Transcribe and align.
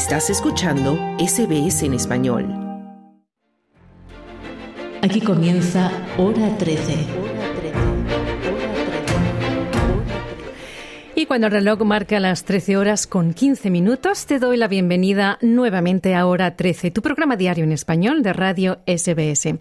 Estás 0.00 0.30
escuchando 0.30 0.98
SBS 1.18 1.82
en 1.82 1.92
español. 1.92 2.46
Aquí 5.02 5.20
comienza 5.20 5.92
Hora 6.16 6.56
13. 6.56 6.94
Y 11.16 11.26
cuando 11.26 11.48
el 11.48 11.52
reloj 11.52 11.80
marca 11.82 12.18
las 12.18 12.44
13 12.44 12.78
horas 12.78 13.06
con 13.06 13.34
15 13.34 13.68
minutos, 13.68 14.24
te 14.24 14.38
doy 14.38 14.56
la 14.56 14.68
bienvenida 14.68 15.36
nuevamente 15.42 16.14
a 16.14 16.24
Hora 16.24 16.56
13, 16.56 16.90
tu 16.90 17.02
programa 17.02 17.36
diario 17.36 17.64
en 17.64 17.72
español 17.72 18.22
de 18.22 18.32
Radio 18.32 18.80
SBS. 18.86 19.58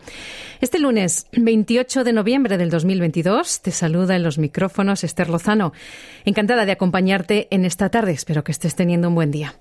Este 0.61 0.79
lunes 0.79 1.27
28 1.33 2.05
de 2.05 2.13
noviembre 2.13 2.57
del 2.57 2.69
2022 2.69 3.61
te 3.61 3.71
saluda 3.71 4.15
en 4.15 4.23
los 4.23 4.37
micrófonos 4.37 5.03
Esther 5.03 5.29
Lozano. 5.29 5.73
Encantada 6.23 6.65
de 6.65 6.71
acompañarte 6.71 7.49
en 7.51 7.65
esta 7.65 7.89
tarde. 7.89 8.13
Espero 8.13 8.45
que 8.45 8.53
estés 8.53 8.75
teniendo 8.75 9.09
un 9.09 9.15
buen 9.15 9.31
día. 9.31 9.53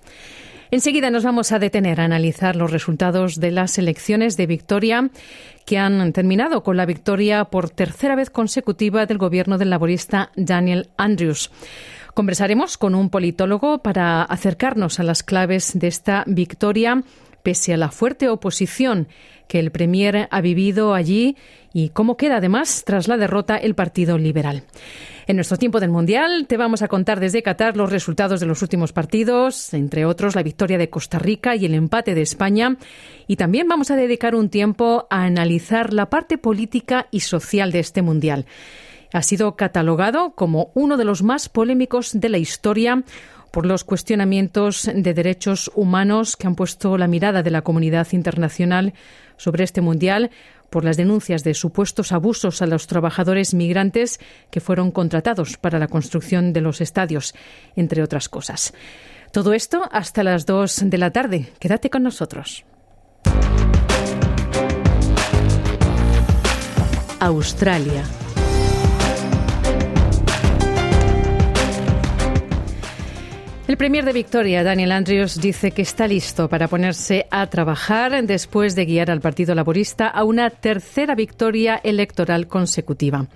Enseguida 0.70 1.10
nos 1.10 1.24
vamos 1.24 1.50
a 1.52 1.58
detener 1.58 1.98
a 1.98 2.04
analizar 2.04 2.54
los 2.54 2.70
resultados 2.70 3.40
de 3.40 3.50
las 3.50 3.78
elecciones 3.78 4.36
de 4.36 4.46
Victoria 4.46 5.10
que 5.64 5.78
han 5.78 6.12
terminado 6.12 6.62
con 6.62 6.76
la 6.76 6.84
victoria 6.84 7.46
por 7.46 7.70
tercera 7.70 8.14
vez 8.14 8.28
consecutiva 8.28 9.06
del 9.06 9.16
gobierno 9.16 9.56
del 9.56 9.70
laborista 9.70 10.30
Daniel 10.36 10.90
Andrews. 10.98 11.50
Conversaremos 12.12 12.76
con 12.76 12.94
un 12.94 13.08
politólogo 13.08 13.78
para 13.78 14.22
acercarnos 14.22 15.00
a 15.00 15.04
las 15.04 15.22
claves 15.22 15.78
de 15.78 15.86
esta 15.86 16.24
victoria 16.26 17.02
pese 17.42 17.72
a 17.72 17.78
la 17.78 17.90
fuerte 17.90 18.28
oposición 18.28 19.08
que 19.46 19.58
el 19.58 19.70
Premier 19.70 20.28
ha 20.30 20.40
vivido 20.42 20.92
allí 20.92 21.36
y 21.72 21.90
cómo 21.90 22.16
queda 22.16 22.36
además 22.36 22.82
tras 22.84 23.08
la 23.08 23.16
derrota 23.16 23.56
el 23.56 23.74
Partido 23.74 24.18
Liberal. 24.18 24.62
En 25.26 25.36
nuestro 25.36 25.58
tiempo 25.58 25.78
del 25.78 25.90
Mundial 25.90 26.46
te 26.46 26.56
vamos 26.56 26.80
a 26.80 26.88
contar 26.88 27.20
desde 27.20 27.42
Qatar 27.42 27.76
los 27.76 27.90
resultados 27.90 28.40
de 28.40 28.46
los 28.46 28.62
últimos 28.62 28.94
partidos, 28.94 29.74
entre 29.74 30.06
otros 30.06 30.34
la 30.34 30.42
victoria 30.42 30.78
de 30.78 30.88
Costa 30.88 31.18
Rica 31.18 31.54
y 31.54 31.66
el 31.66 31.74
empate 31.74 32.14
de 32.14 32.22
España. 32.22 32.78
Y 33.26 33.36
también 33.36 33.68
vamos 33.68 33.90
a 33.90 33.96
dedicar 33.96 34.34
un 34.34 34.48
tiempo 34.48 35.06
a 35.10 35.24
analizar 35.24 35.92
la 35.92 36.08
parte 36.08 36.38
política 36.38 37.08
y 37.10 37.20
social 37.20 37.72
de 37.72 37.80
este 37.80 38.00
Mundial. 38.00 38.46
Ha 39.12 39.22
sido 39.22 39.54
catalogado 39.56 40.32
como 40.34 40.70
uno 40.74 40.96
de 40.96 41.04
los 41.04 41.22
más 41.22 41.48
polémicos 41.48 42.18
de 42.18 42.28
la 42.28 42.38
historia 42.38 43.04
por 43.50 43.66
los 43.66 43.84
cuestionamientos 43.84 44.90
de 44.94 45.14
derechos 45.14 45.70
humanos 45.74 46.36
que 46.36 46.46
han 46.46 46.54
puesto 46.54 46.98
la 46.98 47.08
mirada 47.08 47.42
de 47.42 47.50
la 47.50 47.62
comunidad 47.62 48.08
internacional 48.12 48.94
sobre 49.36 49.64
este 49.64 49.80
mundial, 49.80 50.30
por 50.70 50.84
las 50.84 50.96
denuncias 50.96 51.44
de 51.44 51.54
supuestos 51.54 52.12
abusos 52.12 52.60
a 52.62 52.66
los 52.66 52.86
trabajadores 52.86 53.54
migrantes 53.54 54.20
que 54.50 54.60
fueron 54.60 54.90
contratados 54.90 55.56
para 55.56 55.78
la 55.78 55.88
construcción 55.88 56.52
de 56.52 56.60
los 56.60 56.80
estadios, 56.80 57.34
entre 57.74 58.02
otras 58.02 58.28
cosas. 58.28 58.74
Todo 59.32 59.52
esto 59.52 59.82
hasta 59.90 60.22
las 60.22 60.46
dos 60.46 60.82
de 60.84 60.98
la 60.98 61.10
tarde. 61.10 61.52
Quédate 61.58 61.90
con 61.90 62.02
nosotros. 62.02 62.64
Australia. 67.20 68.04
El 73.68 73.76
premier 73.76 74.02
de 74.06 74.14
Victoria, 74.14 74.64
Daniel 74.64 74.92
Andrews, 74.92 75.38
dice 75.42 75.72
que 75.72 75.82
está 75.82 76.08
listo 76.08 76.48
para 76.48 76.68
ponerse 76.68 77.26
a 77.30 77.46
trabajar 77.48 78.24
después 78.24 78.74
de 78.74 78.86
guiar 78.86 79.10
al 79.10 79.20
Partido 79.20 79.54
Laborista 79.54 80.08
a 80.08 80.24
una 80.24 80.48
tercera 80.48 81.14
victoria 81.14 81.78
electoral 81.84 82.48
consecutiva. 82.48 83.26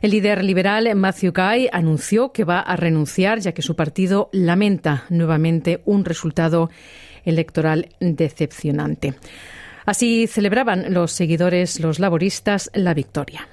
El 0.00 0.10
líder 0.10 0.42
liberal 0.42 0.92
Matthew 0.96 1.32
Guy 1.32 1.68
anunció 1.70 2.32
que 2.32 2.42
va 2.42 2.58
a 2.58 2.74
renunciar 2.74 3.38
ya 3.38 3.52
que 3.52 3.62
su 3.62 3.76
partido 3.76 4.30
lamenta 4.32 5.04
nuevamente 5.10 5.80
un 5.84 6.04
resultado 6.04 6.68
electoral 7.24 7.88
decepcionante. 8.00 9.14
Así 9.86 10.26
celebraban 10.26 10.92
los 10.92 11.12
seguidores, 11.12 11.78
los 11.78 12.00
laboristas, 12.00 12.68
la 12.74 12.94
victoria. 12.94 13.46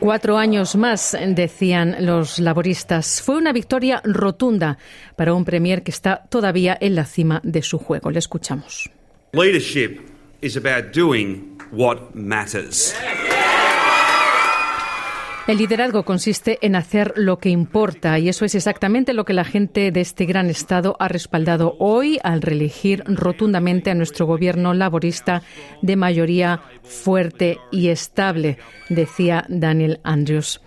Cuatro 0.00 0.38
años 0.38 0.76
más, 0.76 1.14
decían 1.28 1.94
los 2.00 2.38
laboristas. 2.38 3.20
Fue 3.20 3.36
una 3.36 3.52
victoria 3.52 4.00
rotunda 4.02 4.78
para 5.14 5.34
un 5.34 5.44
premier 5.44 5.82
que 5.82 5.90
está 5.90 6.24
todavía 6.30 6.76
en 6.80 6.94
la 6.94 7.04
cima 7.04 7.42
de 7.44 7.60
su 7.60 7.78
juego. 7.78 8.10
Le 8.10 8.18
escuchamos. 8.18 8.88
Leadership 9.32 10.00
is 10.40 10.56
about 10.56 10.96
doing 10.96 11.58
what 11.70 12.14
matters. 12.14 12.94
El 15.50 15.58
liderazgo 15.58 16.04
consiste 16.04 16.60
en 16.62 16.76
hacer 16.76 17.12
lo 17.16 17.40
que 17.40 17.48
importa 17.48 18.20
y 18.20 18.28
eso 18.28 18.44
es 18.44 18.54
exactamente 18.54 19.12
lo 19.14 19.24
que 19.24 19.32
la 19.32 19.42
gente 19.42 19.90
de 19.90 20.00
este 20.00 20.24
gran 20.24 20.48
Estado 20.48 20.94
ha 21.00 21.08
respaldado 21.08 21.74
hoy 21.80 22.20
al 22.22 22.40
reelegir 22.40 23.02
rotundamente 23.04 23.90
a 23.90 23.96
nuestro 23.96 24.26
gobierno 24.26 24.74
laborista 24.74 25.42
de 25.82 25.96
mayoría 25.96 26.62
fuerte 26.84 27.58
y 27.72 27.88
estable, 27.88 28.58
decía 28.88 29.44
Daniel 29.48 29.98
Andrews. 30.04 30.60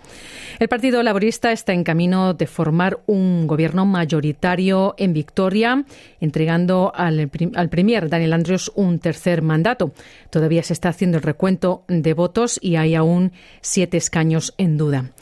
El 0.58 0.68
Partido 0.68 1.02
Laborista 1.02 1.50
está 1.50 1.72
en 1.72 1.82
camino 1.82 2.34
de 2.34 2.46
formar 2.46 3.00
un 3.06 3.46
gobierno 3.46 3.86
mayoritario 3.86 4.94
en 4.98 5.12
Victoria, 5.12 5.84
entregando 6.20 6.92
al, 6.94 7.30
al, 7.54 7.68
Premier 7.68 8.08
Daniel 8.08 8.34
Andrews 8.34 8.70
un 8.76 9.00
tercer 9.00 9.42
mandato. 9.42 9.92
Todavía 10.30 10.62
se 10.62 10.72
está 10.72 10.90
haciendo 10.90 11.16
el 11.16 11.24
recuento 11.24 11.84
de 11.88 12.14
votos 12.14 12.58
y 12.62 12.76
hay 12.76 12.94
aún 12.94 13.32
siete 13.62 13.96
escaños 13.96 14.54
en 14.56 14.73
duda. 14.76 15.12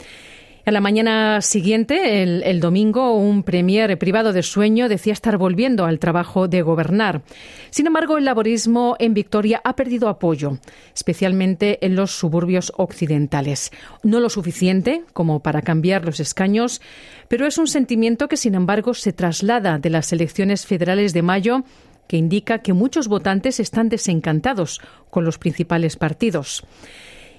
A 0.65 0.71
la 0.71 0.79
mañana 0.79 1.41
siguiente, 1.41 2.23
el, 2.23 2.59
domingo, 2.61 3.17
un 3.17 3.43
premier 3.43 3.97
privado 3.99 4.31
de 4.31 4.43
sueño 4.43 4.87
decía 4.87 5.11
estar 5.11 5.37
volviendo 5.37 5.83
al 5.83 5.99
trabajo 5.99 6.47
de 6.47 6.61
gobernar. 6.61 7.21
Sin 7.69 7.85
embargo, 7.85 8.17
el 8.17 8.23
laborismo 8.23 8.95
en 8.97 9.13
Victoria 9.13 9.59
ha 9.65 9.75
perdido 9.75 10.07
apoyo, 10.07 10.59
especialmente 10.95 11.85
en 11.85 11.97
los 11.97 12.11
suburbios 12.11 12.71
occidentales. 12.77 13.71
No 14.03 14.21
lo 14.21 14.29
suficiente 14.29 15.03
como 15.11 15.41
para 15.41 15.63
cambiar 15.63 16.05
los 16.05 16.21
escaños, 16.21 16.79
pero 17.27 17.45
es 17.45 17.57
un 17.57 17.67
sentimiento 17.67 18.29
que, 18.29 18.37
sin 18.37 18.55
embargo, 18.55 18.93
se 18.93 19.11
traslada 19.11 19.79
de 19.79 19.89
las 19.89 20.13
elecciones 20.13 20.65
federales 20.65 21.11
de 21.11 21.23
mayo 21.23 21.63
que 22.07 22.15
indica 22.15 22.59
que 22.59 22.71
muchos 22.71 23.09
votantes 23.09 23.59
están 23.59 23.89
desencantados 23.89 24.79
con 25.09 25.25
los 25.25 25.37
principales 25.39 25.97
partidos. 25.97 26.63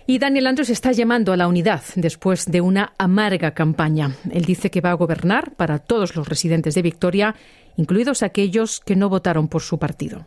Y 0.07 0.19
Daniel 0.19 0.49
Andrews 0.49 0.69
está 0.69 0.93
llamando 0.93 1.33
a 1.33 1.37
la 1.37 1.49
unidad 1.49 1.83
después 1.97 2.45
de 2.45 2.61
una 2.61 2.93
amarga 2.99 3.53
campaña. 3.55 4.17
Él 4.31 4.45
dice 4.45 4.71
que 4.71 4.83
va 4.83 4.91
a 4.91 4.95
gobernar 4.95 5.53
para 5.53 5.79
todos 5.79 6.15
los 6.15 6.29
residentes 6.29 6.75
de 6.75 6.83
Victoria, 6.83 7.35
incluidos 7.79 8.23
aquellos 8.23 8.81
que 8.81 8.97
no 8.97 9.09
votaron 9.09 9.49
por 9.49 9.63
su 9.63 9.79
partido. 9.79 10.27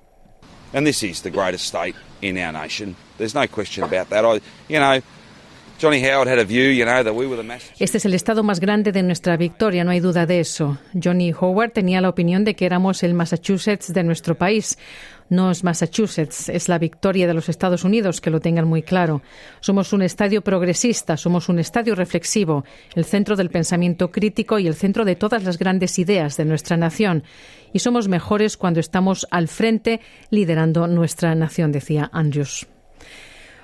And 0.74 0.86
this 0.86 1.04
is 1.04 1.22
the 1.22 1.30
greatest 1.30 1.66
state 1.66 1.96
in 2.22 2.38
our 2.38 2.52
nation. 2.52 2.96
There's 3.18 3.36
no 3.36 3.48
question 3.48 3.84
about 3.84 4.10
that. 4.10 4.26
I, 4.26 4.42
you 4.68 4.80
know, 4.80 5.00
Este 7.80 7.98
es 7.98 8.06
el 8.06 8.14
estado 8.14 8.44
más 8.44 8.60
grande 8.60 8.92
de 8.92 9.04
nuestra 9.04 9.38
victoria, 9.38 9.84
no 9.84 9.92
hay 9.92 10.00
duda 10.00 10.26
de 10.26 10.40
eso. 10.40 10.78
Johnny 11.02 11.34
Howard 11.40 11.72
tenía 11.72 12.02
la 12.02 12.10
opinión 12.10 12.44
de 12.44 12.56
que 12.56 12.66
éramos 12.66 13.04
el 13.04 13.14
Massachusetts 13.14 13.94
de 13.94 14.04
nuestro 14.04 14.36
país 14.36 14.78
no 15.30 15.52
es 15.52 15.64
Massachusetts, 15.64 16.50
es 16.50 16.70
la 16.70 16.80
victoria 16.80 17.28
de 17.28 17.34
los 17.34 17.50
Estados 17.50 17.84
Unidos, 17.84 18.22
que 18.22 18.30
lo 18.30 18.40
tengan 18.40 18.68
muy 18.68 18.82
claro. 18.82 19.22
Somos 19.60 19.94
un 19.94 20.02
estadio 20.02 20.42
progresista, 20.42 21.18
somos 21.18 21.50
un 21.50 21.60
estadio 21.60 21.96
reflexivo, 21.96 22.64
el 22.96 23.06
centro 23.06 23.36
del 23.36 23.50
pensamiento 23.50 24.12
crítico 24.12 24.60
y 24.60 24.68
el 24.68 24.76
centro 24.76 25.06
de 25.06 25.16
todas 25.16 25.44
las 25.44 25.58
grandes 25.58 26.00
ideas 26.00 26.38
de 26.38 26.46
nuestra 26.46 26.78
nación. 26.78 27.24
Y 27.74 27.80
somos 27.80 28.08
mejores 28.08 28.58
cuando 28.58 28.80
estamos 28.80 29.28
al 29.30 29.48
frente 29.48 30.00
liderando 30.30 30.88
nuestra 30.88 31.36
nación, 31.36 31.72
decía 31.72 32.10
Andrews. 32.14 32.68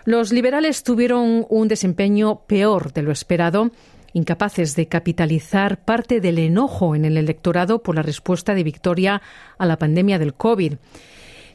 Los 0.05 0.31
liberales 0.31 0.83
tuvieron 0.83 1.45
un 1.49 1.67
desempeño 1.67 2.41
peor 2.45 2.91
de 2.93 3.03
lo 3.03 3.11
esperado 3.11 3.71
incapaces 4.13 4.75
de 4.75 4.87
capitalizar 4.87 5.83
parte 5.83 6.21
del 6.21 6.37
enojo 6.39 6.95
en 6.95 7.05
el 7.05 7.17
electorado 7.17 7.83
por 7.83 7.95
la 7.95 8.03
respuesta 8.03 8.53
de 8.53 8.63
Victoria 8.63 9.21
a 9.57 9.65
la 9.65 9.77
pandemia 9.77 10.19
del 10.19 10.35
COVID. 10.35 10.75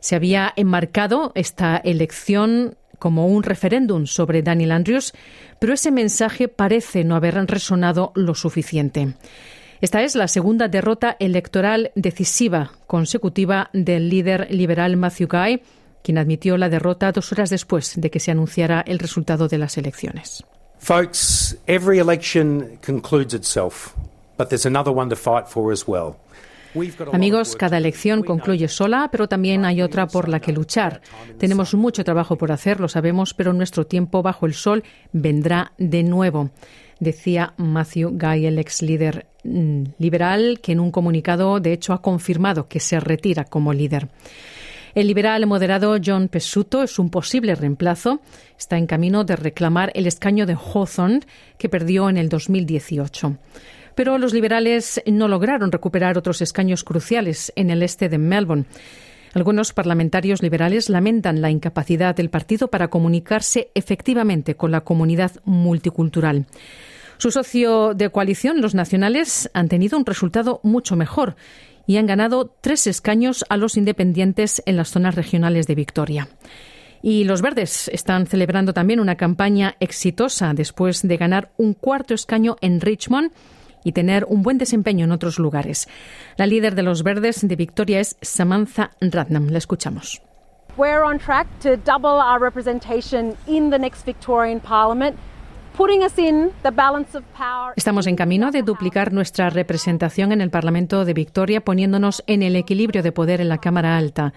Se 0.01 0.17
había 0.17 0.53
enmarcado 0.57 1.33
esta 1.35 1.77
elección 1.77 2.77
como 2.99 3.29
un 3.29 3.45
referéndum 3.45 4.07
sobre 4.07 4.43
Daniel 4.43 4.73
Andrews, 4.73 5.13
pero 5.61 5.73
ese 5.73 5.93
mensaje 5.93 6.49
parece 6.49 7.05
no 7.05 7.15
haber 7.15 7.35
resonado 7.47 8.13
lo 8.15 8.35
suficiente. 8.35 9.15
Esta 9.81 10.03
es 10.03 10.17
la 10.17 10.27
segunda 10.27 10.67
derrota 10.67 11.17
electoral 11.21 11.93
decisiva 11.95 12.73
consecutiva 12.89 13.71
del 13.73 14.09
líder 14.09 14.49
liberal 14.51 14.97
Matthew 14.97 15.29
Guy, 15.29 15.63
quien 16.03 16.19
admitió 16.19 16.57
la 16.57 16.69
derrota 16.69 17.13
dos 17.13 17.33
horas 17.33 17.51
después 17.51 17.95
de 17.97 18.11
que 18.11 18.21
se 18.21 18.31
anunciara 18.31 18.83
el 18.87 18.99
resultado 18.99 19.49
de 19.49 19.59
las 19.59 19.77
elecciones. 19.79 20.45
Folks, 20.79 21.59
every 21.67 21.99
election 21.99 22.79
concludes 22.85 23.35
itself, 23.35 23.95
but 24.37 24.49
there's 24.49 24.67
another 24.67 24.93
one 24.95 25.09
to 25.11 25.17
fight 25.17 25.47
for 25.49 25.73
as 25.73 25.85
well. 25.87 26.17
Amigos, 27.13 27.57
cada 27.57 27.79
elección 27.79 28.23
concluye 28.23 28.69
sola, 28.69 29.09
pero 29.11 29.27
también 29.27 29.65
hay 29.65 29.83
otra 29.83 30.07
por 30.07 30.29
la 30.29 30.39
que 30.39 30.53
luchar. 30.53 31.01
Tenemos 31.39 31.75
mucho 31.75 32.05
trabajo 32.05 32.37
por 32.37 32.53
hacer, 32.53 32.79
lo 32.79 32.89
sabemos, 32.89 33.35
pero 33.35 33.53
nuestro 33.53 33.87
tiempo 33.87 34.23
bajo 34.23 34.47
el 34.47 34.55
sol 34.55 34.85
vendrá 35.13 35.73
de 35.79 36.03
nuevo 36.03 36.51
decía 37.01 37.55
Matthew 37.57 38.11
Guy, 38.19 38.47
el 38.47 38.59
ex 38.59 38.83
líder 38.83 39.27
mm, 39.45 39.83
liberal, 39.99 40.61
que 40.63 40.73
en 40.73 40.81
un 40.81 40.91
comunicado, 40.91 41.61
de 41.61 41.73
hecho, 41.73 41.93
ha 41.93 42.03
confirmado 42.03 42.69
que 42.69 42.81
se 42.81 43.01
retira 43.01 43.45
como 43.45 43.73
líder. 43.73 44.09
El 44.95 45.07
liberal 45.07 45.47
moderado 45.47 45.97
John 46.05 46.29
Pesuto 46.29 46.83
es 46.83 46.99
un 46.99 47.11
posible 47.11 47.55
reemplazo. 47.55 48.21
Está 48.59 48.79
en 48.79 48.87
camino 48.87 49.25
de 49.25 49.37
reclamar 49.37 49.93
el 49.95 50.07
escaño 50.07 50.47
de 50.47 50.55
Hawthorne 50.55 51.21
que 51.59 51.69
perdió 51.69 52.09
en 52.09 52.17
el 52.17 52.29
2018. 52.29 53.37
Pero 53.95 54.19
los 54.19 54.33
liberales 54.33 55.03
no 55.07 55.29
lograron 55.29 55.73
recuperar 55.73 56.17
otros 56.17 56.41
escaños 56.41 56.85
cruciales 56.85 57.53
en 57.57 57.71
el 57.71 57.83
este 57.83 58.09
de 58.09 58.19
Melbourne. 58.19 58.65
Algunos 59.35 59.73
parlamentarios 59.73 60.43
liberales 60.43 60.89
lamentan 60.89 61.43
la 61.43 61.51
incapacidad 61.51 62.15
del 62.15 62.31
partido 62.31 62.69
para 62.69 62.89
comunicarse 62.89 63.71
efectivamente 63.75 64.55
con 64.55 64.71
la 64.71 64.81
comunidad 64.81 65.33
multicultural. 65.45 66.47
Su 67.19 67.33
socio 67.33 67.95
de 67.95 68.11
coalición, 68.11 68.61
los 68.61 68.77
nacionales, 68.77 69.51
han 69.53 69.69
tenido 69.69 69.99
un 69.99 70.07
resultado 70.07 70.61
mucho 70.63 70.95
mejor 70.95 71.35
y 71.89 71.97
han 71.97 72.07
ganado 72.07 72.55
tres 72.61 72.87
escaños 72.87 73.47
a 73.49 73.57
los 73.57 73.79
independientes 73.79 74.63
en 74.67 74.77
las 74.77 74.91
zonas 74.91 75.15
regionales 75.15 75.67
de 75.67 75.75
Victoria. 75.75 76.29
Y 77.01 77.25
los 77.25 77.41
verdes 77.41 77.89
están 77.89 78.27
celebrando 78.27 78.75
también 78.75 79.01
una 79.01 79.17
campaña 79.17 79.75
exitosa 79.81 80.53
después 80.53 81.01
de 81.09 81.17
ganar 81.17 81.51
un 81.57 81.73
cuarto 81.73 82.13
escaño 82.13 82.57
en 82.61 82.83
Richmond 82.83 83.33
y 83.85 83.93
tener 83.93 84.27
un 84.27 84.43
buen 84.43 84.59
desempeño 84.59 85.07
en 85.07 85.13
otros 85.13 85.39
lugares. 85.39 85.89
La 86.37 86.47
líder 86.47 86.75
de 86.75 86.83
los 86.83 87.03
verdes 87.03 87.49
de 87.49 87.57
Victoria 87.57 88.01
es 88.01 88.19
Samantha 88.21 88.91
Ratnam. 89.01 89.49
La 89.49 89.57
escuchamos. 89.57 90.21
We're 90.77 91.03
on 91.03 91.19
track 91.19 91.47
to 91.61 91.79
double 91.79 92.21
our 92.21 92.39
representation 92.39 93.35
in 93.47 93.71
the 93.71 93.79
next 93.79 94.05
Victorian 94.05 94.61
Parliament. 94.61 95.17
Estamos 97.77 98.09
en 98.09 98.17
camino 98.17 98.51
de 98.51 98.63
duplicar 98.63 99.13
nuestra 99.13 99.49
representación 99.49 100.33
en 100.33 100.41
el 100.41 100.51
Parlamento 100.51 101.05
de 101.05 101.15
Victoria, 101.15 101.61
poniéndonos 101.61 102.25
en 102.27 102.43
el 102.43 102.57
equilibrio 102.57 103.01
de 103.05 103.13
poder 103.13 103.41
en 103.41 103.49
la 103.49 103.59
Cámara 103.59 103.97
Alta, 103.97 104.33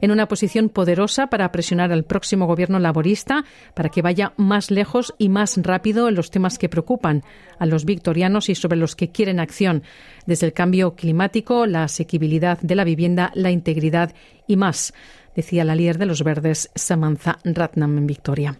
en 0.00 0.10
una 0.10 0.26
posición 0.26 0.68
poderosa 0.68 1.28
para 1.28 1.52
presionar 1.52 1.92
al 1.92 2.02
próximo 2.02 2.48
gobierno 2.48 2.80
laborista 2.80 3.44
para 3.74 3.88
que 3.88 4.02
vaya 4.02 4.32
más 4.36 4.72
lejos 4.72 5.14
y 5.16 5.28
más 5.28 5.56
rápido 5.62 6.08
en 6.08 6.16
los 6.16 6.32
temas 6.32 6.58
que 6.58 6.68
preocupan 6.68 7.22
a 7.60 7.66
los 7.66 7.84
victorianos 7.84 8.48
y 8.48 8.56
sobre 8.56 8.76
los 8.76 8.96
que 8.96 9.12
quieren 9.12 9.38
acción, 9.38 9.84
desde 10.26 10.46
el 10.46 10.52
cambio 10.52 10.96
climático, 10.96 11.66
la 11.66 11.84
asequibilidad 11.84 12.58
de 12.62 12.74
la 12.74 12.82
vivienda, 12.82 13.30
la 13.34 13.52
integridad 13.52 14.12
y 14.48 14.56
más, 14.56 14.92
decía 15.36 15.62
la 15.62 15.76
líder 15.76 15.98
de 15.98 16.06
los 16.06 16.24
verdes, 16.24 16.68
Samantha 16.74 17.38
Ratnam, 17.44 17.96
en 17.96 18.08
Victoria. 18.08 18.58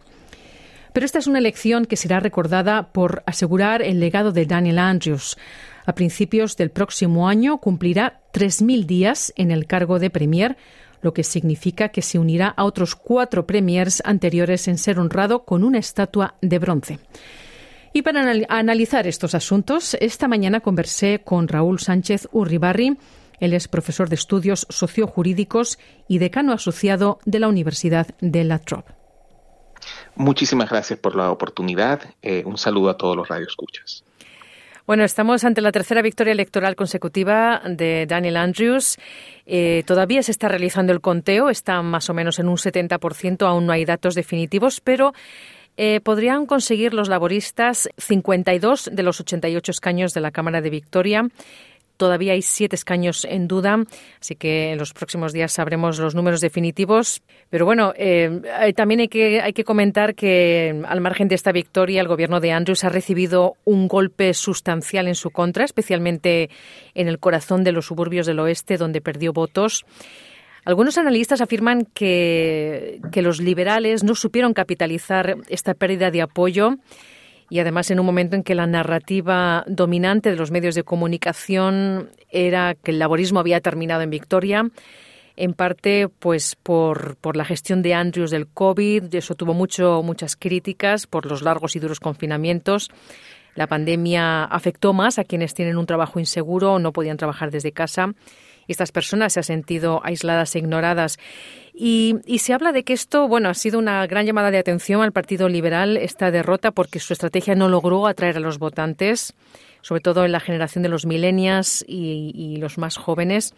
Pero 0.93 1.07
esta 1.07 1.19
es 1.19 1.27
una 1.27 1.39
elección 1.39 1.87
que 1.87 1.97
será 1.97 2.21
recordada 2.21 2.93
por 2.93 3.23
asegurar 3.27 3.83
el 3.83 4.01
legado 4.01 4.33
de 4.33 4.47
Daniel 4.47 4.79
Andrews. 4.79 5.37
A 5.87 5.95
principios 5.95 6.57
del 6.57 6.71
próximo 6.71 7.29
año 7.29 7.59
cumplirá 7.59 8.21
3.000 8.33 8.87
días 8.87 9.33
en 9.37 9.51
el 9.51 9.67
cargo 9.67 9.99
de 9.99 10.11
Premier, 10.11 10.57
lo 11.03 11.15
que 11.15 11.25
significa 11.25 11.89
que 11.89 12.03
se 12.03 12.19
unirá 12.19 12.49
a 12.49 12.65
otros 12.65 12.95
cuatro 12.95 13.47
Premiers 13.47 14.03
anteriores 14.05 14.69
en 14.69 14.79
ser 14.79 14.99
honrado 14.99 15.45
con 15.45 15.65
una 15.65 15.79
estatua 15.79 16.35
de 16.43 16.59
bronce. 16.59 16.99
Y 17.93 18.03
para 18.03 18.21
analizar 18.49 19.07
estos 19.07 19.35
asuntos, 19.35 19.97
esta 20.01 20.29
mañana 20.29 20.61
conversé 20.61 21.23
con 21.25 21.49
Raúl 21.49 21.81
Sánchez 21.81 22.29
Urribarri. 22.31 22.97
Él 23.41 23.55
es 23.55 23.67
profesor 23.67 24.09
de 24.09 24.15
estudios 24.15 24.67
sociojurídicos 24.69 25.79
y 26.07 26.19
decano 26.19 26.53
asociado 26.53 27.19
de 27.25 27.41
la 27.41 27.49
Universidad 27.49 28.09
de 28.21 28.45
La 28.45 28.59
Trobe. 28.59 29.00
Muchísimas 30.17 30.71
gracias 30.71 30.99
por 30.99 31.17
la 31.17 31.31
oportunidad. 31.31 32.01
Eh, 32.23 32.43
un 32.45 32.59
saludo 32.59 32.91
a 32.91 32.97
todos 32.97 33.17
los 33.17 33.29
radioescuchas. 33.29 34.05
Bueno, 34.87 35.05
estamos 35.05 35.45
ante 35.45 35.61
la 35.61 35.71
tercera 35.71 36.03
victoria 36.03 36.33
electoral 36.33 36.75
consecutiva 36.75 37.63
de 37.65 38.07
Daniel 38.07 38.37
Andrews. 38.37 38.99
Eh, 39.47 39.85
todavía 39.87 40.23
se 40.23 40.33
está 40.33 40.49
realizando 40.49 40.93
el 40.93 41.01
conteo, 41.01 41.49
está 41.49 41.81
más 41.83 42.11
o 42.11 42.15
menos 42.15 42.41
en 42.41 42.49
un 42.49 42.57
70%, 42.57 43.47
aún 43.47 43.67
no 43.67 43.73
hay 43.73 43.85
datos 43.85 44.17
definitivos, 44.17 44.81
pero 44.81 45.13
eh, 45.77 46.01
podrían 46.01 46.45
conseguir 46.45 46.93
los 46.93 47.09
laboristas 47.09 47.89
52 47.99 48.91
de 48.93 49.03
los 49.03 49.21
88 49.21 49.71
escaños 49.71 50.13
de 50.13 50.21
la 50.21 50.31
Cámara 50.33 50.61
de 50.61 50.71
Victoria. 50.71 51.29
Todavía 52.01 52.33
hay 52.33 52.41
siete 52.41 52.77
escaños 52.77 53.27
en 53.27 53.47
duda, 53.47 53.85
así 54.19 54.35
que 54.35 54.73
en 54.73 54.79
los 54.79 54.95
próximos 54.95 55.35
días 55.35 55.53
sabremos 55.53 55.99
los 55.99 56.15
números 56.15 56.41
definitivos. 56.41 57.21
Pero 57.51 57.67
bueno, 57.67 57.93
eh, 57.95 58.41
también 58.75 59.01
hay 59.01 59.09
que, 59.09 59.43
hay 59.43 59.53
que 59.53 59.65
comentar 59.65 60.15
que 60.15 60.83
al 60.89 61.03
margen 61.03 61.29
de 61.29 61.35
esta 61.35 61.53
victoria, 61.53 62.01
el 62.01 62.09
gobierno 62.09 62.41
de 62.41 62.53
Andrews 62.53 62.85
ha 62.85 62.89
recibido 62.89 63.57
un 63.67 63.87
golpe 63.87 64.33
sustancial 64.33 65.09
en 65.09 65.15
su 65.15 65.29
contra, 65.29 65.67
especialmente 65.67 66.49
en 66.95 67.07
el 67.07 67.19
corazón 67.19 67.65
de 67.65 67.73
los 67.73 67.85
suburbios 67.85 68.25
del 68.25 68.41
oeste, 68.41 68.79
donde 68.79 69.03
perdió 69.03 69.35
votos. 69.35 69.85
Algunos 70.65 70.97
analistas 70.97 71.43
afirman 71.43 71.85
que, 71.85 73.03
que 73.13 73.21
los 73.21 73.43
liberales 73.43 74.05
no 74.05 74.15
supieron 74.15 74.55
capitalizar 74.55 75.37
esta 75.51 75.75
pérdida 75.75 76.11
de 76.11 76.23
apoyo 76.23 76.79
y 77.51 77.59
además 77.59 77.91
en 77.91 78.01
un 78.01 78.07
momento 78.07 78.37
en 78.37 78.45
que 78.45 78.55
la 78.55 78.67
narrativa 78.67 79.65
dominante 79.67 80.31
de 80.31 80.37
los 80.37 80.51
medios 80.51 80.75
de 80.77 80.85
comunicación 80.85 82.11
era 82.31 82.75
que 82.75 82.93
el 82.93 82.99
laborismo 83.01 83.41
había 83.41 83.61
terminado 83.61 84.03
en 84.03 84.11
Victoria, 84.11 84.71
en 85.37 85.55
parte 85.55 86.09
pues 86.09 86.55
por, 86.55 87.17
por 87.17 87.37
la 87.37 87.45
gestión 87.45 87.83
de 87.83 87.95
Andrews 87.95 88.31
del 88.31 88.47
COVID, 88.47 89.15
eso 89.15 89.35
tuvo 89.35 89.53
mucho, 89.53 90.03
muchas 90.03 90.37
críticas 90.37 91.07
por 91.07 91.27
los 91.27 91.43
largos 91.43 91.75
y 91.75 91.81
duros 91.81 91.99
confinamientos. 91.99 92.89
La 93.57 93.67
pandemia 93.67 94.45
afectó 94.45 94.93
más 94.93 95.19
a 95.19 95.25
quienes 95.25 95.55
tienen 95.55 95.77
un 95.77 95.87
trabajo 95.87 96.21
inseguro 96.21 96.79
no 96.79 96.93
podían 96.93 97.17
trabajar 97.17 97.51
desde 97.51 97.73
casa 97.73 98.15
estas 98.71 98.93
personas 98.93 99.33
se 99.33 99.41
han 99.41 99.45
sentido 99.45 100.01
aisladas 100.05 100.55
e 100.55 100.61
ignoradas. 100.61 101.19
Y, 101.83 102.39
se 102.41 102.53
habla 102.53 102.73
de 102.73 102.83
que 102.83 102.93
esto, 102.93 103.27
bueno, 103.27 103.49
ha 103.49 103.55
sido 103.55 103.79
una 103.79 104.07
gran 104.07 104.27
llamada 104.27 104.51
de 104.51 104.59
atención 104.59 105.01
al 105.01 105.13
Partido 105.13 105.49
Liberal, 105.49 105.97
esta 105.97 106.31
derrota, 106.31 106.73
porque 106.73 107.01
su 107.01 107.15
estrategia 107.15 107.55
no 107.55 107.71
logró 107.71 108.07
atraer 108.07 108.37
a 108.37 108.41
los 108.41 108.59
votantes, 108.59 109.33
sobre 109.81 110.03
todo 110.03 110.27
en 110.27 110.33
la 110.33 110.41
generación 110.41 110.83
de 110.83 110.91
los 110.91 111.07
millennials 111.07 111.83
y, 111.89 112.59
los 112.59 112.77
más 112.77 112.99
jóvenes. 112.99 113.55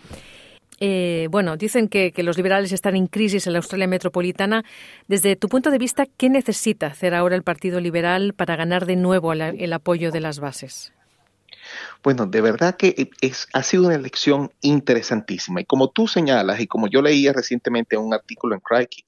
Eh, 0.78 1.26
bueno, 1.32 1.56
dicen 1.56 1.88
que, 1.88 2.12
los 2.19 2.36
liberales 2.36 2.70
están 2.70 2.94
en 2.94 3.08
crisis 3.08 3.48
en 3.48 3.54
la 3.54 3.58
Australia 3.58 3.88
metropolitana. 3.88 4.62
Desde 5.08 5.34
tu 5.34 5.48
punto 5.48 5.72
de 5.72 5.78
vista, 5.78 6.06
¿qué 6.16 6.31
necesita 6.31 6.86
hacer 6.86 7.17
ahora 7.17 7.34
el 7.34 7.43
Partido 7.43 7.81
Liberal 7.81 8.34
para 8.34 8.55
ganar 8.55 8.86
de 8.86 8.94
nuevo 8.94 9.32
el 9.32 9.72
apoyo 9.72 10.12
de 10.12 10.20
las 10.20 10.38
bases? 10.38 10.93
Bueno, 12.02 12.26
de 12.26 12.41
verdad 12.41 12.76
que 12.76 13.10
es, 13.20 13.48
ha 13.52 13.62
sido 13.62 13.86
una 13.86 13.94
elección 13.94 14.52
interesantísima. 14.60 15.60
Y 15.60 15.64
como 15.64 15.91
tú 15.91 16.08
señalas, 16.08 16.60
y 16.60 16.67
como 16.67 16.88
yo 16.88 17.02
leía 17.02 17.32
recientemente 17.32 17.96
un 17.96 18.14
artículo 18.14 18.55
en 18.55 18.60
Crikey, 18.60 19.05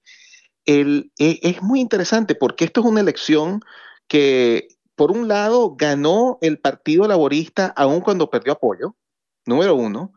e, 0.67 1.11
es 1.19 1.63
muy 1.63 1.81
interesante 1.81 2.35
porque 2.35 2.65
esto 2.65 2.81
es 2.81 2.87
una 2.87 3.01
elección 3.01 3.61
que, 4.09 4.69
por 4.95 5.11
un 5.11 5.29
lado, 5.29 5.75
ganó 5.77 6.39
el 6.41 6.59
Partido 6.59 7.07
Laborista 7.07 7.73
aun 7.77 8.01
cuando 8.01 8.31
perdió 8.31 8.53
apoyo, 8.53 8.97
número 9.47 9.75
uno. 9.75 10.13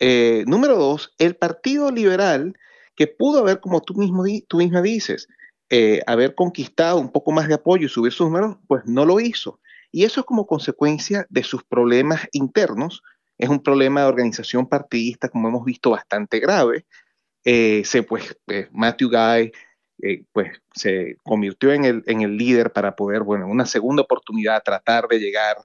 Eh, 0.00 0.44
número 0.46 0.76
dos, 0.76 1.14
el 1.18 1.36
Partido 1.36 1.90
Liberal, 1.90 2.54
que 2.96 3.06
pudo 3.06 3.40
haber, 3.40 3.60
como 3.60 3.80
tú, 3.80 3.94
mismo, 3.94 4.24
tú 4.48 4.58
misma 4.58 4.82
dices, 4.82 5.28
eh, 5.70 6.02
haber 6.06 6.34
conquistado 6.34 6.98
un 6.98 7.10
poco 7.10 7.32
más 7.32 7.48
de 7.48 7.54
apoyo 7.54 7.86
y 7.86 7.88
subir 7.88 8.12
sus 8.12 8.26
números, 8.26 8.56
pues 8.66 8.82
no 8.86 9.04
lo 9.04 9.20
hizo. 9.20 9.60
Y 9.94 10.02
eso 10.02 10.18
es 10.18 10.26
como 10.26 10.44
consecuencia 10.44 11.24
de 11.30 11.44
sus 11.44 11.62
problemas 11.62 12.26
internos. 12.32 13.04
Es 13.38 13.48
un 13.48 13.62
problema 13.62 14.00
de 14.00 14.08
organización 14.08 14.68
partidista, 14.68 15.28
como 15.28 15.46
hemos 15.46 15.64
visto, 15.64 15.90
bastante 15.90 16.40
grave. 16.40 16.84
Eh, 17.44 17.82
se, 17.84 18.02
pues, 18.02 18.36
eh, 18.48 18.66
Matthew 18.72 19.10
Guy 19.10 19.52
eh, 20.02 20.24
pues, 20.32 20.50
se 20.74 21.18
convirtió 21.22 21.72
en 21.72 21.84
el, 21.84 22.02
en 22.06 22.22
el, 22.22 22.36
líder 22.36 22.72
para 22.72 22.96
poder, 22.96 23.22
bueno, 23.22 23.46
una 23.46 23.66
segunda 23.66 24.02
oportunidad, 24.02 24.64
tratar 24.64 25.06
de 25.06 25.20
llegar 25.20 25.58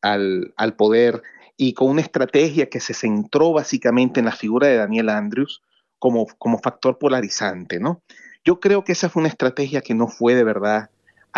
al, 0.00 0.54
al 0.56 0.74
poder 0.74 1.22
y 1.58 1.74
con 1.74 1.90
una 1.90 2.00
estrategia 2.00 2.70
que 2.70 2.80
se 2.80 2.94
centró 2.94 3.52
básicamente 3.52 4.20
en 4.20 4.26
la 4.26 4.32
figura 4.32 4.68
de 4.68 4.76
Daniel 4.76 5.10
Andrews 5.10 5.60
como, 5.98 6.26
como 6.38 6.58
factor 6.58 6.96
polarizante, 6.96 7.80
¿no? 7.80 8.00
Yo 8.46 8.60
creo 8.60 8.82
que 8.82 8.92
esa 8.92 9.10
fue 9.10 9.20
una 9.20 9.28
estrategia 9.28 9.82
que 9.82 9.92
no 9.92 10.08
fue 10.08 10.34
de 10.34 10.44
verdad 10.44 10.88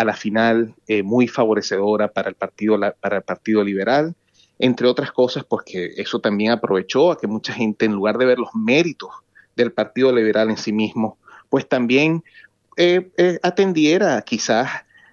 a 0.01 0.05
la 0.05 0.15
final 0.15 0.73
eh, 0.87 1.03
muy 1.03 1.27
favorecedora 1.27 2.07
para 2.07 2.29
el, 2.29 2.35
partido, 2.35 2.79
para 2.99 3.17
el 3.17 3.23
Partido 3.23 3.63
Liberal, 3.63 4.15
entre 4.57 4.87
otras 4.87 5.11
cosas 5.11 5.43
porque 5.43 5.93
eso 5.97 6.19
también 6.19 6.51
aprovechó 6.51 7.11
a 7.11 7.19
que 7.19 7.27
mucha 7.27 7.53
gente, 7.53 7.85
en 7.85 7.93
lugar 7.93 8.17
de 8.17 8.25
ver 8.25 8.39
los 8.39 8.49
méritos 8.55 9.11
del 9.55 9.71
Partido 9.71 10.11
Liberal 10.11 10.49
en 10.49 10.57
sí 10.57 10.73
mismo, 10.73 11.19
pues 11.49 11.69
también 11.69 12.23
eh, 12.77 13.11
eh, 13.17 13.37
atendiera 13.43 14.19
quizás 14.23 14.69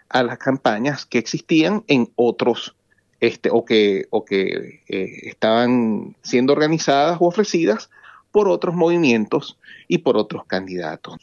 a 0.08 0.22
las 0.22 0.38
campañas 0.38 1.04
que 1.04 1.18
existían 1.18 1.84
en 1.86 2.10
otros 2.16 2.74
este, 3.20 3.50
o 3.52 3.66
que, 3.66 4.06
o 4.08 4.24
que 4.24 4.80
estaban 4.86 6.16
siendo 6.22 6.54
organizadas 6.54 7.18
o 7.20 7.26
ofrecidas 7.26 7.90
por 8.30 8.48
otros 8.48 8.74
movimientos 8.74 9.58
y 9.86 9.98
por 9.98 10.16
otros 10.16 10.46
candidatos. 10.46 11.16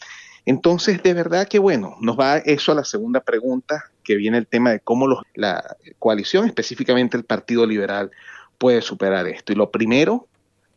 Entonces, 0.46 1.02
de 1.02 1.14
verdad 1.14 1.48
que 1.48 1.58
bueno, 1.58 1.98
nos 2.02 2.20
va 2.20 2.38
eso 2.38 2.72
a 2.72 2.76
la 2.76 2.84
segunda 2.84 3.22
pregunta, 3.22 3.86
que 4.04 4.16
viene 4.16 4.38
el 4.38 4.48
tema 4.48 4.72
de 4.72 4.80
cómo 4.80 5.22
la 5.34 5.76
coalición, 5.98 6.46
específicamente 6.46 7.18
el 7.18 7.26
Partido 7.26 7.66
Liberal, 7.66 8.12
puede 8.60 8.82
superar 8.82 9.28
esto. 9.28 9.52
Y 9.52 9.56
lo 9.56 9.72
primero, 9.72 10.28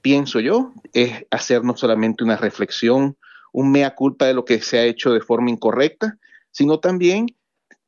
pienso 0.00 0.40
yo, 0.40 0.72
es 0.94 1.26
hacer 1.30 1.64
no 1.64 1.76
solamente 1.76 2.25
una 2.25 2.37
reflexión, 2.37 3.16
un 3.52 3.70
mea 3.70 3.94
culpa 3.94 4.25
de 4.25 4.34
lo 4.34 4.46
que 4.46 4.60
se 4.60 4.78
ha 4.78 4.84
hecho 4.84 5.12
de 5.12 5.20
forma 5.20 5.50
incorrecta, 5.50 6.16
sino 6.50 6.80
también 6.80 7.26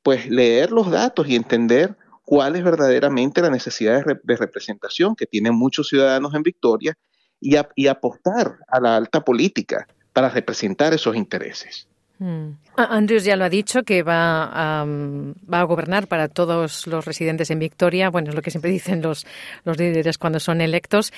pues 0.02 0.28
leer 0.28 0.72
los 0.72 0.90
datos 0.90 1.28
y 1.28 1.36
entender 1.36 1.96
cuál 2.24 2.56
es 2.56 2.64
verdaderamente 2.64 3.40
la 3.40 3.50
necesidad 3.50 4.04
de, 4.04 4.36
representación 4.36 5.16
que 5.16 5.26
tienen 5.26 5.54
muchos 5.54 5.88
ciudadanos 5.88 6.34
en 6.34 6.42
Victoria 6.42 6.96
y 7.40 7.86
apostar 7.86 8.58
a 8.68 8.80
la 8.80 8.96
alta 8.96 9.22
política 9.22 9.86
para 10.20 10.34
representar 10.34 10.92
esos 10.92 11.16
intereses. 11.16 11.86
Mm. 12.18 12.50
Andrews 12.76 13.24
ya 13.24 13.34
lo 13.36 13.44
ha 13.44 13.48
dicho, 13.48 13.82
que 13.82 14.02
va 14.02 14.44
a, 14.44 14.84
va 14.84 15.60
a 15.60 15.64
gobernar 15.64 16.06
para 16.06 16.28
todos 16.28 16.86
los 16.86 17.06
residentes 17.06 17.50
en 17.50 17.58
Victoria. 17.58 18.10
Bueno, 18.10 18.28
es 18.28 18.34
lo 18.34 18.42
que 18.42 18.50
siempre 18.50 18.70
dicen 18.78 19.00
los, 19.00 19.24
líderes 19.64 20.18
cuando 20.18 20.38
son 20.38 20.60
electos. 20.60 21.12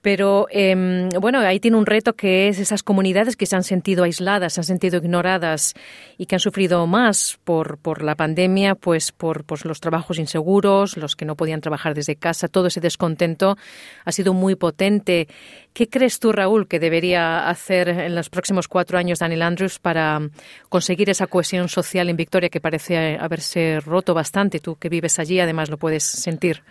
Pero, 0.00 0.46
em, 0.50 1.10
bueno, 1.10 1.40
ahí 1.40 1.60
tiene 1.60 1.76
un 1.76 1.84
reto 1.84 2.14
que 2.14 2.48
es 2.48 2.58
esas 2.58 2.82
comunidades 2.82 3.36
que 3.36 3.44
se 3.44 3.54
han 3.54 3.64
sentido 3.64 4.04
aisladas, 4.04 4.54
se 4.54 4.60
han 4.60 4.64
sentido 4.64 4.96
ignoradas 4.96 5.74
y 6.16 6.24
que 6.24 6.36
han 6.36 6.40
sufrido 6.40 6.86
más 6.86 7.38
por, 7.44 8.02
la 8.02 8.14
pandemia, 8.14 8.74
pues 8.74 9.12
por 9.12 9.44
los 9.66 9.80
trabajos 9.80 10.18
inseguros, 10.18 10.96
los 10.96 11.16
que 11.16 11.26
no 11.26 11.36
podían 11.36 11.60
trabajar 11.60 11.94
desde 11.94 12.16
casa. 12.16 12.48
Todo 12.48 12.68
ese 12.68 12.80
descontento 12.80 13.58
ha 14.06 14.12
sido 14.12 14.32
muy 14.32 14.54
potente. 14.54 15.28
¿Qué 15.76 15.90
crees 15.90 16.20
tú, 16.20 16.32
Raúl, 16.32 16.68
que 16.68 16.80
debería 16.80 17.50
hacer 17.50 17.90
en 17.90 18.14
los 18.14 18.30
próximos 18.30 18.66
cuatro 18.66 18.96
años 18.96 19.18
Daniel 19.18 19.42
Andrews 19.42 19.78
para 19.78 20.26
conseguir 20.70 21.10
esa 21.10 21.26
cohesión 21.26 21.68
social 21.68 22.08
en 22.08 22.16
Victoria 22.16 22.48
que 22.48 22.62
parece 22.62 23.18
haberse 23.20 23.80
roto 23.80 24.14
bastante? 24.14 24.58
Tú 24.58 24.76
que 24.76 24.88
vives 24.88 25.18
allí, 25.18 25.38
además, 25.38 25.68
lo 25.68 25.76
puedes 25.76 26.02
sentir. 26.02 26.62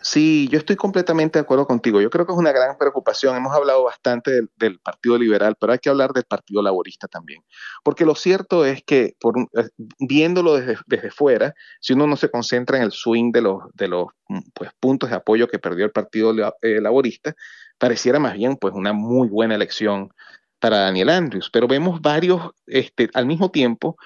Sí, 0.00 0.48
yo 0.50 0.56
estoy 0.56 0.76
completamente 0.76 1.38
de 1.38 1.42
acuerdo 1.42 1.66
contigo. 1.66 2.00
Yo 2.00 2.08
creo 2.08 2.24
que 2.24 2.32
es 2.32 2.38
una 2.38 2.52
gran 2.52 2.78
preocupación. 2.78 3.36
Hemos 3.36 3.54
hablado 3.54 3.84
bastante 3.84 4.40
del, 4.56 4.78
Partido 4.78 5.18
Liberal, 5.18 5.54
pero 5.60 5.74
hay 5.74 5.78
que 5.78 5.90
hablar 5.90 6.14
del 6.14 6.24
Partido 6.24 6.62
Laborista 6.62 7.08
también. 7.08 7.44
Porque 7.84 8.06
lo 8.06 8.14
cierto 8.14 8.64
es 8.64 8.82
que, 8.82 9.16
por, 9.20 9.38
eh, 9.38 9.68
viéndolo 9.98 10.54
desde, 10.54 11.10
fuera, 11.10 11.54
si 11.78 11.92
uno 11.92 12.06
no 12.06 12.16
se 12.16 12.30
concentra 12.30 12.78
en 12.78 12.84
el 12.84 12.92
swing 12.92 13.32
de 13.32 13.42
los, 13.42 13.64
de 13.74 13.88
los 13.88 14.06
pues, 14.54 14.70
puntos 14.80 15.10
de 15.10 15.16
apoyo 15.16 15.46
que 15.46 15.58
perdió 15.58 15.84
el 15.84 15.92
Partido 15.92 16.32
eh, 16.62 16.80
Laborista, 16.80 17.34
pareciera 17.80 18.20
más 18.20 18.34
bien 18.34 18.56
pues 18.56 18.74
una 18.74 18.92
muy 18.92 19.28
buena 19.28 19.56
elección 19.56 20.12
para 20.60 20.80
Daniel 20.80 21.08
Andrews, 21.08 21.50
pero 21.50 21.66
vemos 21.66 22.00
varios, 22.02 22.50
este, 22.66 23.08
al 23.14 23.24
mismo 23.24 23.50
tiempo, 23.50 23.96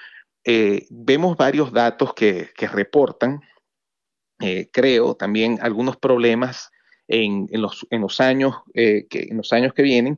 eh, 0.45 0.87
vemos 0.89 1.35
varios 1.35 1.73
datos 1.73 2.13
que, 2.13 2.49
reportan, 2.71 3.41
eh, 4.39 4.69
creo, 4.71 5.15
también 5.15 5.59
algunos 5.61 5.97
problemas 5.97 6.71
en, 7.07 7.47
los, 7.51 7.85
en, 7.89 8.01
los, 8.01 8.21
años, 8.21 8.55
eh, 8.73 9.05
que, 9.09 9.27
en 9.29 9.37
los 9.37 9.51
años 9.51 9.73
que 9.73 9.83
vienen 9.83 10.17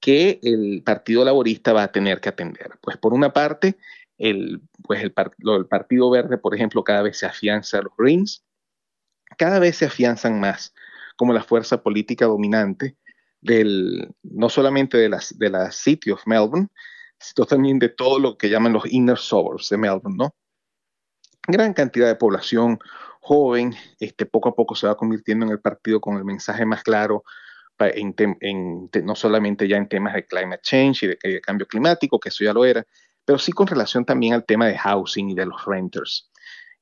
que 0.00 0.40
el 0.42 0.82
Partido 0.84 1.24
Laborista 1.24 1.72
va 1.72 1.84
a 1.84 1.92
tener 1.92 2.20
que 2.20 2.30
atender. 2.30 2.78
Pues 2.80 2.96
por 2.96 3.12
una 3.12 3.32
parte, 3.32 3.76
el, 4.16 4.62
pues 4.82 5.02
el, 5.02 5.12
el 5.16 5.66
Partido 5.66 6.10
Verde, 6.10 6.38
por 6.38 6.54
ejemplo, 6.54 6.82
cada 6.82 7.02
vez 7.02 7.18
se 7.18 7.26
afianza, 7.26 7.82
los 7.82 7.92
Greens, 7.96 8.42
cada 9.36 9.58
vez 9.58 9.76
se 9.76 9.86
afianzan 9.86 10.40
más 10.40 10.74
como 11.16 11.32
la 11.32 11.42
fuerza 11.42 11.82
política 11.82 12.26
dominante 12.26 12.96
del, 13.40 14.14
no 14.22 14.48
solamente 14.48 14.96
de, 14.96 15.08
las, 15.08 15.38
de 15.38 15.50
la 15.50 15.70
City 15.70 16.10
of 16.10 16.26
Melbourne, 16.26 16.68
sino 17.18 17.46
también 17.46 17.78
de 17.78 17.90
todo 17.90 18.18
lo 18.18 18.36
que 18.36 18.48
llaman 18.48 18.72
los 18.72 18.90
inner 18.90 19.18
suburbs 19.18 19.68
de 19.68 19.78
Melbourne, 19.78 20.16
¿no? 20.16 20.34
Gran 21.46 21.74
cantidad 21.74 22.08
de 22.08 22.16
población 22.16 22.78
joven, 23.20 23.74
este, 24.00 24.26
poco 24.26 24.48
a 24.48 24.54
poco 24.54 24.74
se 24.74 24.86
va 24.86 24.96
convirtiendo 24.96 25.44
en 25.44 25.52
el 25.52 25.60
partido 25.60 26.00
con 26.00 26.16
el 26.16 26.24
mensaje 26.24 26.64
más 26.64 26.82
claro, 26.82 27.22
en, 27.78 28.14
no 29.02 29.14
solamente 29.14 29.66
ya 29.68 29.76
en 29.76 29.88
temas 29.88 30.14
de 30.14 30.26
climate 30.26 30.62
change 30.62 31.02
y 31.02 31.06
de, 31.08 31.18
de, 31.22 31.40
cambio 31.40 31.66
climático, 31.66 32.20
que 32.20 32.28
eso 32.28 32.44
ya 32.44 32.52
lo 32.52 32.64
era, 32.64 32.84
pero 33.24 33.38
sí 33.38 33.52
con 33.52 33.66
relación 33.66 34.04
también 34.04 34.34
al 34.34 34.44
tema 34.44 34.66
de 34.66 34.78
housing 34.78 35.30
y 35.30 35.34
de 35.34 35.46
los 35.46 35.64
renters 35.64 36.30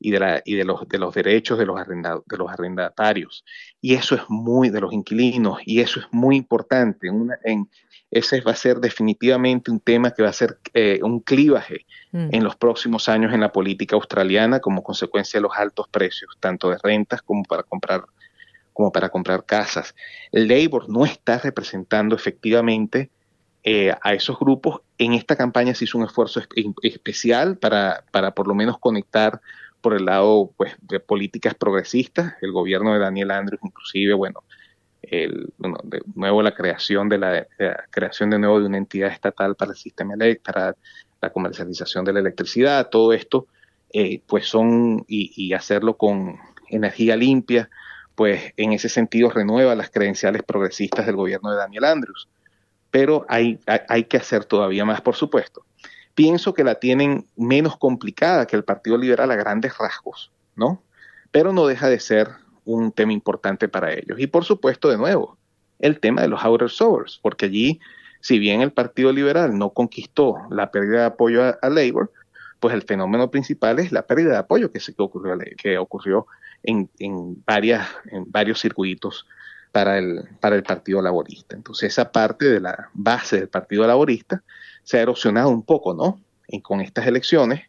y 0.02 0.10
de, 0.10 0.20
la, 0.20 0.42
y 0.44 0.54
de, 0.54 0.64
los, 0.64 0.86
de 0.88 0.98
los 0.98 1.14
derechos 1.14 1.58
de 1.58 1.66
los, 1.66 1.78
de 1.86 2.36
los 2.36 2.50
arrendatarios. 2.50 3.44
Y 3.80 3.94
eso 3.94 4.14
es 4.14 4.22
muy 4.28 4.70
de 4.70 4.80
los 4.80 4.92
inquilinos 4.92 5.58
y 5.64 5.80
eso 5.80 6.00
es 6.00 6.06
muy 6.10 6.36
importante. 6.36 7.08
en, 7.44 7.68
ese 8.12 8.42
va 8.42 8.52
a 8.52 8.56
ser 8.56 8.76
definitivamente 8.76 9.70
un 9.70 9.80
tema 9.80 10.10
que 10.10 10.22
va 10.22 10.28
a 10.28 10.34
ser 10.34 10.58
eh, 10.74 11.00
un 11.02 11.20
clivaje 11.20 11.86
mm. 12.12 12.28
en 12.30 12.44
los 12.44 12.56
próximos 12.56 13.08
años 13.08 13.32
en 13.32 13.40
la 13.40 13.52
política 13.52 13.96
australiana 13.96 14.60
como 14.60 14.82
consecuencia 14.82 15.38
de 15.38 15.42
los 15.42 15.56
altos 15.56 15.88
precios, 15.88 16.36
tanto 16.38 16.68
de 16.68 16.76
rentas 16.82 17.22
como 17.22 17.42
para 17.42 17.62
comprar 17.62 18.04
como 18.74 18.90
para 18.90 19.10
comprar 19.10 19.44
casas. 19.44 19.94
El 20.30 20.48
Labour 20.48 20.88
no 20.88 21.04
está 21.04 21.38
representando 21.38 22.14
efectivamente 22.14 23.10
eh, 23.64 23.94
a 24.02 24.14
esos 24.14 24.38
grupos. 24.38 24.80
En 24.98 25.12
esta 25.12 25.36
campaña 25.36 25.74
se 25.74 25.84
hizo 25.84 25.98
un 25.98 26.04
esfuerzo 26.04 26.40
especial 26.82 27.58
para, 27.58 28.04
para 28.10 28.32
por 28.32 28.48
lo 28.48 28.54
menos 28.54 28.78
conectar 28.78 29.40
por 29.82 29.94
el 29.94 30.06
lado 30.06 30.52
pues, 30.56 30.74
de 30.80 31.00
políticas 31.00 31.54
progresistas, 31.54 32.34
el 32.40 32.52
gobierno 32.52 32.94
de 32.94 33.00
Daniel 33.00 33.32
Andrews, 33.32 33.60
inclusive, 33.62 34.14
bueno, 34.14 34.44
el, 35.02 35.52
de 35.58 36.00
nuevo 36.14 36.40
la 36.42 36.54
creación 36.54 37.08
de 37.08 37.18
la, 37.18 37.46
creación 37.90 38.30
de 38.30 38.38
nuevo 38.38 38.60
de 38.60 38.66
una 38.66 38.78
entidad 38.78 39.10
estatal 39.10 39.56
para 39.56 39.72
el 39.72 39.76
sistema 39.76 40.14
para 40.42 40.76
la 41.20 41.30
comercialización 41.30 42.04
de 42.04 42.12
la 42.12 42.20
electricidad, 42.20 42.88
todo 42.88 43.12
esto, 43.12 43.46
eh, 43.92 44.22
pues 44.26 44.46
son, 44.46 45.04
y, 45.08 45.52
hacerlo 45.52 45.96
con 45.96 46.38
energía 46.68 47.16
limpia, 47.16 47.68
pues 48.14 48.52
en 48.56 48.72
ese 48.72 48.88
sentido 48.88 49.30
renueva 49.30 49.74
las 49.74 49.90
credenciales 49.90 50.42
progresistas 50.44 51.04
del 51.06 51.16
gobierno 51.16 51.50
de 51.50 51.56
Daniel 51.56 51.84
Andrews. 51.84 52.28
Pero 52.90 53.24
hay, 53.28 53.58
hay 53.66 54.04
que 54.04 54.18
hacer 54.18 54.44
todavía 54.44 54.84
más, 54.84 55.00
por 55.00 55.16
supuesto 55.16 55.64
pienso 56.14 56.54
que 56.54 56.64
la 56.64 56.76
tienen 56.76 57.26
menos 57.36 57.76
complicada 57.76 58.46
que 58.46 58.56
el 58.56 58.64
Partido 58.64 58.98
Liberal 58.98 59.30
a 59.30 59.36
grandes 59.36 59.76
rasgos, 59.78 60.30
¿no? 60.56 60.82
Pero 61.30 61.52
no 61.52 61.66
deja 61.66 61.88
de 61.88 62.00
ser 62.00 62.28
un 62.64 62.92
tema 62.92 63.12
importante 63.12 63.68
para 63.68 63.92
ellos. 63.92 64.18
Y 64.18 64.26
por 64.26 64.44
supuesto, 64.44 64.90
de 64.90 64.98
nuevo, 64.98 65.38
el 65.78 65.98
tema 66.00 66.22
de 66.22 66.28
los 66.28 66.44
outer 66.44 66.70
suburbs, 66.70 67.18
porque 67.22 67.46
allí, 67.46 67.80
si 68.20 68.38
bien 68.38 68.60
el 68.60 68.72
Partido 68.72 69.12
Liberal 69.12 69.58
no 69.58 69.70
conquistó 69.70 70.36
la 70.50 70.70
pérdida 70.70 71.00
de 71.00 71.06
apoyo 71.06 71.42
a, 71.44 71.68
Labour, 71.68 72.12
pues 72.60 72.74
el 72.74 72.82
fenómeno 72.82 73.30
principal 73.30 73.78
es 73.80 73.90
la 73.90 74.06
pérdida 74.06 74.30
de 74.30 74.38
apoyo 74.38 74.70
que, 74.70 74.78
se, 74.78 74.94
que 74.94 75.02
ocurrió, 75.02 75.36
que 75.56 75.78
ocurrió 75.78 76.26
en, 76.62 76.88
en, 76.98 77.42
varias, 77.44 77.88
en 78.06 78.30
varios 78.30 78.60
circuitos 78.60 79.26
para 79.72 79.98
el, 79.98 80.28
para 80.40 80.54
el 80.54 80.62
Partido 80.62 81.02
Laborista. 81.02 81.56
Entonces, 81.56 81.92
esa 81.92 82.12
parte 82.12 82.44
de 82.44 82.60
la 82.60 82.90
base 82.92 83.38
del 83.38 83.48
Partido 83.48 83.86
Laborista 83.86 84.42
se 84.84 84.98
ha 84.98 85.02
erosionado 85.02 85.48
un 85.48 85.62
poco, 85.62 85.94
¿no? 85.94 86.20
con 86.60 86.80
estas 86.80 87.06
elecciones 87.06 87.62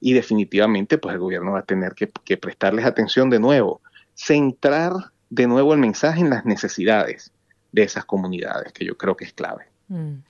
y 0.00 0.12
definitivamente 0.12 0.98
pues 0.98 1.14
el 1.14 1.18
gobierno 1.18 1.52
va 1.52 1.60
a 1.60 1.64
tener 1.64 1.94
que, 1.94 2.36
prestarles 2.36 2.84
atención 2.84 3.30
de 3.30 3.40
nuevo, 3.40 3.80
centrar 4.14 4.92
de 5.30 5.46
nuevo 5.46 5.74
el 5.74 5.80
mensaje 5.80 6.20
en 6.20 6.30
las 6.30 6.44
necesidades 6.44 7.32
de 7.72 7.82
esas 7.82 8.04
comunidades, 8.04 8.72
que 8.72 8.84
yo 8.84 8.96
creo 8.96 9.16
que 9.16 9.24
es 9.24 9.32
clave. 9.32 9.64
Mm. 9.88 10.20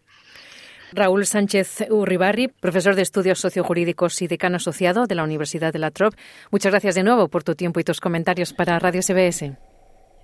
Raúl 0.93 1.27
Sánchez 1.27 1.85
Urribarri, 1.91 2.49
profesor 2.49 2.95
de 2.95 3.03
estudios 3.03 3.39
sociojurídicos 3.39 4.23
y 4.23 4.27
decano 4.27 4.57
asociado 4.57 5.07
de 5.07 5.15
la 5.15 5.23
Universidad 5.23 5.71
de 5.71 5.79
la 5.79 5.91
Trop. 5.91 6.15
Muchas 6.51 6.73
gracias 6.73 6.95
de 6.95 7.03
nuevo 7.03 7.29
por 7.29 7.45
tu 7.45 7.55
tiempo 7.55 7.79
y 7.79 7.85
tus 7.85 8.01
comentarios 8.01 8.55
para 8.55 8.79
Radio 8.79 9.03
SBS. 9.03 9.53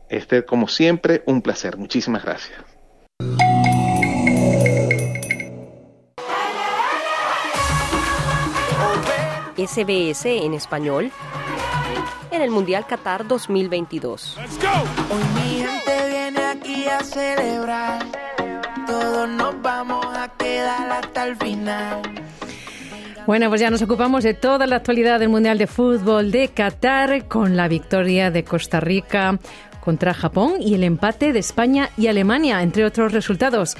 Este, 0.08 0.44
como 0.46 0.66
siempre, 0.66 1.22
un 1.26 1.42
placer. 1.42 1.76
Muchísimas 1.76 2.24
gracias. 2.24 2.58
SBS 9.66 10.26
en 10.26 10.52
español 10.52 11.10
en 12.30 12.42
el 12.42 12.50
Mundial 12.50 12.86
Qatar 12.86 13.26
2022. 13.26 14.36
Hoy 14.36 15.22
mi 15.34 15.64
gente 15.64 16.08
viene 16.10 16.40
aquí 16.44 16.86
a 16.86 17.00
celebrar. 17.00 18.04
Todos 18.86 19.28
nos 19.28 19.62
vamos 19.62 20.04
a 20.06 20.28
quedar 20.36 20.90
hasta 20.90 21.28
el 21.28 21.36
final. 21.36 22.02
Bueno, 23.26 23.48
pues 23.48 23.60
ya 23.60 23.70
nos 23.70 23.80
ocupamos 23.80 24.22
de 24.22 24.34
toda 24.34 24.66
la 24.66 24.76
actualidad 24.76 25.18
del 25.18 25.30
Mundial 25.30 25.56
de 25.56 25.66
Fútbol 25.66 26.30
de 26.30 26.48
Qatar 26.48 27.26
con 27.26 27.56
la 27.56 27.68
victoria 27.68 28.30
de 28.30 28.44
Costa 28.44 28.80
Rica 28.80 29.38
contra 29.80 30.12
Japón 30.12 30.56
y 30.60 30.74
el 30.74 30.84
empate 30.84 31.32
de 31.32 31.38
España 31.38 31.88
y 31.96 32.08
Alemania, 32.08 32.60
entre 32.62 32.84
otros 32.84 33.12
resultados. 33.12 33.76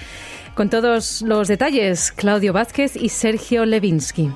Con 0.55 0.71
todos 0.71 1.21
los 1.23 1.49
detalles, 1.49 2.13
Claudio 2.13 2.53
Vázquez 2.55 2.97
y 2.97 3.11
Sergio 3.11 3.67
Levinsky. 3.67 4.31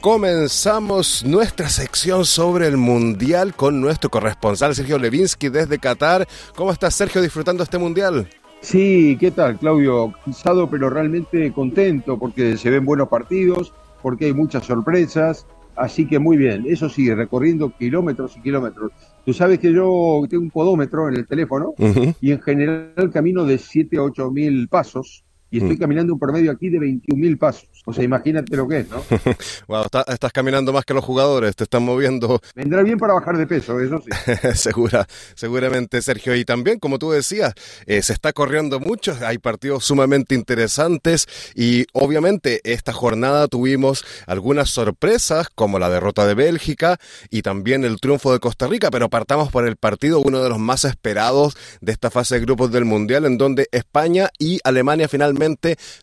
Comenzamos 0.00 1.24
nuestra 1.24 1.68
sección 1.68 2.24
sobre 2.24 2.66
el 2.66 2.76
Mundial 2.76 3.54
con 3.54 3.80
nuestro 3.80 4.10
corresponsal 4.10 4.74
Sergio 4.74 4.98
Levinsky 4.98 5.48
desde 5.48 5.78
Qatar. 5.78 6.26
¿Cómo 6.54 6.72
estás, 6.72 6.94
Sergio, 6.94 7.20
disfrutando 7.20 7.62
este 7.62 7.78
Mundial? 7.78 8.28
Sí, 8.60 9.16
¿qué 9.20 9.30
tal, 9.30 9.58
Claudio? 9.58 10.12
Cansado, 10.24 10.68
pero 10.68 10.90
realmente 10.90 11.52
contento 11.52 12.18
porque 12.18 12.56
se 12.56 12.70
ven 12.70 12.84
buenos 12.84 13.08
partidos, 13.08 13.72
porque 14.02 14.26
hay 14.26 14.32
muchas 14.32 14.64
sorpresas. 14.64 15.46
Así 15.76 16.06
que 16.06 16.18
muy 16.18 16.38
bien, 16.38 16.64
eso 16.66 16.88
sí, 16.88 17.12
recorriendo 17.12 17.70
kilómetros 17.76 18.36
y 18.36 18.40
kilómetros. 18.40 18.92
Tú 19.26 19.34
sabes 19.34 19.58
que 19.58 19.72
yo 19.72 20.22
tengo 20.28 20.42
un 20.42 20.50
podómetro 20.50 21.08
en 21.08 21.16
el 21.16 21.26
teléfono 21.26 21.74
y 22.20 22.32
en 22.32 22.40
general 22.40 23.10
camino 23.12 23.44
de 23.44 23.58
7 23.58 23.98
a 23.98 24.02
8 24.02 24.30
mil 24.30 24.68
pasos 24.68 25.25
y 25.50 25.58
estoy 25.58 25.76
mm. 25.76 25.78
caminando 25.78 26.12
un 26.12 26.18
promedio 26.18 26.50
aquí 26.50 26.68
de 26.68 26.78
21 26.78 27.20
mil 27.20 27.38
pasos. 27.38 27.68
O 27.84 27.92
sea, 27.92 28.02
imagínate 28.02 28.56
lo 28.56 28.66
que 28.66 28.78
es, 28.80 28.90
¿no? 28.90 29.02
wow, 29.68 29.84
estás 30.08 30.32
caminando 30.32 30.72
más 30.72 30.84
que 30.84 30.92
los 30.92 31.04
jugadores, 31.04 31.54
te 31.54 31.64
están 31.64 31.84
moviendo. 31.84 32.40
Vendrá 32.56 32.82
bien 32.82 32.98
para 32.98 33.14
bajar 33.14 33.38
de 33.38 33.46
peso, 33.46 33.78
eso 33.80 34.02
sí. 34.02 34.10
Segura, 34.54 35.06
seguramente, 35.34 36.02
Sergio. 36.02 36.34
Y 36.34 36.44
también, 36.44 36.80
como 36.80 36.98
tú 36.98 37.12
decías, 37.12 37.54
eh, 37.86 38.02
se 38.02 38.12
está 38.12 38.32
corriendo 38.32 38.80
mucho, 38.80 39.16
hay 39.24 39.38
partidos 39.38 39.84
sumamente 39.84 40.34
interesantes 40.34 41.26
y 41.54 41.86
obviamente 41.92 42.60
esta 42.64 42.92
jornada 42.92 43.46
tuvimos 43.46 44.04
algunas 44.26 44.70
sorpresas, 44.70 45.48
como 45.54 45.78
la 45.78 45.88
derrota 45.88 46.26
de 46.26 46.34
Bélgica 46.34 46.98
y 47.30 47.42
también 47.42 47.84
el 47.84 48.00
triunfo 48.00 48.32
de 48.32 48.40
Costa 48.40 48.66
Rica, 48.66 48.90
pero 48.90 49.08
partamos 49.08 49.52
por 49.52 49.66
el 49.66 49.76
partido, 49.76 50.18
uno 50.18 50.42
de 50.42 50.48
los 50.48 50.58
más 50.58 50.84
esperados 50.84 51.56
de 51.80 51.92
esta 51.92 52.10
fase 52.10 52.34
de 52.34 52.40
grupos 52.40 52.72
del 52.72 52.84
Mundial, 52.84 53.26
en 53.26 53.38
donde 53.38 53.68
España 53.70 54.28
y 54.40 54.58
Alemania 54.64 55.06
finalmente 55.06 55.36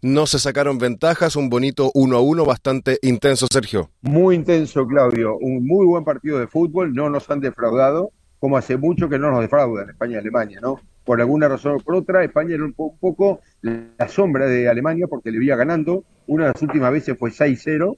no 0.01 0.25
se 0.25 0.39
sacaron 0.39 0.77
ventajas, 0.77 1.35
un 1.35 1.49
bonito 1.49 1.91
uno 1.93 2.17
a 2.17 2.21
uno 2.21 2.45
bastante 2.45 2.99
intenso, 3.01 3.47
Sergio. 3.51 3.89
Muy 4.01 4.35
intenso, 4.35 4.85
Claudio. 4.87 5.37
Un 5.37 5.65
muy 5.65 5.85
buen 5.85 6.03
partido 6.03 6.39
de 6.39 6.47
fútbol. 6.47 6.93
No 6.93 7.09
nos 7.09 7.29
han 7.29 7.39
defraudado, 7.39 8.11
como 8.39 8.57
hace 8.57 8.77
mucho 8.77 9.09
que 9.09 9.19
no 9.19 9.31
nos 9.31 9.41
defraudan 9.41 9.89
España 9.89 10.15
y 10.15 10.19
Alemania, 10.19 10.59
¿no? 10.61 10.79
Por 11.03 11.19
alguna 11.19 11.49
razón 11.49 11.75
o 11.75 11.79
por 11.79 11.95
otra, 11.95 12.23
España 12.23 12.55
era 12.55 12.63
un, 12.63 12.73
poco 12.73 13.41
la 13.61 14.07
sombra 14.07 14.45
de 14.45 14.69
Alemania 14.69 15.07
porque 15.07 15.31
le 15.31 15.43
iba 15.43 15.55
ganando. 15.55 16.05
Una 16.27 16.45
de 16.45 16.51
las 16.53 16.61
últimas 16.61 16.91
veces 16.91 17.17
fue 17.17 17.31
6-0, 17.31 17.97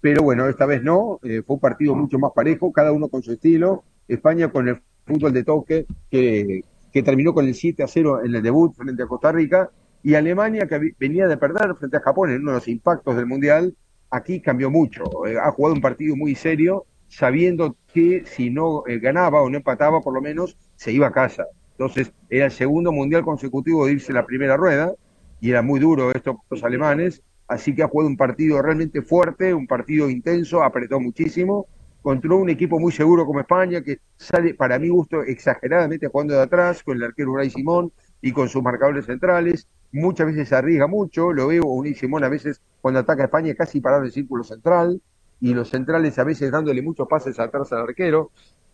pero 0.00 0.22
bueno, 0.22 0.48
esta 0.48 0.64
vez 0.64 0.82
no. 0.82 1.20
Eh, 1.22 1.42
fue 1.46 1.54
un 1.54 1.60
partido 1.60 1.94
mucho 1.94 2.18
más 2.18 2.32
parejo, 2.34 2.72
cada 2.72 2.92
uno 2.92 3.08
con 3.08 3.22
su 3.22 3.32
estilo. 3.32 3.84
España 4.08 4.50
con 4.50 4.68
el 4.68 4.80
fútbol 5.04 5.32
de 5.32 5.44
toque 5.44 5.86
que, 6.10 6.62
terminó 7.04 7.34
con 7.34 7.46
el 7.46 7.54
7 7.54 7.84
0 7.86 8.24
en 8.24 8.34
el 8.34 8.42
debut 8.42 8.74
frente 8.74 9.02
a 9.02 9.06
Costa 9.06 9.30
Rica 9.30 9.70
y 10.06 10.14
Alemania, 10.14 10.68
que 10.68 10.92
venía 11.00 11.26
de 11.26 11.36
perder 11.36 11.74
frente 11.74 11.96
a 11.96 12.00
Japón 12.00 12.30
en 12.30 12.42
uno 12.42 12.52
de 12.52 12.58
los 12.58 12.68
impactos 12.68 13.16
del 13.16 13.26
Mundial, 13.26 13.74
aquí 14.08 14.40
cambió 14.40 14.70
mucho. 14.70 15.02
Eh, 15.26 15.36
ha 15.36 15.50
jugado 15.50 15.74
un 15.74 15.80
partido 15.80 16.14
muy 16.14 16.36
serio, 16.36 16.86
sabiendo 17.08 17.76
que 17.92 18.22
si 18.24 18.48
no 18.48 18.84
eh, 18.86 19.00
ganaba 19.00 19.42
o 19.42 19.50
no 19.50 19.56
empataba, 19.56 20.00
por 20.00 20.14
lo 20.14 20.20
menos 20.20 20.56
se 20.76 20.92
iba 20.92 21.08
a 21.08 21.10
casa. 21.10 21.46
Entonces, 21.72 22.12
era 22.30 22.44
el 22.44 22.52
segundo 22.52 22.92
Mundial 22.92 23.24
consecutivo 23.24 23.84
de 23.84 23.94
irse 23.94 24.12
la 24.12 24.24
primera 24.24 24.56
rueda, 24.56 24.92
y 25.40 25.50
era 25.50 25.60
muy 25.60 25.80
duro 25.80 26.12
esto 26.12 26.40
los 26.50 26.62
alemanes, 26.62 27.20
así 27.48 27.74
que 27.74 27.82
ha 27.82 27.88
jugado 27.88 28.08
un 28.08 28.16
partido 28.16 28.62
realmente 28.62 29.02
fuerte, 29.02 29.52
un 29.52 29.66
partido 29.66 30.08
intenso, 30.08 30.62
apretó 30.62 31.00
muchísimo, 31.00 31.66
contra 32.00 32.32
un 32.32 32.48
equipo 32.48 32.78
muy 32.78 32.92
seguro 32.92 33.26
como 33.26 33.40
España, 33.40 33.82
que 33.82 33.98
sale, 34.16 34.54
para 34.54 34.78
mi 34.78 34.88
gusto, 34.88 35.24
exageradamente 35.24 36.06
jugando 36.06 36.34
de 36.34 36.42
atrás, 36.42 36.84
con 36.84 36.96
el 36.96 37.02
arquero 37.02 37.32
Uray 37.32 37.50
Simón 37.50 37.90
y 38.22 38.30
con 38.30 38.48
sus 38.48 38.62
marcadores 38.62 39.06
centrales, 39.06 39.66
muchas 39.92 40.26
veces 40.26 40.48
se 40.48 40.56
arriesga 40.56 40.86
mucho, 40.86 41.32
lo 41.32 41.48
veo 41.48 41.64
un 41.64 41.94
Simón 41.94 42.24
a 42.24 42.28
veces 42.28 42.60
cuando 42.80 43.00
ataca 43.00 43.22
a 43.22 43.26
España 43.26 43.54
casi 43.54 43.80
parado 43.80 44.04
el 44.04 44.12
círculo 44.12 44.44
central, 44.44 45.00
y 45.40 45.54
los 45.54 45.68
centrales 45.68 46.18
a 46.18 46.24
veces 46.24 46.50
dándole 46.50 46.82
muchos 46.82 47.08
pases 47.08 47.38
atrás 47.38 47.72
al 47.72 47.82
arquero. 47.82 48.30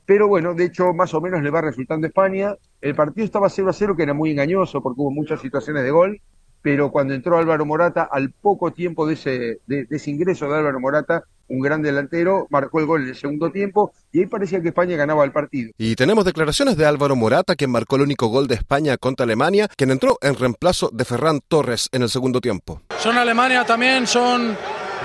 Pero 0.07 0.29
bueno, 0.29 0.55
de 0.55 0.65
hecho, 0.65 0.93
más 0.93 1.15
o 1.15 1.21
menos 1.21 1.43
le 1.43 1.51
va 1.51 1.61
resultando 1.61 2.07
España. 2.07 2.57
El 2.81 2.95
partido 2.95 3.25
estaba 3.25 3.49
0 3.49 3.71
a 3.71 3.73
0, 3.73 3.97
que 3.97 4.03
era 4.03 4.15
muy 4.15 4.31
engañoso 4.31 4.83
porque 4.83 5.01
hubo 5.01 5.11
muchas 5.11 5.41
situaciones 5.41 5.85
de 5.85 5.91
gol, 5.91 6.21
pero 6.63 6.91
cuando 6.91 7.15
entró 7.15 7.39
Álvaro 7.39 7.67
Morata, 7.67 8.09
al 8.11 8.31
poco 8.31 8.73
tiempo 8.73 9.07
de 9.07 9.15
ese, 9.15 9.61
de 9.67 9.87
ese 9.91 10.11
ingreso 10.11 10.49
de 10.49 10.57
Álvaro 10.57 10.81
Morata, 10.81 11.25
un 11.53 11.61
gran 11.61 11.83
delantero, 11.83 12.47
marcó 12.51 12.81
el 12.81 12.87
gol 12.87 13.03
en 13.03 13.09
el 13.11 13.17
segundo 13.17 13.51
tiempo 13.51 13.93
y 14.11 14.21
ahí 14.21 14.27
parecía 14.27 14.63
que 14.63 14.69
España 14.69 14.97
ganaba 14.97 15.25
el 15.25 15.33
partido. 15.33 15.73
Y 15.77 15.95
tenemos 15.97 16.25
declaraciones 16.25 16.77
de 16.77 16.87
Álvaro 16.87 17.15
Morata, 17.15 17.57
quien 17.57 17.71
marcó 17.71 17.97
el 17.97 18.03
único 18.03 18.29
gol 18.29 18.49
de 18.49 18.55
España 18.55 18.97
contra 18.97 19.25
Alemania, 19.25 19.69
quien 19.77 19.91
entró 19.91 20.19
en 20.23 20.35
reemplazo 20.35 20.91
de 20.93 21.05
Ferran 21.05 21.41
Torres 21.47 21.89
en 21.93 22.03
el 22.03 22.09
segundo 22.09 22.41
tiempo. 22.41 22.81
Son 22.99 23.19
Alemania 23.19 23.65
también, 23.65 24.07
son 24.07 24.57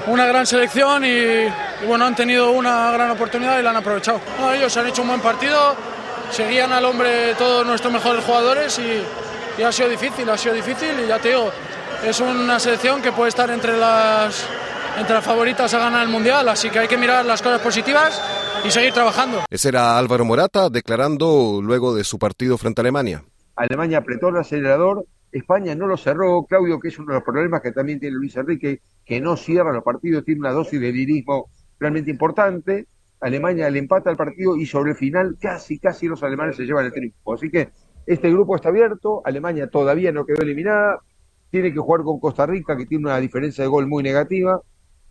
una 0.08 0.26
gran 0.26 0.46
selección 0.46 1.04
y, 1.04 1.48
bueno, 1.86 2.06
han 2.06 2.16
tenido 2.16 2.52
una 2.52 2.92
gran 2.92 3.12
oportunidad 3.12 3.60
y 3.60 3.64
la 3.64 3.72
han 3.72 3.78
aprovechado. 3.78 4.22
ellos 4.56 4.76
han 4.78 4.88
hecho 4.88 5.02
un 5.02 5.10
buen 5.10 5.22
partido, 5.22 5.76
seguían 6.32 6.72
al 6.72 6.86
hombre 6.86 7.34
todos 7.38 7.66
nuestros 7.66 7.92
mejores 7.92 8.24
jugadores 8.24 8.80
y, 8.80 9.04
y 9.58 9.64
ha 9.64 9.72
sido 9.72 9.90
difícil, 9.90 10.30
ha 10.30 10.38
sido 10.38 10.54
difícil 10.54 11.00
y 11.04 11.08
ya 11.08 11.20
te 11.20 11.30
digo, 11.30 11.50
es 12.06 12.20
una 12.20 12.60
selección 12.60 13.02
que 13.02 13.12
puede 13.12 13.30
estar 13.30 13.50
entre 13.50 13.78
las 13.78 14.48
entre 14.98 15.14
las 15.14 15.24
favoritas 15.24 15.72
a 15.74 15.80
ganar 15.80 16.04
el 16.04 16.10
Mundial, 16.10 16.48
así 16.50 16.70
que 16.70 16.80
hay 16.80 16.88
que 16.88 16.98
mirar 16.98 17.24
las 17.26 17.42
cosas 17.42 17.62
positivas 17.62 18.20
y 18.66 18.72
seguir 18.72 18.94
trabajando. 18.94 19.44
Ese 19.50 19.70
era 19.70 19.98
Álvaro 19.98 20.26
Morata 20.26 20.70
declarando 20.70 21.60
luego 21.62 21.94
de 21.94 22.04
su 22.04 22.18
partido 22.18 22.58
frente 22.58 22.82
a 22.82 22.84
Alemania. 22.84 23.24
Alemania 23.56 24.00
apretó 24.00 24.30
el 24.30 24.38
acelerador, 24.38 25.06
España 25.32 25.76
no 25.76 25.86
lo 25.86 25.98
cerró, 25.98 26.46
Claudio, 26.46 26.80
que 26.80 26.88
es 26.88 26.98
uno 26.98 27.10
de 27.10 27.14
los 27.16 27.24
problemas 27.24 27.62
que 27.62 27.72
también 27.72 28.00
tiene 28.00 28.16
Luis 28.16 28.36
Enrique, 28.38 28.82
que 29.06 29.22
no 29.22 29.38
cierra 29.38 29.72
los 29.72 29.84
partidos, 29.84 30.26
tiene 30.26 30.42
una 30.42 30.52
dosis 30.52 30.80
de 30.80 30.92
lirismo 30.92 31.50
realmente 31.80 32.10
importante. 32.10 32.88
Alemania 33.20 33.70
le 33.70 33.80
empata 33.80 34.10
el 34.10 34.18
partido 34.18 34.56
y 34.56 34.66
sobre 34.66 34.92
el 34.92 34.98
final 34.98 35.38
casi, 35.40 35.80
casi 35.80 36.08
los 36.08 36.24
alemanes 36.24 36.56
se 36.56 36.66
llevan 36.66 36.86
el 36.86 36.92
triunfo. 36.92 37.34
Así 37.34 37.50
que 37.50 37.70
este 38.08 38.32
grupo 38.32 38.56
está 38.56 38.70
abierto, 38.70 39.22
Alemania 39.26 39.70
todavía 39.70 40.14
no 40.14 40.26
quedó 40.26 40.42
eliminada, 40.42 41.02
tiene 41.52 41.74
que 41.74 41.80
jugar 41.80 42.04
con 42.04 42.20
Costa 42.20 42.46
Rica, 42.46 42.78
que 42.78 42.86
tiene 42.86 43.06
una 43.06 43.20
diferencia 43.20 43.64
de 43.64 43.70
gol 43.70 43.86
muy 43.86 44.02
negativa, 44.02 44.62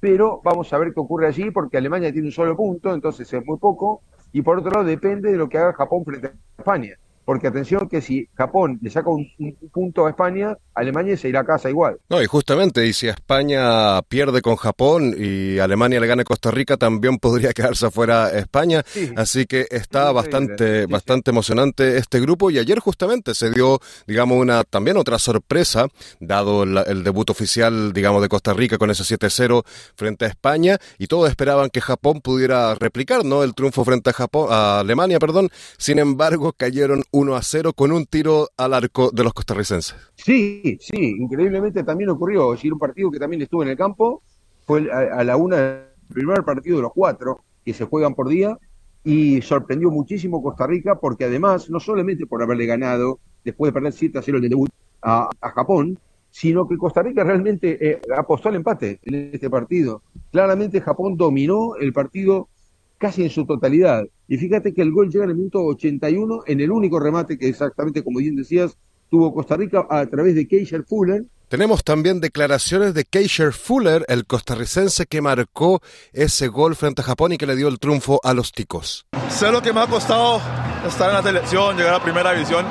pero 0.00 0.40
vamos 0.42 0.72
a 0.72 0.78
ver 0.78 0.94
qué 0.94 1.00
ocurre 1.00 1.26
allí 1.26 1.50
porque 1.50 1.76
Alemania 1.76 2.11
tiene 2.11 2.28
un 2.28 2.32
solo 2.32 2.56
punto, 2.56 2.94
entonces 2.94 3.30
es 3.32 3.44
muy 3.44 3.59
poco, 3.59 4.02
y 4.32 4.40
por 4.40 4.59
otro 4.59 4.70
lado 4.70 4.85
depende 4.85 5.30
de 5.30 5.37
lo 5.37 5.48
que 5.48 5.59
haga 5.59 5.74
Japón 5.74 6.04
frente 6.04 6.28
a 6.28 6.32
España. 6.59 6.96
Porque 7.26 7.48
atención 7.48 7.88
que 7.88 8.00
si 8.00 8.28
Japón 8.34 8.78
le 8.80 8.88
saca 8.88 9.10
un, 9.10 9.26
punto 9.72 10.06
a 10.06 10.10
España, 10.10 10.56
Alemania 10.74 11.16
se 11.16 11.28
irá 11.28 11.40
a 11.40 11.44
casa 11.44 11.68
igual. 11.68 11.98
No, 12.08 12.22
y 12.22 12.26
justamente, 12.26 12.86
y 12.86 12.92
si 12.92 13.08
España 13.08 14.00
pierde 14.02 14.40
con 14.42 14.54
Japón 14.54 15.12
y 15.18 15.58
Alemania 15.58 15.98
le 15.98 16.06
gana 16.06 16.22
a 16.22 16.24
Costa 16.24 16.52
Rica, 16.52 16.76
también 16.76 17.18
podría 17.18 17.52
quedarse 17.52 17.86
afuera 17.86 18.30
España. 18.30 18.84
Así 19.16 19.44
que 19.44 19.66
está 19.68 20.12
bastante, 20.12 20.86
bastante 20.86 21.32
emocionante 21.32 21.98
este 21.98 22.20
grupo. 22.20 22.48
Y 22.48 22.60
ayer 22.60 22.78
justamente 22.78 23.34
se 23.34 23.50
dio, 23.50 23.80
digamos, 24.06 24.38
una 24.38 24.62
también 24.62 24.96
otra 24.96 25.18
sorpresa, 25.18 25.88
dado 26.20 26.62
el, 26.62 27.02
debut 27.02 27.28
oficial, 27.30 27.92
digamos, 27.92 28.22
de 28.22 28.28
Costa 28.28 28.54
Rica 28.54 28.78
con 28.78 28.92
ese 28.92 29.02
7-0 29.02 29.64
frente 29.96 30.26
a 30.26 30.28
España. 30.28 30.78
Y 30.96 31.08
todos 31.08 31.28
esperaban 31.28 31.70
que 31.70 31.80
Japón 31.80 32.20
pudiera 32.20 32.76
replicar, 32.76 33.24
¿no? 33.24 33.42
El 33.42 33.52
triunfo 33.56 33.84
frente 33.84 34.10
a 34.10 34.12
Japón, 34.12 34.46
a 34.52 34.78
Alemania, 34.78 35.18
perdón. 35.18 35.50
Sin 35.76 35.98
embargo, 35.98 36.52
cayeron 36.52 37.02
1 37.16 37.35
a 37.35 37.40
0 37.40 37.72
con 37.72 37.92
un 37.92 38.05
tiro 38.05 38.50
al 38.59 38.74
arco 38.74 39.11
de 39.11 39.24
los 39.24 39.33
costarricenses. 39.33 39.96
Sí, 40.16 40.76
sí, 40.79 41.16
increíblemente 41.18 41.83
también 41.83 42.11
ocurrió. 42.11 42.52
Es 42.52 42.59
decir, 42.59 42.74
un 42.74 42.79
partido 42.79 43.11
que 43.11 43.18
también 43.18 43.40
estuvo 43.40 43.62
en 43.62 43.70
el 43.70 43.76
campo, 43.76 44.22
fue 44.66 44.90
a, 44.92 45.24
la 45.24 45.37
una 45.38 45.57
del 45.57 45.87
primer 46.12 46.44
partido 46.44 46.76
de 46.76 46.83
los 46.83 46.92
cuatro 46.92 47.40
que 47.64 47.72
se 47.72 47.87
juegan 47.87 48.14
por 48.14 48.29
día 48.29 48.59
y 49.02 49.40
sorprendió 49.40 49.90
muchísimo 49.90 50.42
Costa 50.42 50.66
Rica 50.66 50.96
porque 51.00 51.24
además, 51.24 51.70
no 51.70 51.81
solamente 51.81 52.26
por 52.26 52.42
haberle 52.42 52.66
ganado 52.66 53.18
después 53.42 53.70
de 53.70 53.72
perder 53.72 53.92
7 53.94 54.18
a 54.18 54.22
0 54.22 54.38
el 54.38 54.48
debut 54.50 54.70
a, 55.00 55.31
Japón, 55.40 55.98
sino 56.31 56.68
que 56.68 56.76
Costa 56.76 57.02
Rica 57.02 57.24
realmente 57.24 57.79
eh, 57.81 58.00
apostó 58.14 58.50
al 58.50 58.57
empate 58.57 59.00
en 59.05 59.31
este 59.33 59.48
partido. 59.48 60.02
Claramente 60.31 60.83
Japón 60.83 61.16
dominó 61.16 61.76
el 61.76 61.94
partido 61.94 62.50
casi 62.98 63.22
en 63.22 63.30
su 63.30 63.46
totalidad. 63.46 64.04
Y 64.28 64.37
fíjate 64.38 64.74
que 64.74 64.82
el 64.82 64.92
gol 64.92 65.11
llega 65.11 65.24
en 65.24 65.30
el 65.30 65.37
minuto 65.37 65.62
81 65.64 66.42
en 66.46 66.61
el 66.61 66.70
único 66.70 66.98
remate 66.98 67.38
que 67.38 67.48
exactamente, 67.48 68.02
como 68.02 68.18
bien 68.18 68.37
decías, 68.37 68.76
tuvo 69.11 69.32
Costa 69.32 69.56
Rica 69.56 69.87
a 69.88 70.06
través 70.06 70.35
de 70.35 70.46
Keisher 70.46 70.85
Fuller. 70.85 71.24
Tenemos 71.48 71.85
también 71.85 72.20
declaraciones 72.20 72.92
de 72.94 73.04
Keisher 73.04 73.52
Fuller, 73.52 74.04
el 74.09 74.26
costarricense 74.26 75.06
que 75.06 75.20
marcó 75.20 75.80
ese 76.12 76.48
gol 76.48 76.74
frente 76.74 77.02
a 77.02 77.04
Japón 77.04 77.32
y 77.32 77.38
que 77.38 77.46
le 77.46 77.54
dio 77.54 77.68
el 77.68 77.78
triunfo 77.78 78.20
a 78.24 78.35
los 78.35 78.50
ticos. 78.50 79.06
Sé 79.28 79.52
lo 79.52 79.62
que 79.62 79.72
me 79.72 79.80
ha 79.80 79.87
costado 79.87 80.40
estar 80.87 81.09
en 81.09 81.14
la 81.14 81.22
selección, 81.22 81.76
llegar 81.76 81.94
a 81.94 82.02
primera 82.02 82.32
división. 82.32 82.66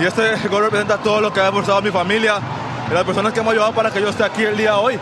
Y 0.00 0.04
este 0.04 0.48
gol 0.48 0.64
representa 0.64 1.02
todo 1.02 1.20
lo 1.20 1.32
que 1.32 1.40
ha 1.40 1.46
esforzado 1.46 1.82
mi 1.82 1.90
familia 1.90 2.34
y 2.88 2.94
las 2.94 3.02
personas 3.02 3.32
que 3.32 3.40
me 3.40 3.48
han 3.48 3.52
ayudado 3.54 3.74
para 3.74 3.90
que 3.90 4.00
yo 4.00 4.10
esté 4.10 4.22
aquí 4.22 4.42
el 4.42 4.56
día 4.56 4.72
de 4.72 4.78
hoy. 4.78 4.98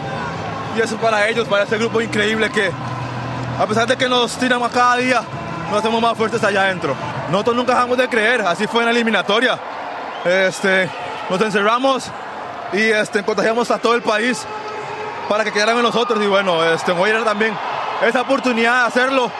Y 0.76 0.80
eso 0.80 0.96
para 0.96 1.28
ellos, 1.28 1.46
para 1.46 1.64
este 1.64 1.76
grupo 1.76 2.00
increíble 2.00 2.48
que 2.48 2.70
a 3.58 3.66
pesar 3.66 3.86
de 3.86 3.96
que 3.96 4.08
nos 4.08 4.36
tiramos 4.38 4.70
cada 4.70 4.96
día, 4.96 5.22
nos 5.70 5.78
hacemos 5.78 6.00
más 6.02 6.16
fuertes 6.16 6.42
allá 6.42 6.62
adentro. 6.62 6.94
Nosotros 7.30 7.56
nunca 7.56 7.74
dejamos 7.74 7.98
de 7.98 8.08
creer, 8.08 8.40
así 8.42 8.66
fue 8.66 8.80
en 8.80 8.86
la 8.86 8.90
eliminatoria. 8.92 9.58
Este, 10.24 10.88
nos 11.30 11.40
encerramos 11.40 12.10
y 12.72 12.80
este, 12.80 13.22
contagiamos 13.22 13.70
a 13.70 13.78
todo 13.78 13.94
el 13.94 14.02
país 14.02 14.44
para 15.28 15.44
que 15.44 15.52
quedaran 15.52 15.76
en 15.76 15.82
nosotros 15.82 16.22
y 16.22 16.26
bueno, 16.26 16.64
este, 16.64 16.92
voy 16.92 17.10
a 17.10 17.18
ir 17.18 17.24
también 17.24 17.54
esa 18.06 18.22
oportunidad 18.22 18.82
de 18.82 18.86
hacerlo. 18.88 19.30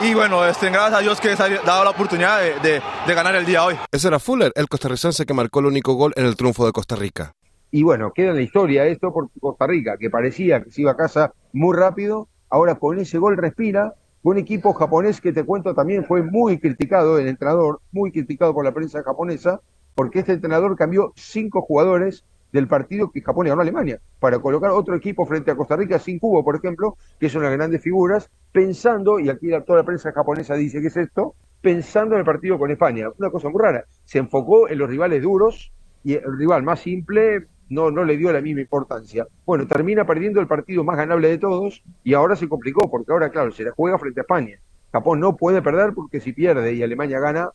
Y 0.00 0.12
bueno, 0.14 0.44
este, 0.44 0.70
gracias 0.70 0.98
a 0.98 1.00
Dios 1.00 1.20
que 1.20 1.30
ha 1.30 1.48
dado 1.64 1.84
la 1.84 1.90
oportunidad 1.90 2.40
de, 2.40 2.82
de 3.06 3.14
ganar 3.14 3.34
el 3.36 3.46
día 3.46 3.64
hoy. 3.64 3.76
Ese 3.92 4.08
era 4.08 4.18
Fuller, 4.18 4.52
el 4.54 4.68
costarricense 4.68 5.24
que 5.24 5.34
marcó 5.34 5.60
el 5.60 5.66
único 5.66 5.94
gol 5.94 6.12
en 6.16 6.26
el 6.26 6.36
triunfo 6.36 6.66
de 6.66 6.72
Costa 6.72 6.96
Rica. 6.96 7.32
Y 7.70 7.82
bueno, 7.82 8.12
queda 8.12 8.30
en 8.30 8.36
la 8.36 8.42
historia 8.42 8.84
esto 8.86 9.12
por 9.12 9.28
Costa 9.40 9.66
Rica, 9.66 9.96
que 9.98 10.08
parecía 10.08 10.62
que 10.62 10.70
se 10.70 10.82
iba 10.82 10.92
a 10.92 10.96
casa 10.96 11.32
muy 11.52 11.76
rápido, 11.76 12.28
ahora 12.54 12.76
con 12.76 13.00
ese 13.00 13.18
gol 13.18 13.36
respira, 13.36 13.94
un 14.22 14.38
equipo 14.38 14.72
japonés 14.74 15.20
que 15.20 15.32
te 15.32 15.42
cuento 15.42 15.74
también 15.74 16.04
fue 16.04 16.22
muy 16.22 16.60
criticado, 16.60 17.18
el 17.18 17.26
entrenador, 17.26 17.80
muy 17.90 18.12
criticado 18.12 18.54
por 18.54 18.64
la 18.64 18.70
prensa 18.72 19.02
japonesa, 19.02 19.60
porque 19.96 20.20
este 20.20 20.34
entrenador 20.34 20.76
cambió 20.76 21.12
cinco 21.16 21.62
jugadores 21.62 22.24
del 22.52 22.68
partido 22.68 23.10
que 23.10 23.22
Japón 23.22 23.48
ganó 23.48 23.60
a 23.60 23.64
Alemania, 23.64 23.98
para 24.20 24.38
colocar 24.38 24.70
otro 24.70 24.94
equipo 24.94 25.26
frente 25.26 25.50
a 25.50 25.56
Costa 25.56 25.74
Rica 25.74 25.98
sin 25.98 26.20
Cubo, 26.20 26.44
por 26.44 26.54
ejemplo, 26.54 26.96
que 27.18 27.28
son 27.28 27.42
las 27.42 27.50
grandes 27.50 27.82
figuras, 27.82 28.30
pensando, 28.52 29.18
y 29.18 29.30
aquí 29.30 29.48
toda 29.66 29.80
la 29.80 29.84
prensa 29.84 30.12
japonesa 30.12 30.54
dice 30.54 30.80
que 30.80 30.86
es 30.86 30.96
esto, 30.96 31.34
pensando 31.60 32.14
en 32.14 32.20
el 32.20 32.24
partido 32.24 32.56
con 32.56 32.70
España. 32.70 33.08
Una 33.18 33.30
cosa 33.30 33.48
muy 33.48 33.60
rara, 33.60 33.84
se 34.04 34.18
enfocó 34.18 34.68
en 34.68 34.78
los 34.78 34.88
rivales 34.88 35.20
duros 35.20 35.72
y 36.04 36.14
el 36.14 36.38
rival 36.38 36.62
más 36.62 36.78
simple 36.78 37.48
no, 37.68 37.90
no 37.90 38.04
le 38.04 38.16
dio 38.16 38.32
la 38.32 38.40
misma 38.40 38.62
importancia. 38.62 39.26
Bueno, 39.44 39.66
termina 39.66 40.06
perdiendo 40.06 40.40
el 40.40 40.46
partido 40.46 40.84
más 40.84 40.96
ganable 40.96 41.28
de 41.28 41.38
todos 41.38 41.82
y 42.02 42.14
ahora 42.14 42.36
se 42.36 42.48
complicó, 42.48 42.90
porque 42.90 43.12
ahora, 43.12 43.30
claro, 43.30 43.52
se 43.52 43.64
la 43.64 43.72
juega 43.72 43.98
frente 43.98 44.20
a 44.20 44.22
España. 44.22 44.58
Japón 44.92 45.20
no 45.20 45.36
puede 45.36 45.60
perder 45.62 45.92
porque 45.94 46.20
si 46.20 46.32
pierde 46.32 46.74
y 46.74 46.82
Alemania 46.82 47.18
gana, 47.18 47.50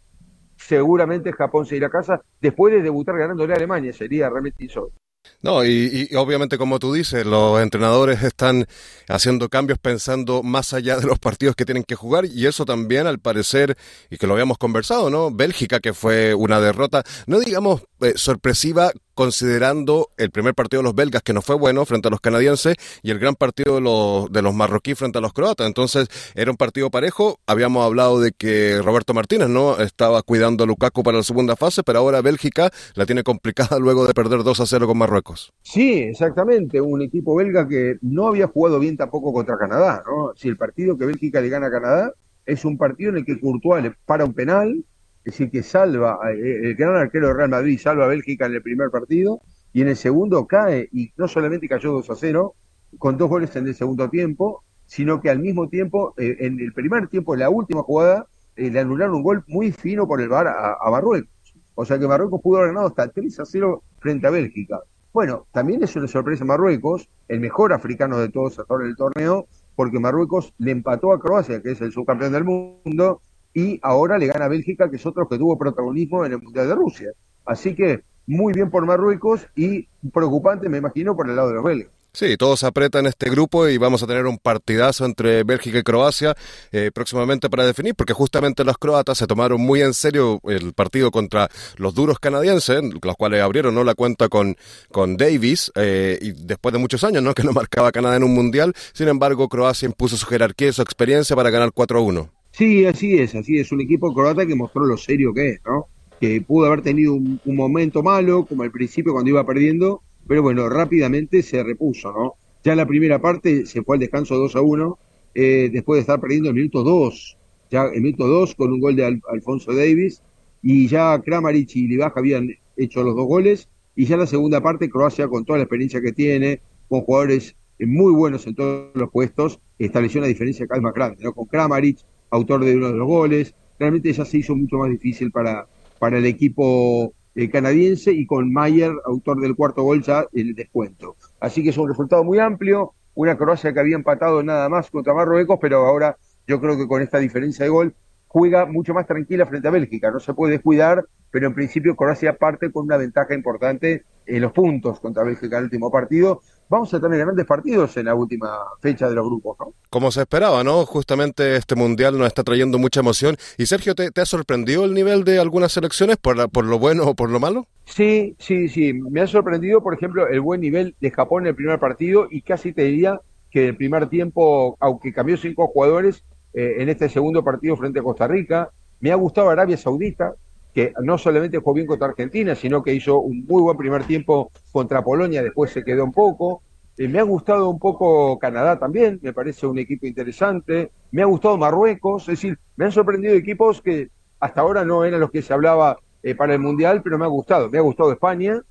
seguramente 0.58 1.32
Japón 1.32 1.65
se 1.65 1.78
irá 1.78 1.88
a 1.88 1.91
casa 1.91 2.22
después 2.41 2.74
de 2.74 2.82
debutar 2.82 3.17
ganándole 3.17 3.54
a 3.54 3.56
Alemania. 3.56 3.93
Sería 3.93 4.30
realmente 4.30 4.63
insólito. 4.63 4.98
No, 5.41 5.65
y, 5.65 6.10
obviamente 6.15 6.58
como 6.58 6.80
tú 6.80 6.93
dices, 6.93 7.26
los 7.26 7.62
entrenadores 7.62 8.24
están 8.24 8.67
haciendo 9.08 9.48
cambios 9.50 9.80
pensando 9.80 10.43
más 10.43 10.74
allá 10.74 10.98
de 10.98 11.08
los 11.08 11.19
partidos 11.19 11.56
que 11.56 11.65
tienen 11.65 11.84
que 11.84 11.95
jugar 11.95 12.26
y 12.26 12.45
eso 12.45 12.65
también 12.65 13.08
al 13.08 13.19
parecer, 13.19 13.78
y 14.10 14.17
que 14.17 14.28
lo 14.28 14.34
habíamos 14.34 14.58
conversado, 14.58 15.10
¿no? 15.10 15.32
Bélgica, 15.32 15.80
que 15.80 15.93
fue 15.93 16.34
una 16.34 16.60
derrota, 16.60 17.04
no 17.26 17.39
digamos 17.39 17.84
eh, 18.02 18.13
sorpresiva 18.15 18.91
considerando 19.20 20.12
el 20.16 20.32
primer 20.32 20.54
partido 20.54 20.80
de 20.80 20.86
los 20.86 20.96
belgas 20.96 21.22
que 21.22 21.34
no 21.34 21.42
fue 21.42 21.58
bueno 21.58 21.84
frente 21.86 22.08
a 22.08 22.12
los 22.12 22.22
canadienses 22.22 22.78
y 23.04 23.12
el 23.12 23.20
gran 23.20 23.36
partido 23.36 23.76
de 23.76 23.82
los, 23.82 24.32
de 24.32 24.42
los 24.42 24.54
marroquíes 24.56 24.98
frente 24.98 25.18
a 25.18 25.22
los 25.22 25.34
croatas. 25.34 25.68
Entonces 25.68 26.08
era 26.36 26.50
un 26.50 26.56
partido 26.56 26.90
parejo. 26.90 27.38
Habíamos 27.46 27.86
hablado 27.86 28.22
de 28.22 28.32
que 28.32 28.82
Roberto 28.82 29.14
Martínez 29.14 29.50
no 29.50 29.78
estaba 29.78 30.22
cuidando 30.22 30.64
a 30.64 30.68
Lukaku 30.68 31.04
para 31.04 31.18
la 31.18 31.24
segunda 31.24 31.58
fase, 31.58 31.84
pero 31.84 32.00
ahora 32.00 32.22
Bélgica 32.22 32.72
la 32.94 33.06
tiene 33.06 33.24
complicada 33.24 33.78
luego 33.80 34.08
de 34.08 34.14
perder 34.14 34.42
2 34.42 34.58
a 34.58 34.66
0 34.66 34.88
con 34.88 34.98
Marruecos. 34.98 35.52
Sí, 35.64 35.96
exactamente. 35.96 36.80
Un 36.80 37.02
equipo 37.02 37.36
belga 37.36 37.68
que 37.68 37.98
no 38.02 38.30
había 38.30 38.48
jugado 38.48 38.80
bien 38.80 38.96
tampoco 38.96 39.34
contra 39.34 39.58
Canadá. 39.58 40.02
¿no? 40.08 40.32
Si 40.38 40.48
el 40.48 40.56
partido 40.56 40.98
que 40.98 41.06
Bélgica 41.06 41.42
le 41.42 41.50
gana 41.50 41.68
a 41.68 41.72
Canadá 41.72 42.14
es 42.46 42.64
un 42.64 42.78
partido 42.78 43.10
en 43.10 43.18
el 43.18 43.26
que 43.26 43.38
Courtois 43.38 43.84
le 43.84 43.92
para 44.06 44.24
un 44.24 44.34
penal 44.34 44.86
decir, 45.32 45.52
que 45.52 45.63
salva, 45.63 46.20
eh, 46.32 46.62
el 46.63 46.76
gran 46.76 46.96
arquero 46.96 47.28
de 47.28 47.34
Real 47.34 47.50
Madrid 47.50 47.80
salva 47.80 48.06
a 48.06 48.08
Bélgica 48.08 48.46
en 48.46 48.54
el 48.54 48.62
primer 48.62 48.89
partido 48.89 49.42
y 49.74 49.82
en 49.82 49.89
el 49.89 49.96
segundo 49.96 50.48
cae, 50.48 50.89
y 50.92 51.12
no 51.18 51.28
solamente 51.28 51.68
cayó 51.68 51.92
2 51.94 52.10
a 52.10 52.15
0, 52.15 52.56
con 52.98 53.18
dos 53.18 53.30
goles 53.30 53.56
en 53.56 53.68
el 53.68 53.76
segundo 53.76 54.10
tiempo, 54.10 54.63
sino 54.86 55.22
que 55.22 55.30
al 55.30 55.39
mismo 55.39 55.70
tiempo, 55.70 56.15
eh, 56.18 56.38
en 56.39 56.60
el 56.60 56.74
primer 56.74 57.08
tiempo, 57.08 57.34
en 57.34 57.42
la 57.42 57.50
última 57.50 57.84
jugada, 57.84 58.26
eh, 58.56 58.72
le 58.72 58.80
anularon 58.80 59.15
un 59.15 59.24
gol 59.24 59.44
muy 59.48 59.72
fino 59.72 60.08
por 60.08 60.20
el 60.22 60.30
VAR 60.30 60.48
a, 60.48 60.89
Marruecos. 60.89 61.54
O 61.76 61.86
sea 61.86 62.00
que 62.00 62.08
Marruecos 62.08 62.42
pudo 62.42 62.58
haber 62.58 62.70
ganado 62.70 62.88
hasta 62.88 63.08
3 63.08 63.39
a 63.39 63.46
0 63.46 63.84
frente 64.00 64.28
a 64.28 64.32
Bélgica. 64.32 64.80
Bueno, 65.13 65.48
también 65.52 65.84
es 65.84 65.96
una 65.96 66.08
sorpresa 66.08 66.44
Marruecos, 66.44 67.08
el 67.28 67.39
mejor 67.39 67.72
africano 67.74 68.18
de 68.18 68.30
todos 68.30 68.60
hasta 68.60 68.74
ahora 68.74 68.86
en 68.86 68.92
el 68.92 68.98
torneo, 68.98 69.48
porque 69.76 70.00
Marruecos 70.00 70.54
le 70.58 70.72
empató 70.72 71.13
a 71.13 71.20
Croacia, 71.20 71.62
que 71.62 71.72
es 71.72 71.82
el 71.82 71.92
subcampeón 71.92 72.34
del 72.34 72.44
mundo, 72.44 73.22
y 73.54 73.80
ahora 73.82 74.18
le 74.18 74.28
gana 74.28 74.46
a 74.46 74.50
Bélgica, 74.50 74.90
que 74.90 74.98
es 74.98 75.06
otro 75.06 75.28
que 75.28 75.38
tuvo 75.38 75.58
protagonismo 75.58 76.26
en 76.26 76.34
el 76.34 76.42
Mundial 76.42 76.68
de 76.68 76.76
Rusia. 76.76 77.12
Así 77.46 77.76
que 77.76 78.04
muy 78.28 78.54
bien 78.54 78.70
por 78.70 78.86
Marruecos 78.86 79.48
y 79.56 79.88
preocupante, 80.14 80.70
me 80.70 80.78
imagino, 80.78 81.16
por 81.16 81.30
el 81.30 81.36
lado 81.36 81.50
de 81.50 81.56
los 81.56 81.64
belgas. 81.64 81.90
Sí, 82.12 82.38
todos 82.38 82.64
apretan 82.64 83.06
este 83.06 83.30
grupo 83.30 83.68
y 83.68 83.78
vamos 83.78 84.02
a 84.02 84.08
tener 84.08 84.26
un 84.26 84.40
partidazo 84.40 85.06
entre 85.06 85.44
Bélgica 85.44 85.78
y 85.78 85.84
Croacia 85.84 86.36
eh, 86.72 86.90
próximamente 86.92 87.52
para 87.52 87.66
definir, 87.66 87.94
porque 87.94 88.14
justamente 88.14 88.64
los 88.64 88.80
croatas 88.80 89.20
se 89.20 89.28
tomaron 89.28 89.62
muy 89.62 89.82
en 89.82 89.94
serio 89.94 90.40
el 90.46 90.74
partido 90.74 91.12
contra 91.12 91.50
los 91.78 91.94
duros 91.94 92.18
canadienses, 92.18 92.82
los 93.04 93.16
cuales 93.16 93.44
abrieron 93.44 93.76
¿no? 93.76 93.84
la 93.84 93.94
cuenta 93.94 94.28
con, 94.28 94.58
con 94.92 95.18
Davis, 95.18 95.72
eh, 95.76 96.18
y 96.20 96.32
después 96.32 96.74
de 96.74 96.80
muchos 96.80 97.04
años 97.04 97.22
¿no? 97.22 97.34
que 97.36 97.44
no 97.44 97.52
marcaba 97.52 97.92
Canadá 97.92 98.16
en 98.16 98.24
un 98.24 98.34
mundial, 98.34 98.74
sin 98.94 99.08
embargo 99.08 99.48
Croacia 99.48 99.86
impuso 99.86 100.18
su 100.18 100.26
jerarquía 100.26 100.70
y 100.70 100.74
su 100.74 100.82
experiencia 100.82 101.36
para 101.36 101.52
ganar 101.52 101.70
4-1. 101.70 102.28
Sí, 102.60 102.86
así 102.86 103.17
es, 103.17 103.36
así 103.36 103.58
es. 103.58 103.72
Un 103.72 103.80
equipo 103.80 104.13
croata 104.13 104.45
que 104.45 104.54
mostró 104.54 104.86
lo 104.86 104.98
serio 104.98 105.34
que 105.34 105.52
es, 105.52 105.62
¿no? 105.65 105.88
Que 106.19 106.41
pudo 106.41 106.65
haber 106.65 106.82
tenido 106.82 107.13
un, 107.13 107.39
momento 107.45 108.04
malo, 108.04 108.45
como 108.45 108.63
al 108.63 108.72
principio 108.72 109.13
cuando 109.13 109.30
iba 109.30 109.45
perdiendo, 109.45 110.04
pero 110.28 110.41
bueno, 110.41 110.67
rápidamente 110.67 111.41
se 111.41 111.63
repuso, 111.63 112.12
¿no? 112.12 112.34
Ya 112.62 112.74
en 112.74 112.80
la 112.80 112.86
primera 112.86 113.22
parte 113.22 113.65
se 113.65 113.82
fue 113.82 113.95
al 113.95 114.02
descanso 114.02 114.36
2 114.36 114.58
a 114.58 114.62
1, 114.62 115.00
eh, 115.36 115.69
después 115.72 116.00
de 116.00 116.02
estar 116.02 116.19
perdiendo 116.19 116.50
el 116.50 116.56
minuto 116.56 116.84
2, 116.84 117.38
ya 117.72 117.86
el 117.86 118.02
minuto 118.02 118.28
2 118.28 118.56
con 118.56 118.74
un 118.74 118.82
gol 118.82 118.98
de 118.98 119.22
Alfonso 119.32 119.74
Davis, 119.74 120.22
y 120.62 120.89
ya 120.89 121.17
Kramaric 121.24 121.78
y 121.78 121.88
Libaja 121.88 122.19
habían 122.19 122.50
hecho 122.76 123.04
los 123.04 123.15
dos 123.15 123.26
goles, 123.26 123.69
y 123.95 124.04
ya 124.04 124.15
en 124.15 124.19
la 124.19 124.28
segunda 124.28 124.60
parte 124.60 124.89
Croacia, 124.89 125.30
con 125.30 125.45
toda 125.45 125.60
la 125.60 125.63
experiencia 125.63 126.02
que 126.02 126.12
tiene, 126.12 126.60
con 126.89 127.04
jugadores 127.04 127.56
muy 127.80 128.12
buenos 128.12 128.45
en 128.48 128.56
todos 128.56 128.91
los 128.95 129.10
puestos, 129.12 129.62
estableció 129.78 130.19
una 130.19 130.28
diferencia 130.28 130.67
cada 130.67 130.80
vez 130.80 130.84
más 130.84 130.93
grande, 130.93 131.24
¿no? 131.24 131.32
Con 131.32 131.45
Kramaric, 131.45 132.00
autor 132.30 132.65
de 132.65 132.76
uno 132.76 132.92
de 132.92 132.98
los 132.98 133.08
goles. 133.08 133.56
Realmente 133.80 134.12
ya 134.12 134.26
se 134.26 134.38
hizo 134.38 134.56
mucho 134.56 134.78
más 134.78 134.89
difícil 134.89 135.32
para, 135.32 135.68
para 136.00 136.18
el 136.18 136.26
equipo 136.26 137.13
eh, 137.36 137.50
canadiense 137.50 138.12
y 138.12 138.26
con 138.26 138.52
Mayer, 138.52 138.92
autor 139.06 139.39
del 139.39 139.56
cuarto 139.56 139.84
gol, 139.84 140.02
ya 140.02 140.26
el 140.34 140.56
descuento. 140.56 141.15
Así 141.39 141.63
que 141.63 141.70
es 141.70 141.78
un 141.78 141.88
resultado 141.88 142.24
muy 142.24 142.39
amplio, 142.39 142.94
una 143.15 143.38
Croacia 143.38 143.74
que 143.74 143.80
había 143.80 143.96
empatado 143.96 144.44
nada 144.44 144.68
más 144.70 144.89
contra 144.89 145.13
Marruecos, 145.13 145.58
pero 145.62 145.86
ahora 145.86 146.18
yo 146.48 146.60
creo 146.60 146.78
que 146.78 146.88
con 146.88 147.02
esta 147.02 147.20
diferencia 147.20 147.63
de 147.63 147.70
gol 147.70 147.94
juega 148.28 148.65
mucho 148.65 148.94
más 148.94 149.08
tranquila 149.08 149.46
frente 149.46 149.68
a 149.68 149.72
Bélgica. 149.72 150.12
No 150.12 150.20
se 150.20 150.34
puede 150.34 150.54
descuidar, 150.54 151.06
pero 151.32 151.48
en 151.48 151.54
principio 151.54 151.96
Croacia 151.96 152.38
parte 152.38 152.72
con 152.72 152.86
una 152.86 152.98
ventaja 152.98 153.34
importante 153.34 154.04
en 154.26 154.42
los 154.42 154.52
puntos 154.52 155.00
contra 155.00 155.24
Bélgica 155.24 155.58
en 155.58 155.60
el 155.60 155.63
último 155.65 155.92
partido 155.92 156.42
vamos 156.70 156.94
a 156.94 157.00
tener 157.00 157.20
grandes 157.20 157.46
partidos 157.46 157.98
en 157.98 158.06
la 158.06 158.16
última 158.16 158.50
fecha 158.80 159.10
de 159.10 159.16
los 159.16 159.26
grupos, 159.26 159.58
¿no? 159.60 159.74
Como 159.90 160.12
se 160.12 160.22
esperaba, 160.22 160.64
¿no? 160.64 160.86
Justamente 160.86 161.56
este 161.56 161.76
Mundial 161.76 162.18
nos 162.18 162.28
está 162.28 162.44
trayendo 162.44 162.78
mucha 162.78 163.00
emoción. 163.00 163.36
¿Y 163.58 163.66
Sergio, 163.66 163.96
te, 163.96 164.10
ha 164.22 164.26
sorprendido 164.26 164.86
el 164.86 164.94
nivel 164.94 165.24
de 165.24 165.40
algunas 165.40 165.72
selecciones 165.72 166.18
por, 166.18 166.50
por 166.52 166.66
lo 166.66 166.78
bueno 166.78 167.04
o 167.04 167.16
por 167.16 167.30
lo 167.30 167.40
malo? 167.40 167.66
Sí, 167.86 168.36
sí, 168.38 168.70
sí. 168.70 168.94
Me 168.94 169.22
ha 169.22 169.28
sorprendido, 169.28 169.82
por 169.82 169.96
ejemplo, 169.96 170.28
el 170.28 170.42
buen 170.42 170.62
nivel 170.62 170.96
de 171.02 171.12
Japón 171.12 171.44
en 171.44 171.50
el 171.50 171.56
primer 171.56 171.80
partido 171.80 172.28
y 172.30 172.44
casi 172.44 172.72
te 172.72 172.84
diría 172.84 173.20
que 173.50 173.70
el 173.70 173.76
primer 173.76 174.08
tiempo, 174.08 174.78
aunque 174.80 175.12
cambió 175.12 175.36
cinco 175.38 175.68
jugadores, 175.68 176.24
eh, 176.54 176.76
en 176.80 176.90
este 176.90 177.10
segundo 177.10 177.44
partido 177.44 177.76
frente 177.78 178.00
a 178.00 178.04
Costa 178.04 178.28
Rica, 178.28 178.70
me 179.00 179.12
ha 179.12 179.16
gustado 179.16 179.50
Arabia 179.50 179.78
Saudita, 179.78 180.36
que 180.80 180.94
no 181.02 181.18
solamente 181.18 181.58
jugó 181.58 181.74
bien 181.74 181.88
contra 181.88 182.08
Argentina, 182.08 182.56
sino 182.56 182.82
que 182.82 182.94
hizo 182.94 183.20
un 183.20 183.46
muy 183.46 183.62
buen 183.62 183.76
primer 183.76 184.06
tiempo 184.06 184.50
contra 184.72 185.04
Polonia, 185.04 185.44
después 185.44 185.72
se 185.72 185.84
quedó 185.84 186.06
un 186.06 186.13
poco. 186.13 186.62
Eh, 186.98 187.10
me 187.10 187.20
ha 187.20 187.24
gustado 187.24 187.70
un 187.70 187.80
poco 187.80 188.39
Canadá 188.39 188.80
también, 188.80 189.20
me 189.22 189.34
parece 189.34 189.68
un 189.68 189.78
equipo 189.78 190.08
interesante. 190.08 190.92
Me 191.12 191.22
ha 191.22 191.26
gustado 191.26 191.58
Marruecos, 191.58 192.24
es 192.24 192.39
decir, 192.39 192.58
me 192.78 192.86
han 192.86 192.94
sorprendido 192.94 193.34
equipos 193.34 193.82
que 193.82 194.10
hasta 194.39 194.62
ahora 194.62 194.86
no 194.86 195.04
eran 195.04 195.20
los 195.20 195.32
que 195.32 195.42
se 195.42 195.52
hablaba 195.52 195.98
eh, 196.24 196.34
para 196.34 196.54
el 196.54 196.60
Mundial, 196.60 197.02
pero 197.04 197.18
me 197.18 197.26
ha 197.26 197.30
gustado. 197.30 197.70
Me 197.70 197.78
ha 197.78 197.82
gustado 197.82 198.13
España, 198.13 198.62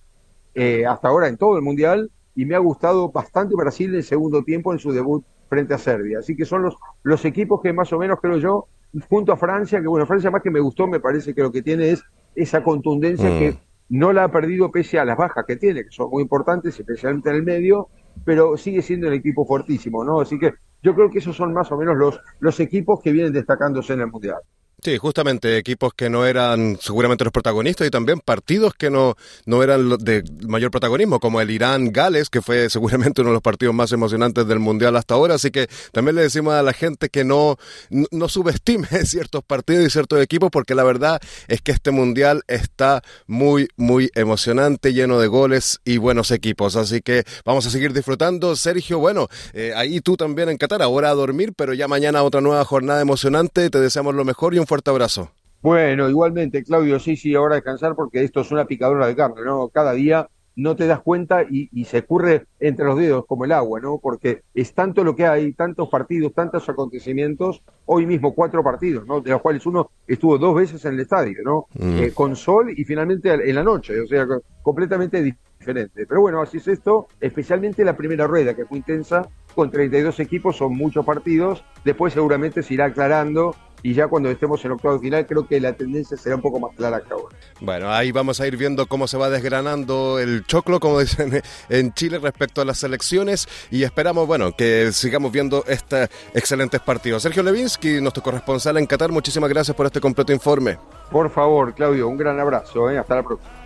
eh, 0.54 0.86
hasta 0.86 1.08
ahora 1.08 1.28
en 1.28 1.36
todo 1.36 1.56
el 1.56 1.62
Mundial, 1.62 2.10
y 2.34 2.46
me 2.46 2.54
ha 2.54 2.58
gustado 2.58 3.10
bastante 3.10 3.54
Brasil 3.54 3.90
en 3.90 3.96
el 3.96 4.04
segundo 4.04 4.42
tiempo 4.44 4.72
en 4.72 4.78
su 4.78 4.92
debut 4.92 5.26
frente 5.50 5.74
a 5.74 5.78
Serbia. 5.78 6.20
Así 6.20 6.34
que 6.34 6.46
son 6.46 6.62
los, 6.62 6.76
los 7.02 7.22
equipos 7.26 7.60
que 7.60 7.74
más 7.74 7.92
o 7.92 7.98
menos 7.98 8.18
creo 8.22 8.38
yo 8.38 8.66
junto 9.08 9.32
a 9.32 9.36
Francia, 9.36 9.80
que 9.80 9.86
bueno, 9.86 10.06
Francia 10.06 10.30
más 10.30 10.42
que 10.42 10.50
me 10.50 10.60
gustó, 10.60 10.86
me 10.86 11.00
parece 11.00 11.34
que 11.34 11.42
lo 11.42 11.52
que 11.52 11.62
tiene 11.62 11.90
es 11.90 12.02
esa 12.34 12.62
contundencia 12.62 13.28
que 13.38 13.52
mm. 13.52 13.56
no 13.90 14.12
la 14.12 14.24
ha 14.24 14.32
perdido 14.32 14.70
pese 14.70 14.98
a 14.98 15.04
las 15.04 15.16
bajas 15.16 15.44
que 15.46 15.56
tiene, 15.56 15.84
que 15.84 15.90
son 15.90 16.10
muy 16.10 16.22
importantes, 16.22 16.78
especialmente 16.78 17.30
en 17.30 17.36
el 17.36 17.42
medio, 17.42 17.88
pero 18.24 18.56
sigue 18.56 18.82
siendo 18.82 19.08
el 19.08 19.14
equipo 19.14 19.44
fuertísimo, 19.44 20.04
¿no? 20.04 20.20
Así 20.20 20.38
que 20.38 20.54
yo 20.82 20.94
creo 20.94 21.10
que 21.10 21.18
esos 21.18 21.36
son 21.36 21.52
más 21.52 21.70
o 21.72 21.76
menos 21.76 21.96
los, 21.96 22.20
los 22.40 22.58
equipos 22.60 23.00
que 23.02 23.12
vienen 23.12 23.32
destacándose 23.32 23.92
en 23.92 24.00
el 24.00 24.08
Mundial. 24.08 24.38
Sí, 24.80 24.96
justamente 24.96 25.58
equipos 25.58 25.92
que 25.92 26.08
no 26.08 26.24
eran 26.24 26.78
seguramente 26.80 27.24
los 27.24 27.32
protagonistas 27.32 27.84
y 27.88 27.90
también 27.90 28.20
partidos 28.20 28.74
que 28.74 28.90
no, 28.90 29.16
no 29.44 29.64
eran 29.64 29.98
de 29.98 30.22
mayor 30.46 30.70
protagonismo, 30.70 31.18
como 31.18 31.40
el 31.40 31.50
Irán-Gales, 31.50 32.30
que 32.30 32.42
fue 32.42 32.70
seguramente 32.70 33.22
uno 33.22 33.30
de 33.30 33.34
los 33.34 33.42
partidos 33.42 33.74
más 33.74 33.90
emocionantes 33.90 34.46
del 34.46 34.60
Mundial 34.60 34.94
hasta 34.94 35.14
ahora. 35.14 35.34
Así 35.34 35.50
que 35.50 35.66
también 35.90 36.14
le 36.14 36.22
decimos 36.22 36.54
a 36.54 36.62
la 36.62 36.72
gente 36.72 37.08
que 37.08 37.24
no, 37.24 37.56
no, 37.90 38.28
subestime 38.28 38.86
ciertos 39.04 39.42
partidos 39.42 39.84
y 39.84 39.90
ciertos 39.90 40.22
equipos, 40.22 40.48
porque 40.52 40.76
la 40.76 40.84
verdad 40.84 41.20
es 41.48 41.60
que 41.60 41.72
este 41.72 41.90
Mundial 41.90 42.44
está 42.46 43.02
muy, 43.26 43.66
muy 43.76 44.12
emocionante, 44.14 44.92
lleno 44.92 45.18
de 45.18 45.26
goles 45.26 45.80
y 45.84 45.96
buenos 45.96 46.30
equipos. 46.30 46.76
Así 46.76 47.00
que 47.00 47.24
vamos 47.44 47.66
a 47.66 47.70
seguir 47.70 47.92
disfrutando. 47.92 48.54
Sergio, 48.54 49.00
bueno, 49.00 49.26
eh, 49.54 49.72
ahí 49.74 50.00
tú 50.00 50.16
también 50.16 50.50
en 50.50 50.56
Qatar, 50.56 50.82
ahora 50.82 51.10
a 51.10 51.14
dormir, 51.14 51.52
pero 51.56 51.74
ya 51.74 51.88
mañana 51.88 52.22
otra 52.22 52.40
nueva 52.40 52.64
jornada 52.64 53.00
emocionante. 53.00 53.70
Te 53.70 53.80
deseamos 53.80 54.14
lo 54.14 54.24
mejor 54.24 54.54
y 54.54 54.60
un 54.60 54.67
fuerte 54.68 54.90
abrazo. 54.90 55.30
Bueno, 55.60 56.08
igualmente, 56.08 56.62
Claudio, 56.62 57.00
sí, 57.00 57.16
sí, 57.16 57.34
ahora 57.34 57.56
descansar 57.56 57.96
porque 57.96 58.22
esto 58.22 58.40
es 58.40 58.52
una 58.52 58.66
picadora 58.66 59.06
de 59.06 59.16
carne, 59.16 59.42
¿no? 59.44 59.68
Cada 59.68 59.92
día 59.92 60.28
no 60.54 60.76
te 60.76 60.86
das 60.86 61.00
cuenta 61.00 61.44
y, 61.44 61.68
y, 61.72 61.84
se 61.84 61.98
ocurre 61.98 62.46
entre 62.58 62.84
los 62.84 62.98
dedos 62.98 63.24
como 63.26 63.44
el 63.44 63.52
agua, 63.52 63.80
¿no? 63.80 63.98
Porque 63.98 64.42
es 64.54 64.74
tanto 64.74 65.04
lo 65.04 65.14
que 65.14 65.24
hay, 65.24 65.52
tantos 65.52 65.88
partidos, 65.88 66.32
tantos 66.34 66.68
acontecimientos, 66.68 67.62
hoy 67.86 68.06
mismo 68.06 68.34
cuatro 68.34 68.62
partidos, 68.64 69.06
¿no? 69.06 69.20
De 69.20 69.30
los 69.30 69.40
cuales 69.40 69.64
uno 69.66 69.90
estuvo 70.06 70.36
dos 70.36 70.56
veces 70.56 70.84
en 70.84 70.94
el 70.94 71.00
estadio, 71.00 71.38
¿no? 71.44 71.66
Mm. 71.74 71.98
Eh, 71.98 72.12
con 72.12 72.34
sol 72.34 72.72
y 72.76 72.84
finalmente 72.84 73.30
en 73.32 73.54
la 73.54 73.62
noche, 73.62 74.00
o 74.00 74.06
sea, 74.08 74.26
completamente 74.60 75.22
diferente. 75.22 76.06
Pero 76.06 76.22
bueno, 76.22 76.42
así 76.42 76.56
es 76.56 76.66
esto, 76.66 77.06
especialmente 77.20 77.84
la 77.84 77.96
primera 77.96 78.26
rueda, 78.26 78.54
que 78.54 78.64
fue 78.64 78.78
intensa, 78.78 79.28
con 79.54 79.70
32 79.70 80.18
equipos, 80.18 80.56
son 80.56 80.76
muchos 80.76 81.04
partidos, 81.04 81.64
después 81.84 82.12
seguramente 82.12 82.64
se 82.64 82.74
irá 82.74 82.86
aclarando 82.86 83.54
y 83.82 83.94
ya 83.94 84.08
cuando 84.08 84.30
estemos 84.30 84.64
en 84.64 84.72
octavo 84.72 84.98
final 84.98 85.26
creo 85.26 85.46
que 85.46 85.60
la 85.60 85.72
tendencia 85.72 86.16
será 86.16 86.36
un 86.36 86.42
poco 86.42 86.60
más 86.60 86.74
clara 86.74 87.00
que 87.00 87.12
ahora. 87.12 87.36
Bueno, 87.60 87.90
ahí 87.90 88.12
vamos 88.12 88.40
a 88.40 88.46
ir 88.46 88.56
viendo 88.56 88.86
cómo 88.86 89.06
se 89.06 89.16
va 89.16 89.30
desgranando 89.30 90.18
el 90.18 90.44
choclo, 90.46 90.80
como 90.80 91.00
dicen 91.00 91.42
en 91.68 91.92
Chile, 91.94 92.18
respecto 92.18 92.60
a 92.60 92.64
las 92.64 92.78
selecciones 92.78 93.48
y 93.70 93.82
esperamos, 93.82 94.26
bueno, 94.26 94.52
que 94.52 94.92
sigamos 94.92 95.32
viendo 95.32 95.64
estos 95.66 96.08
excelentes 96.34 96.80
partidos. 96.80 97.22
Sergio 97.22 97.42
Levinsky, 97.42 98.00
nuestro 98.00 98.22
corresponsal 98.22 98.76
en 98.78 98.86
Qatar, 98.86 99.12
muchísimas 99.12 99.50
gracias 99.50 99.76
por 99.76 99.86
este 99.86 100.00
completo 100.00 100.32
informe. 100.32 100.78
Por 101.10 101.30
favor, 101.30 101.74
Claudio, 101.74 102.08
un 102.08 102.16
gran 102.16 102.38
abrazo, 102.38 102.90
¿eh? 102.90 102.98
hasta 102.98 103.16
la 103.16 103.22
próxima. 103.22 103.57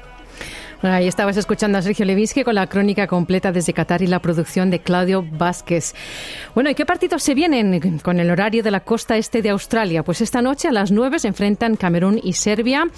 Ahí 0.83 1.07
estabas 1.07 1.37
escuchando 1.37 1.79
a 1.79 1.83
Sergio 1.83 2.05
Levinsky 2.05 2.43
con 2.43 2.57
la 2.57 2.67
crónica 2.67 3.07
completa 3.07 3.53
desde 3.53 3.73
Qatar 3.73 4.03
y 4.03 4.09
la 4.09 4.21
producción 4.21 4.69
de 4.69 4.81
Claudio 4.81 5.25
Vázquez. 5.31 5.95
Bueno, 6.55 6.71
¿y 6.71 6.75
qué 6.75 6.85
partidos 6.85 7.23
se 7.23 7.35
vienen 7.35 8.01
con 8.01 8.19
el 8.19 8.29
horario 8.31 8.65
de 8.65 8.73
la 8.73 8.81
costa 8.81 9.17
este 9.17 9.43
de 9.43 9.51
Australia? 9.51 10.03
Pues 10.03 10.21
esta 10.21 10.43
noche 10.43 10.67
a 10.67 10.73
las 10.73 10.91
9 10.91 11.21
se 11.21 11.29
enfrentan 11.29 11.77
Camerún 11.77 12.19
y 12.21 12.33
Serbia. 12.33 12.89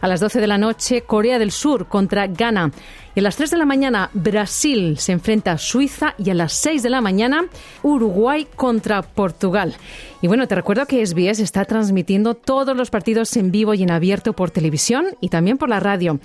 A 0.00 0.08
las 0.08 0.18
12 0.18 0.40
de 0.40 0.46
la 0.48 0.58
noche, 0.58 1.02
Corea 1.02 1.38
del 1.38 1.52
Sur 1.52 1.86
contra 1.86 2.26
Ghana. 2.26 2.72
A 3.18 3.22
las 3.22 3.36
3 3.36 3.50
de 3.50 3.56
la 3.56 3.66
mañana, 3.66 4.10
Brasil 4.14 4.96
se 4.98 5.10
enfrenta 5.10 5.50
a 5.50 5.58
Suiza. 5.58 6.14
Y 6.18 6.30
a 6.30 6.34
las 6.34 6.52
6 6.52 6.84
de 6.84 6.90
la 6.90 7.00
mañana, 7.00 7.46
Uruguay 7.82 8.46
contra 8.54 9.02
Portugal. 9.02 9.74
Y 10.20 10.26
bueno, 10.26 10.48
te 10.48 10.56
recuerdo 10.56 10.86
que 10.86 11.04
SBS 11.04 11.40
está 11.40 11.64
transmitiendo 11.64 12.34
todos 12.34 12.76
los 12.76 12.90
partidos 12.90 13.36
en 13.36 13.52
vivo 13.52 13.72
y 13.74 13.84
en 13.84 13.92
abierto 13.92 14.32
por 14.32 14.50
televisión 14.50 15.06
y 15.20 15.28
también 15.28 15.58
por 15.58 15.68
la 15.68 15.78
radio. 15.78 16.18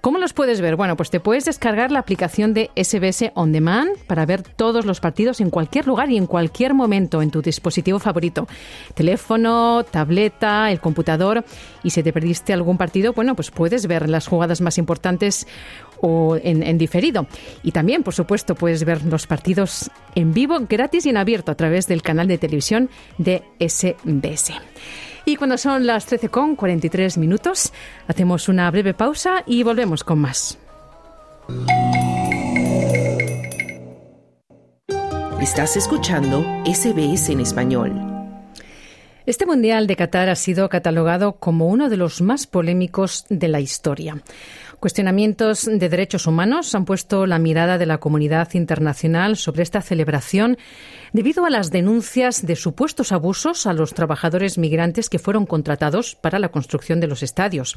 ¿Cómo 0.00 0.18
los 0.18 0.32
puedes 0.32 0.60
ver? 0.60 0.76
Bueno, 0.76 0.96
pues 0.96 1.10
te 1.10 1.18
puedes 1.18 1.46
descargar 1.46 1.90
la 1.90 1.98
aplicación 1.98 2.54
de 2.54 2.70
SBS 2.76 3.32
On 3.34 3.50
Demand 3.50 3.90
para 4.06 4.24
ver 4.24 4.42
todos 4.42 4.86
los 4.86 5.00
partidos 5.00 5.40
en 5.40 5.50
cualquier 5.50 5.88
lugar 5.88 6.10
y 6.10 6.16
en 6.16 6.26
cualquier 6.26 6.74
momento 6.74 7.22
en 7.22 7.32
tu 7.32 7.42
dispositivo 7.42 7.98
favorito. 7.98 8.46
Teléfono, 8.94 9.84
tableta, 9.84 10.70
el 10.70 10.80
computador. 10.80 11.44
Y 11.82 11.90
si 11.90 12.04
te 12.04 12.12
perdiste 12.12 12.52
algún 12.52 12.78
partido, 12.78 13.14
bueno, 13.14 13.34
pues 13.34 13.50
puedes 13.50 13.88
ver 13.88 14.08
las 14.08 14.28
jugadas 14.28 14.60
más 14.60 14.78
importantes 14.78 15.48
o 16.00 16.36
en, 16.42 16.78
diferido. 16.78 17.26
Y 17.62 17.72
también, 17.72 18.02
por 18.02 18.14
supuesto, 18.14 18.54
puedes 18.54 18.84
ver 18.84 19.04
los 19.04 19.26
partidos 19.26 19.90
en 20.14 20.32
vivo, 20.32 20.58
gratis 20.68 21.06
y 21.06 21.10
en 21.10 21.16
abierto 21.16 21.52
a 21.52 21.56
través 21.56 21.86
del 21.86 22.02
canal 22.02 22.28
de 22.28 22.38
televisión 22.38 22.90
de 23.18 23.42
SBS. 23.58 24.52
Y 25.24 25.36
cuando 25.36 25.58
son 25.58 25.86
las 25.86 26.06
13 26.06 26.28
con 26.28 26.56
43 26.56 27.18
minutos, 27.18 27.72
hacemos 28.08 28.48
una 28.48 28.70
breve 28.70 28.94
pausa 28.94 29.44
y 29.46 29.62
volvemos 29.62 30.02
con 30.02 30.18
más. 30.18 30.58
Estás 35.40 35.76
escuchando 35.76 36.44
SBS 36.64 37.30
en 37.30 37.40
español. 37.40 37.92
Este 39.26 39.46
Mundial 39.46 39.86
de 39.86 39.96
Qatar 39.96 40.28
ha 40.28 40.34
sido 40.34 40.68
catalogado 40.68 41.34
como 41.34 41.68
uno 41.68 41.88
de 41.88 41.96
los 41.96 42.20
más 42.20 42.46
polémicos 42.46 43.26
de 43.28 43.48
la 43.48 43.60
historia. 43.60 44.22
Cuestionamientos 44.80 45.66
de 45.66 45.88
derechos 45.90 46.26
humanos 46.26 46.74
han 46.74 46.86
puesto 46.86 47.26
la 47.26 47.38
mirada 47.38 47.76
de 47.76 47.84
la 47.84 47.98
comunidad 47.98 48.48
internacional 48.54 49.36
sobre 49.36 49.62
esta 49.62 49.82
celebración 49.82 50.56
debido 51.12 51.44
a 51.44 51.50
las 51.50 51.70
denuncias 51.70 52.46
de 52.46 52.56
supuestos 52.56 53.12
abusos 53.12 53.66
a 53.66 53.74
los 53.74 53.92
trabajadores 53.92 54.56
migrantes 54.56 55.10
que 55.10 55.18
fueron 55.18 55.44
contratados 55.44 56.14
para 56.14 56.38
la 56.38 56.48
construcción 56.48 56.98
de 56.98 57.08
los 57.08 57.22
estadios. 57.22 57.76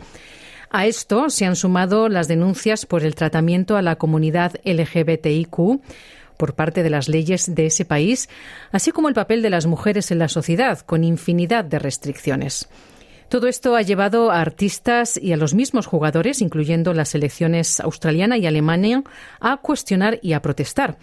A 0.69 0.85
esto 0.85 1.29
se 1.29 1.45
han 1.45 1.57
sumado 1.57 2.07
las 2.07 2.29
denuncias 2.29 2.85
por 2.85 3.03
el 3.03 3.15
tratamiento 3.15 3.75
a 3.75 3.81
la 3.81 3.97
comunidad 3.97 4.53
LGBTIQ 4.63 5.81
por 6.37 6.55
parte 6.55 6.83
de 6.83 6.89
las 6.89 7.09
leyes 7.09 7.53
de 7.53 7.65
ese 7.65 7.83
país, 7.83 8.29
así 8.71 8.91
como 8.91 9.09
el 9.09 9.13
papel 9.13 9.41
de 9.41 9.49
las 9.49 9.65
mujeres 9.65 10.09
en 10.11 10.19
la 10.19 10.29
sociedad, 10.29 10.79
con 10.79 11.03
infinidad 11.03 11.65
de 11.65 11.79
restricciones. 11.79 12.69
Todo 13.33 13.47
esto 13.47 13.75
ha 13.75 13.81
llevado 13.81 14.29
a 14.29 14.41
artistas 14.41 15.17
y 15.19 15.33
a 15.33 15.37
los 15.37 15.55
mismos 15.55 15.87
jugadores, 15.87 16.39
incluyendo 16.39 16.93
las 16.93 17.09
selecciones 17.09 17.79
australiana 17.79 18.37
y 18.37 18.45
alemania, 18.45 19.03
a 19.39 19.57
cuestionar 19.57 20.19
y 20.21 20.33
a 20.33 20.41
protestar. 20.43 20.99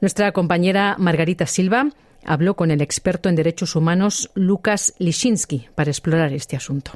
Nuestra 0.00 0.32
compañera 0.32 0.96
Margarita 0.98 1.44
Silva 1.44 1.90
habló 2.24 2.56
con 2.56 2.70
el 2.70 2.80
experto 2.80 3.28
en 3.28 3.36
derechos 3.36 3.76
humanos 3.76 4.30
Lucas 4.32 4.94
Lishinsky 4.98 5.68
para 5.74 5.90
explorar 5.90 6.32
este 6.32 6.56
asunto. 6.56 6.92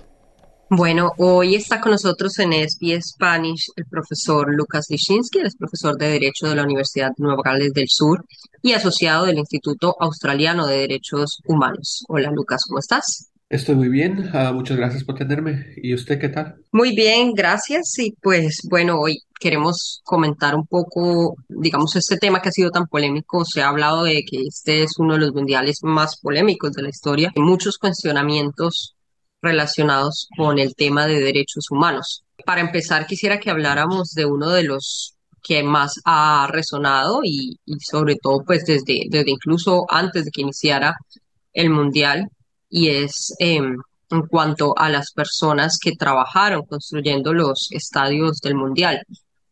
Bueno, 0.70 1.12
hoy 1.18 1.56
está 1.56 1.78
con 1.78 1.92
nosotros 1.92 2.38
en 2.38 2.54
SBS 2.54 3.10
Spanish 3.10 3.66
el 3.76 3.84
profesor 3.84 4.46
Lucas 4.50 4.86
Lishinsky, 4.88 5.40
es 5.40 5.56
profesor 5.56 5.98
de 5.98 6.08
Derecho 6.08 6.48
de 6.48 6.54
la 6.54 6.62
Universidad 6.62 7.08
de 7.08 7.22
Nueva 7.22 7.42
Gales 7.44 7.74
del 7.74 7.88
Sur 7.90 8.24
y 8.62 8.72
asociado 8.72 9.26
del 9.26 9.40
Instituto 9.40 9.94
Australiano 10.00 10.66
de 10.66 10.78
Derechos 10.78 11.42
Humanos. 11.44 12.02
Hola 12.08 12.30
Lucas, 12.30 12.64
¿cómo 12.66 12.78
estás? 12.78 13.29
Estoy 13.50 13.74
muy 13.74 13.88
bien, 13.88 14.30
ah, 14.32 14.52
muchas 14.52 14.76
gracias 14.76 15.02
por 15.02 15.16
tenerme. 15.16 15.74
¿Y 15.82 15.92
usted 15.92 16.20
qué 16.20 16.28
tal? 16.28 16.54
Muy 16.70 16.94
bien, 16.94 17.34
gracias. 17.34 17.98
Y 17.98 18.12
pues 18.22 18.60
bueno, 18.70 19.00
hoy 19.00 19.24
queremos 19.40 20.00
comentar 20.04 20.54
un 20.54 20.68
poco, 20.68 21.34
digamos, 21.48 21.96
este 21.96 22.16
tema 22.16 22.40
que 22.40 22.50
ha 22.50 22.52
sido 22.52 22.70
tan 22.70 22.86
polémico. 22.86 23.44
Se 23.44 23.60
ha 23.60 23.68
hablado 23.68 24.04
de 24.04 24.22
que 24.22 24.42
este 24.46 24.84
es 24.84 24.92
uno 24.98 25.14
de 25.14 25.20
los 25.20 25.34
mundiales 25.34 25.78
más 25.82 26.20
polémicos 26.20 26.70
de 26.74 26.82
la 26.82 26.90
historia. 26.90 27.32
Hay 27.34 27.42
muchos 27.42 27.76
cuestionamientos 27.76 28.94
relacionados 29.42 30.28
con 30.36 30.60
el 30.60 30.76
tema 30.76 31.08
de 31.08 31.18
derechos 31.18 31.72
humanos. 31.72 32.22
Para 32.46 32.60
empezar, 32.60 33.04
quisiera 33.08 33.40
que 33.40 33.50
habláramos 33.50 34.12
de 34.12 34.26
uno 34.26 34.50
de 34.50 34.62
los 34.62 35.16
que 35.42 35.64
más 35.64 35.94
ha 36.04 36.46
resonado 36.52 37.22
y, 37.24 37.58
y 37.66 37.80
sobre 37.80 38.14
todo 38.14 38.44
pues 38.46 38.64
desde, 38.64 39.06
desde 39.10 39.32
incluso 39.32 39.86
antes 39.88 40.24
de 40.24 40.30
que 40.30 40.42
iniciara 40.42 40.94
el 41.52 41.70
mundial 41.70 42.28
y 42.70 42.88
es 42.88 43.34
em, 43.38 43.76
en 44.10 44.22
cuanto 44.26 44.76
a 44.76 44.88
las 44.88 45.12
personas 45.12 45.78
que 45.80 45.96
trabajaron 45.96 46.64
construyendo 46.64 47.32
los 47.32 47.68
estadios 47.70 48.40
del 48.40 48.54
Mundial. 48.54 49.02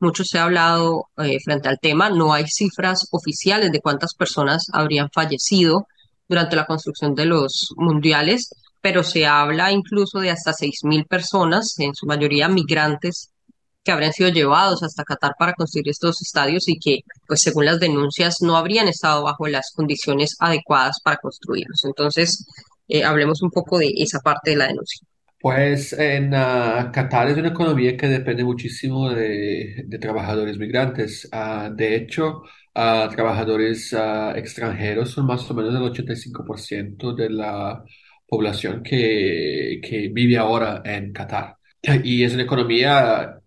Mucho 0.01 0.25
se 0.25 0.39
ha 0.39 0.45
hablado 0.45 1.07
eh, 1.19 1.39
frente 1.45 1.69
al 1.69 1.79
tema, 1.81 2.09
no 2.09 2.33
hay 2.33 2.47
cifras 2.47 3.09
oficiales 3.11 3.73
de 3.73 3.81
cuántas 3.81 4.15
personas 4.15 4.67
habrían 4.73 5.11
fallecido 5.13 5.87
durante 6.29 6.57
la 6.57 6.67
construcción 6.67 7.15
de 7.15 7.25
los 7.25 7.73
mundiales, 7.77 8.51
pero 8.81 9.03
se 9.03 9.27
habla 9.27 9.73
incluso 9.73 10.21
de 10.21 10.31
hasta 10.31 10.53
6.000 10.53 11.07
personas, 11.07 11.75
en 11.79 11.95
su 11.95 12.07
mayoría 12.07 12.49
migrantes, 12.49 13.31
que 13.83 13.93
habrían 13.93 14.13
sido 14.13 14.29
llevados 14.29 14.83
hasta 14.83 15.05
Qatar 15.05 15.33
para 15.39 15.55
construir 15.55 15.89
estos 15.89 16.21
estadios 16.21 16.69
y 16.69 16.79
que, 16.79 17.01
pues 17.27 17.41
según 17.41 17.65
las 17.65 17.81
denuncias, 17.81 18.43
no 18.43 18.57
habrían 18.57 18.87
estado 18.87 19.23
bajo 19.23 19.49
las 19.49 19.73
condiciones 19.75 20.37
adecuadas 20.39 21.01
para 21.03 21.17
construirlos. 21.17 21.85
Entonces, 21.85 22.47
eh, 22.89 23.05
hablemos 23.05 23.43
un 23.43 23.51
poco 23.51 23.79
de 23.79 23.93
esa 23.97 24.21
parte 24.21 24.51
de 24.51 24.57
la 24.57 24.67
denuncia. 24.69 25.07
Pues 25.41 25.93
en 25.93 26.35
uh, 26.35 26.91
Qatar 26.93 27.29
es 27.29 27.37
una 27.37 27.49
economía 27.51 27.97
que 27.97 28.09
depende 28.09 28.43
muchísimo 28.43 29.11
de, 29.11 29.87
trabajadores 30.01 30.59
migrantes. 30.59 31.29
Uh, 31.33 31.73
de 31.75 31.95
hecho, 31.95 32.43
uh, 32.75 33.09
trabajadores 33.09 33.95
extranjeros 34.35 35.11
son 35.11 35.27
más 35.27 35.49
o 35.49 35.55
menos 35.55 35.75
el 35.75 35.83
85% 35.83 37.15
de 37.15 37.31
la 37.31 37.85
población 38.27 38.83
que, 38.83 39.81
que 39.83 40.09
vive 40.13 40.37
ahora 40.39 40.83
en 40.85 41.13
Qatar. 41.13 41.57
Y 42.03 42.25
es 42.25 42.35
una 42.35 42.43
economía 42.43 43.39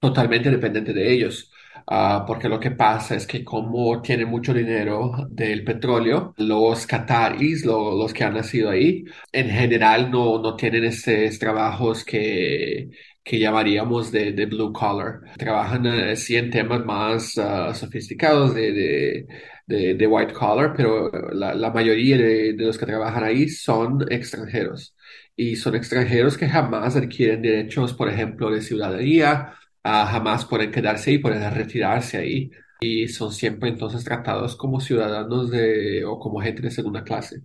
totalmente 0.00 0.50
dependiente 0.50 0.92
de 0.92 1.12
ellos. 1.12 1.50
Ah, 1.90 2.24
porque 2.26 2.48
lo 2.50 2.60
que 2.60 2.70
pasa 2.72 3.14
es 3.14 3.26
que 3.26 3.42
como 3.42 4.02
tiene 4.02 4.26
mucho 4.26 4.52
dinero 4.52 5.26
del 5.30 5.64
petróleo, 5.64 6.34
los 6.36 6.86
qataris, 6.86 7.64
los 7.64 8.12
que 8.12 8.24
han 8.24 8.34
nacido 8.34 8.68
ahí, 8.70 9.04
en 9.32 9.48
general 9.48 10.10
no, 10.10 10.38
no 10.38 10.54
tienen 10.54 10.84
estos 10.84 11.38
trabajos 11.38 12.04
que, 12.04 12.90
que 13.24 13.38
llamaríamos 13.38 14.12
de, 14.12 14.32
de 14.32 14.44
blue 14.46 14.70
collar. 14.70 15.20
Trabajan 15.38 15.86
eh, 15.86 16.16
sí 16.16 16.36
en 16.36 16.50
temas 16.50 16.84
más 16.84 17.38
ah, 17.38 17.72
sofisticados 17.74 18.54
de, 18.54 19.26
de, 19.66 19.94
de, 19.94 20.06
white 20.06 20.34
collar, 20.34 20.74
pero 20.76 21.10
la, 21.32 21.54
la 21.54 21.70
mayoría 21.70 22.18
de, 22.18 22.54
los 22.58 22.76
que 22.76 22.84
trabajan 22.86 23.24
ahí 23.24 23.48
son 23.48 24.04
extranjeros. 24.12 24.94
Y 25.36 25.56
son 25.56 25.74
extranjeros 25.76 26.36
que 26.36 26.48
jamás 26.48 26.96
adquieren 26.96 27.40
derechos, 27.42 27.94
por 27.94 28.08
ejemplo, 28.10 28.50
de 28.50 28.60
ciudadanía 28.60 29.54
jamás 29.84 30.44
pueden 30.44 30.70
quedarse 30.70 31.12
y 31.12 31.18
pueden 31.18 31.52
retirarse 31.54 32.18
ahí 32.18 32.50
y 32.80 33.08
son 33.08 33.32
siempre 33.32 33.70
entonces 33.70 34.04
tratados 34.04 34.56
como 34.56 34.80
ciudadanos 34.80 35.50
de, 35.50 36.04
o 36.04 36.18
como 36.18 36.40
gente 36.40 36.62
de 36.62 36.70
segunda 36.70 37.02
clase. 37.02 37.42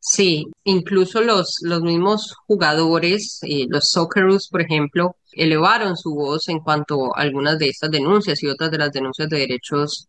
Sí, 0.00 0.44
incluso 0.64 1.22
los, 1.22 1.56
los 1.62 1.80
mismos 1.82 2.34
jugadores, 2.46 3.38
eh, 3.42 3.66
los 3.70 3.88
Socceroos, 3.88 4.48
por 4.50 4.60
ejemplo, 4.60 5.16
elevaron 5.32 5.96
su 5.96 6.14
voz 6.14 6.48
en 6.48 6.58
cuanto 6.60 7.16
a 7.16 7.22
algunas 7.22 7.58
de 7.58 7.70
estas 7.70 7.90
denuncias 7.90 8.42
y 8.42 8.48
otras 8.48 8.70
de 8.70 8.78
las 8.78 8.92
denuncias 8.92 9.28
de 9.30 9.38
derechos 9.38 10.08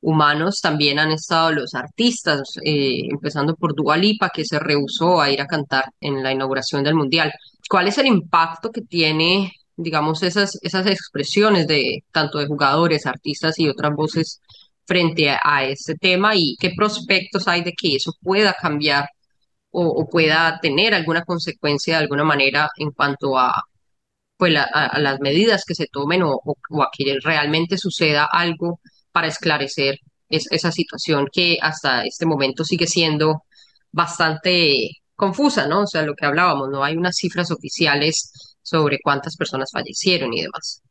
humanos. 0.00 0.60
También 0.60 0.98
han 0.98 1.12
estado 1.12 1.52
los 1.52 1.74
artistas, 1.74 2.54
eh, 2.64 3.02
empezando 3.10 3.54
por 3.54 3.76
Dua 3.76 3.96
Lipa, 3.96 4.30
que 4.30 4.44
se 4.44 4.58
rehusó 4.58 5.20
a 5.20 5.30
ir 5.30 5.40
a 5.40 5.46
cantar 5.46 5.84
en 6.00 6.22
la 6.22 6.32
inauguración 6.32 6.82
del 6.82 6.94
Mundial. 6.94 7.32
¿Cuál 7.70 7.86
es 7.88 7.98
el 7.98 8.06
impacto 8.06 8.72
que 8.72 8.82
tiene 8.82 9.52
digamos, 9.78 10.22
esas, 10.22 10.58
esas 10.62 10.86
expresiones 10.86 11.66
de 11.68 12.04
tanto 12.12 12.38
de 12.38 12.46
jugadores, 12.46 13.06
artistas 13.06 13.58
y 13.58 13.68
otras 13.68 13.94
voces 13.94 14.40
frente 14.86 15.30
a, 15.30 15.64
este 15.64 15.94
tema 15.96 16.34
y 16.34 16.56
qué 16.60 16.72
prospectos 16.76 17.48
hay 17.48 17.62
de 17.62 17.72
que 17.74 17.96
eso 17.96 18.12
pueda 18.22 18.54
cambiar 18.54 19.08
o, 19.70 20.08
pueda 20.08 20.58
tener 20.60 20.94
alguna 20.94 21.22
consecuencia 21.24 21.96
de 21.98 22.04
alguna 22.04 22.24
manera 22.24 22.70
en 22.78 22.90
cuanto 22.92 23.38
a, 23.38 23.52
pues, 24.36 24.54
a, 24.56 24.98
las 24.98 25.20
medidas 25.20 25.64
que 25.66 25.74
se 25.74 25.86
tomen 25.88 26.22
o, 26.24 26.40
a 26.82 26.88
que 26.96 27.18
realmente 27.22 27.78
suceda 27.78 28.28
algo 28.32 28.80
para 29.12 29.28
esclarecer 29.28 29.98
esa 30.30 30.72
situación 30.72 31.26
que 31.32 31.58
hasta 31.62 32.04
este 32.04 32.26
momento 32.26 32.64
sigue 32.64 32.86
siendo 32.86 33.44
bastante 33.92 34.90
confusa, 35.14 35.66
¿no? 35.66 35.82
O 35.82 35.86
sea, 35.86 36.02
lo 36.02 36.14
que 36.14 36.26
hablábamos, 36.26 36.68
no 36.70 36.84
hay 36.84 36.96
unas 36.96 37.16
cifras 37.16 37.50
oficiales 37.50 38.30
sobre 38.68 38.98
cuántas 39.02 39.36
personas 39.36 39.70
fallecieron 39.72 40.32
y 40.34 40.42
demás. 40.42 40.82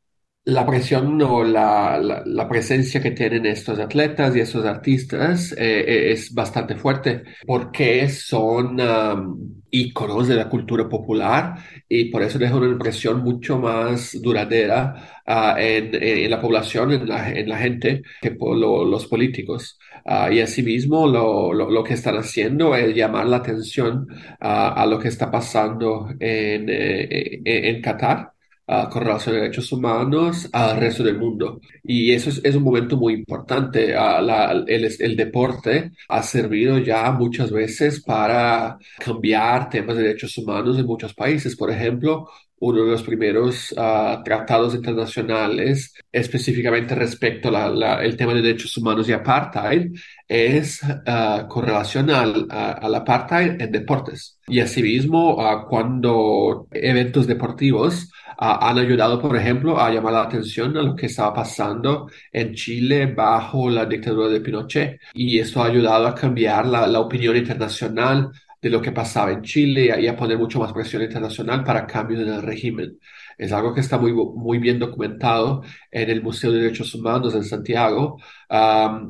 La 0.47 0.65
presión 0.65 1.21
o 1.23 1.43
la, 1.43 1.99
la, 2.25 2.47
presencia 2.47 3.01
que 3.01 3.11
tienen 3.11 3.45
estos 3.45 3.77
atletas 3.79 4.33
y 4.33 4.39
estos 4.39 4.63
artistas 4.65 5.51
eh, 5.51 5.57
eh, 5.85 6.11
es 6.13 6.33
bastante 6.33 6.77
fuerte 6.77 7.23
porque 7.45 8.07
son 8.07 8.79
um, 8.79 9.61
íconos 9.69 10.25
de 10.25 10.35
la 10.35 10.47
cultura 10.47 10.87
popular 10.87 11.55
y 11.89 12.05
por 12.05 12.21
eso 12.23 12.39
dejan 12.39 12.59
una 12.59 12.71
impresión 12.71 13.23
mucho 13.23 13.59
más 13.59 14.17
duradera 14.21 15.21
uh, 15.27 15.57
en, 15.57 15.89
en, 16.01 16.31
la 16.31 16.39
población, 16.39 16.93
en 16.93 17.09
la, 17.09 17.29
en 17.29 17.49
la 17.49 17.57
gente, 17.57 18.03
que 18.21 18.31
por 18.31 18.55
los 18.55 19.05
políticos. 19.07 19.77
Uh, 20.05 20.31
y 20.31 20.39
asimismo 20.39 21.07
lo, 21.07 21.51
lo, 21.51 21.69
lo, 21.69 21.83
que 21.83 21.95
están 21.95 22.15
haciendo 22.15 22.73
es 22.73 22.95
llamar 22.95 23.25
la 23.25 23.37
atención 23.37 24.07
uh, 24.09 24.35
a 24.39 24.85
lo 24.85 24.97
que 24.97 25.09
está 25.09 25.29
pasando 25.29 26.07
en, 26.21 26.69
eh, 26.69 27.41
en 27.43 27.81
Qatar 27.81 28.36
con 28.67 29.01
relación 29.01 29.35
a 29.35 29.39
derechos 29.39 29.71
humanos 29.71 30.49
al 30.51 30.77
resto 30.77 31.03
del 31.03 31.17
mundo. 31.17 31.61
Y 31.83 32.11
eso 32.11 32.29
es, 32.29 32.55
un 32.55 32.63
momento 32.63 32.97
muy 32.97 33.13
importante. 33.13 33.93
el, 33.93 34.95
el, 34.99 35.15
deporte 35.15 35.91
ha 36.09 36.21
servido 36.21 36.77
ya 36.77 37.11
muchas 37.11 37.49
veces 37.49 38.03
para 38.03 38.77
cambiar 38.99 39.69
temas 39.69 39.95
de 39.95 40.03
derechos 40.03 40.37
humanos 40.37 40.77
en 40.77 40.85
muchos 40.85 41.13
países. 41.13 41.55
Por 41.55 41.71
ejemplo, 41.71 42.27
uno 42.59 42.83
de 42.83 42.91
los 42.91 43.03
primeros 43.03 43.73
ah, 43.77 44.21
tratados 44.23 44.73
internacionales 44.73 45.93
específicamente 46.11 46.95
respecto 46.95 47.55
al 47.55 48.17
tema 48.17 48.33
de 48.33 48.41
derechos 48.41 48.75
humanos 48.77 49.07
y 49.07 49.13
apartheid 49.13 49.91
es 50.27 50.81
uh, 50.83 51.47
con 51.47 51.65
relación 51.65 52.09
al, 52.09 52.47
al, 52.49 52.95
apartheid 52.95 53.61
en 53.61 53.71
deportes. 53.71 54.39
Y 54.47 54.59
asimismo, 54.59 55.35
uh, 55.35 55.67
cuando 55.69 56.67
eventos 56.71 57.27
deportivos 57.27 58.11
han 58.39 58.77
ayudado, 58.77 59.19
por 59.19 59.35
ejemplo, 59.35 59.79
a 59.79 59.89
llamar 59.89 60.13
la 60.13 60.23
atención 60.23 60.77
a 60.77 60.83
lo 60.83 60.95
que 60.95 61.07
estaba 61.07 61.33
pasando 61.33 62.07
en 62.31 62.53
Chile 62.53 63.07
bajo 63.07 63.67
la 63.67 63.85
dictadura 63.85 64.27
de 64.27 64.41
Pinochet. 64.41 64.99
Y 65.13 65.39
esto 65.39 65.63
ha 65.63 65.67
ayudado 65.67 66.05
a 66.05 66.13
cambiar 66.13 66.67
la 66.67 66.99
opinión 66.99 67.35
internacional 67.35 68.29
de 68.61 68.69
lo 68.69 68.81
que 68.81 68.91
pasaba 68.91 69.31
en 69.31 69.41
Chile 69.43 69.95
y 69.99 70.07
a 70.07 70.15
poner 70.15 70.37
mucho 70.37 70.59
más 70.59 70.73
presión 70.73 71.01
internacional 71.03 71.63
para 71.63 71.85
cambios 71.85 72.21
en 72.21 72.29
el 72.29 72.41
régimen. 72.41 72.99
Es 73.37 73.51
algo 73.51 73.73
que 73.73 73.81
está 73.81 73.97
muy, 73.99 74.13
muy 74.13 74.57
bien 74.57 74.79
documentado 74.79 75.61
en 75.91 76.09
el 76.09 76.23
Museo 76.23 76.51
de 76.51 76.59
Derechos 76.59 76.93
Humanos 76.95 77.35
en 77.35 77.43
Santiago 77.43 78.17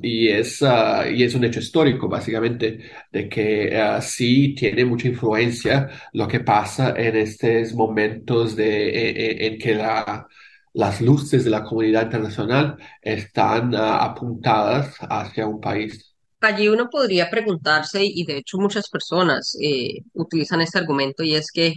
y, 0.01 0.27
es, 0.27 0.61
ah, 0.63 1.05
y 1.09 1.23
es 1.23 1.33
un 1.35 1.45
hecho 1.45 1.59
histórico, 1.59 2.09
básicamente, 2.09 2.79
de 3.11 3.29
que 3.29 3.71
uh, 3.73 4.01
sí 4.01 4.53
tiene 4.55 4.85
mucha 4.85 5.07
influencia 5.07 5.89
lo 6.13 6.27
que 6.27 6.41
pasa 6.41 6.93
en 6.97 7.15
estos 7.15 7.73
momentos 7.73 8.55
de, 8.55 8.89
e, 8.89 9.45
e, 9.45 9.47
en, 9.47 9.57
que 9.57 9.75
la, 9.75 10.27
las 10.73 11.01
luces 11.01 11.43
de 11.43 11.49
la 11.49 11.63
comunidad 11.63 12.03
internacional 12.03 12.77
están 13.01 13.73
ah, 13.75 14.03
apuntadas 14.03 14.95
hacia 15.09 15.47
un 15.47 15.61
país. 15.61 16.16
Allí 16.41 16.67
uno 16.67 16.89
podría 16.89 17.29
preguntarse, 17.29 18.01
y 18.03 18.25
de 18.25 18.37
hecho 18.37 18.57
muchas 18.59 18.89
personas 18.89 19.57
eh, 19.61 20.01
utilizan 20.13 20.61
este 20.61 20.77
argumento, 20.79 21.23
y 21.23 21.35
es 21.35 21.51
que, 21.51 21.75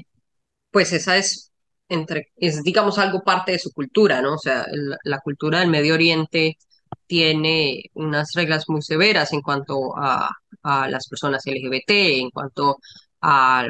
pues 0.71 0.93
esa 0.93 1.17
es, 1.19 1.53
entre, 1.89 2.29
es 2.37 2.63
digamos 2.63 2.99
algo 2.99 3.23
parte 3.25 3.53
de 3.53 3.59
su 3.59 3.73
cultura, 3.73 4.23
¿no? 4.23 4.35
O 4.35 4.39
sea, 4.39 4.67
la 5.05 5.21
cultura 5.21 5.61
del 5.61 5.71
Medio 5.71 5.95
Oriente 5.95 6.59
tiene 7.07 7.85
unas 7.95 8.33
reglas 8.35 8.65
muy 8.69 8.83
severas 8.83 9.33
en 9.33 9.43
cuanto 9.43 9.97
a, 9.99 10.31
a 10.63 10.89
las 10.89 11.09
personas 11.09 11.47
LGBT, 11.47 11.91
en 12.21 12.31
cuanto 12.31 12.79
a, 13.21 13.67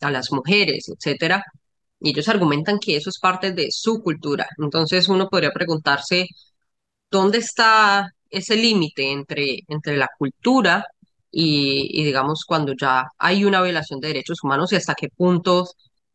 a 0.00 0.10
las 0.10 0.32
mujeres, 0.32 0.88
etcétera. 0.88 1.44
Y 2.00 2.10
ellos 2.10 2.28
argumentan 2.28 2.78
que 2.78 2.96
eso 2.96 3.10
es 3.10 3.18
parte 3.18 3.52
de 3.52 3.68
su 3.70 4.02
cultura. 4.02 4.48
Entonces 4.58 5.08
uno 5.08 5.28
podría 5.28 5.52
preguntarse, 5.52 6.26
¿dónde 7.10 7.38
está 7.38 8.10
ese 8.30 8.56
límite 8.56 9.10
entre, 9.10 9.60
entre 9.68 9.96
la 9.96 10.08
cultura 10.18 10.84
y, 11.30 12.04
digamos, 12.04 12.44
cuando 12.46 12.74
ya 12.74 13.04
hay 13.18 13.44
una 13.44 13.62
violación 13.62 14.00
de 14.00 14.08
derechos 14.08 14.42
humanos 14.42 14.72
y 14.72 14.76
hasta 14.76 14.94
qué 14.94 15.08
punto 15.08 15.68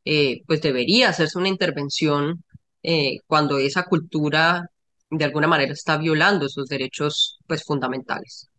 eh, 0.05 0.41
pues 0.47 0.61
debería 0.61 1.09
hacerse 1.09 1.37
una 1.37 1.49
intervención 1.49 2.43
eh, 2.81 3.19
cuando 3.27 3.57
esa 3.57 3.83
cultura 3.83 4.69
de 5.09 5.25
alguna 5.25 5.47
manera 5.47 5.73
está 5.73 5.97
violando 5.97 6.47
esos 6.47 6.67
derechos 6.67 7.37
pues 7.47 7.63
fundamentales. 7.63 8.49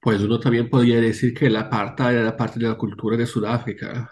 Pues 0.00 0.20
uno 0.20 0.38
también 0.38 0.68
podría 0.70 1.00
decir 1.00 1.34
que 1.34 1.50
la 1.50 1.68
parte 1.68 2.04
era 2.04 2.36
parte 2.36 2.60
de 2.60 2.68
la 2.68 2.76
cultura 2.76 3.16
de 3.16 3.26
Sudáfrica. 3.26 4.08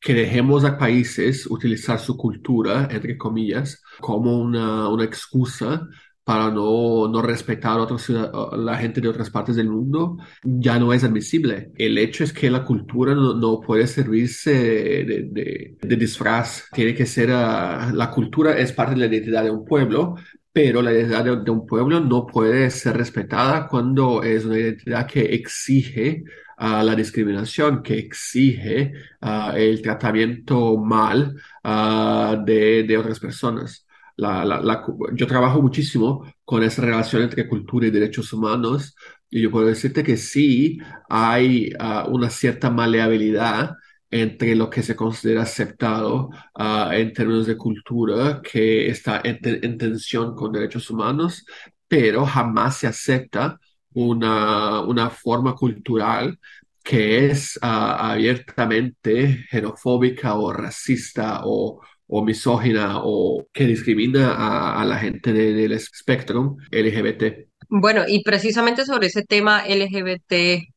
que 0.00 0.14
dejemos 0.14 0.64
a 0.64 0.76
países 0.76 1.46
utilizar 1.46 1.98
su 2.00 2.16
cultura, 2.16 2.88
entre 2.90 3.16
comillas, 3.16 3.80
como 4.00 4.36
una, 4.40 4.88
una 4.88 5.04
excusa 5.04 5.88
para 6.24 6.50
no, 6.50 7.08
no 7.08 7.22
respetar 7.22 7.78
a 7.78 7.82
otros, 7.82 8.08
la 8.08 8.76
gente 8.76 9.00
de 9.00 9.08
otras 9.08 9.30
partes 9.30 9.56
del 9.56 9.68
mundo, 9.68 10.18
ya 10.42 10.78
no 10.78 10.92
es 10.92 11.02
admisible. 11.04 11.72
El 11.76 11.98
hecho 11.98 12.22
es 12.22 12.32
que 12.32 12.50
la 12.50 12.64
cultura 12.64 13.14
no, 13.14 13.34
no 13.34 13.60
puede 13.60 13.86
servirse 13.86 14.52
de, 14.52 15.76
de, 15.80 15.96
disfraz, 15.96 16.68
tiene 16.72 16.94
que 16.94 17.06
ser, 17.06 17.30
ah, 17.32 17.90
la 17.92 18.10
cultura 18.10 18.56
es 18.56 18.72
parte 18.72 18.94
de 18.94 19.00
la 19.00 19.06
identidad 19.06 19.42
de 19.44 19.50
un 19.50 19.64
pueblo, 19.64 20.14
pero 20.52 20.82
la 20.82 20.92
identidad 20.92 21.24
de, 21.24 21.50
un 21.50 21.66
pueblo 21.66 22.00
no 22.00 22.26
puede 22.26 22.70
ser 22.70 22.96
respetada 22.96 23.66
cuando 23.68 24.22
es 24.22 24.44
una 24.44 24.58
identidad 24.58 25.06
que 25.06 25.22
exige 25.34 26.24
uh, 26.58 26.84
la 26.84 26.94
discriminación, 26.94 27.82
que 27.82 27.98
exige 27.98 28.92
uh, 29.22 29.56
el 29.56 29.82
tratamiento 29.82 30.76
mal 30.78 31.34
uh, 31.64 32.44
de, 32.44 32.84
de 32.84 32.98
otras 32.98 33.18
personas 33.18 33.81
yo 34.16 35.26
trabajo 35.26 35.62
muchísimo 35.62 36.24
con 36.44 36.62
esa 36.62 36.82
relación 36.82 37.22
entre 37.22 37.48
cultura 37.48 37.86
y 37.86 37.90
derechos 37.90 38.32
humanos 38.32 38.94
y 39.30 39.42
yo 39.42 39.50
puedo 39.50 39.66
decirte 39.66 40.02
que 40.04 40.16
sí 40.16 40.78
hay 41.08 41.72
ah, 41.78 42.06
una 42.08 42.30
cierta 42.30 42.70
maleabilidad 42.70 43.72
entre 44.10 44.54
lo 44.54 44.68
que 44.68 44.82
se 44.82 44.94
considera 44.94 45.42
aceptado 45.42 46.30
ah, 46.54 46.90
en 46.92 47.12
términos 47.12 47.46
de 47.46 47.56
cultura 47.56 48.42
que 48.42 48.88
está 48.90 49.22
en, 49.24 49.78
tensión 49.78 50.34
con 50.34 50.52
derechos 50.52 50.90
humanos, 50.90 51.44
pero 51.88 52.26
jamás 52.26 52.76
se 52.78 52.86
acepta 52.86 53.58
una, 53.94 54.82
una 54.82 55.10
forma 55.10 55.54
cultural 55.54 56.38
que 56.82 57.26
es 57.30 57.58
ah, 57.62 58.12
abiertamente 58.12 59.46
xenofóbica 59.50 60.34
o 60.34 60.52
racista 60.52 61.42
o, 61.44 61.80
o 62.14 62.22
misógina 62.22 63.00
o 63.02 63.46
que 63.54 63.64
discrimina 63.64 64.34
a, 64.78 64.84
la 64.84 64.98
gente 64.98 65.32
del 65.32 65.72
espectro 65.72 66.58
LGBT. 66.70 67.48
Bueno, 67.70 68.02
y 68.06 68.22
precisamente 68.22 68.84
sobre 68.84 69.06
ese 69.06 69.22
tema 69.24 69.64
LGBT, 69.66 70.32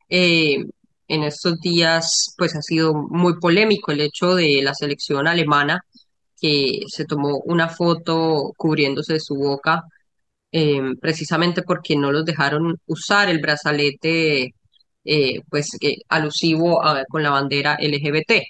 eh, 0.08 0.64
en 1.10 1.24
estos 1.24 1.60
días, 1.60 2.34
pues 2.38 2.56
ha 2.56 2.62
sido 2.62 2.94
muy 2.94 3.38
polémico 3.38 3.92
el 3.92 4.00
hecho 4.00 4.34
de 4.34 4.62
la 4.64 4.74
selección 4.74 5.28
alemana 5.28 5.82
que 6.40 6.84
se 6.88 7.04
tomó 7.04 7.42
una 7.44 7.68
foto 7.68 8.54
cubriéndose 8.56 9.20
su 9.20 9.36
boca, 9.36 9.84
eh, 10.54 10.82
precisamente 11.02 11.64
porque 11.64 11.98
no 11.98 12.14
los 12.14 12.24
dejaron 12.24 12.78
usar 12.86 13.30
el 13.30 13.40
brazalete, 13.40 14.54
eh, 15.04 15.42
pues 15.50 15.78
alusivo 16.08 16.82
con 17.10 17.24
la 17.24 17.32
bandera 17.32 17.78
LGBT. 17.78 18.42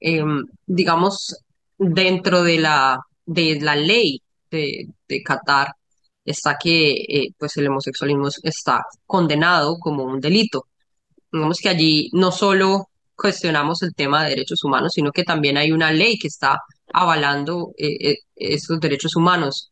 Em, 0.00 0.44
digamos, 0.66 1.36
dentro 1.82 2.42
de 2.42 2.58
la, 2.58 3.00
de 3.26 3.60
la 3.60 3.76
ley 3.76 4.22
de, 4.50 4.88
de 5.08 5.22
Qatar 5.22 5.74
está 6.24 6.56
que 6.58 6.90
eh, 7.08 7.28
pues 7.38 7.56
el 7.56 7.68
homosexualismo 7.68 8.28
está 8.42 8.84
condenado 9.06 9.78
como 9.78 10.04
un 10.04 10.20
delito. 10.20 10.66
Digamos 11.32 11.58
que 11.60 11.68
allí 11.68 12.10
no 12.12 12.30
solo 12.32 12.88
cuestionamos 13.16 13.82
el 13.82 13.94
tema 13.94 14.24
de 14.24 14.30
derechos 14.30 14.62
humanos, 14.64 14.92
sino 14.94 15.12
que 15.12 15.24
también 15.24 15.56
hay 15.56 15.72
una 15.72 15.92
ley 15.92 16.18
que 16.18 16.28
está 16.28 16.58
avalando 16.92 17.72
eh, 17.78 18.10
eh, 18.12 18.16
estos 18.36 18.80
derechos 18.80 19.16
humanos. 19.16 19.70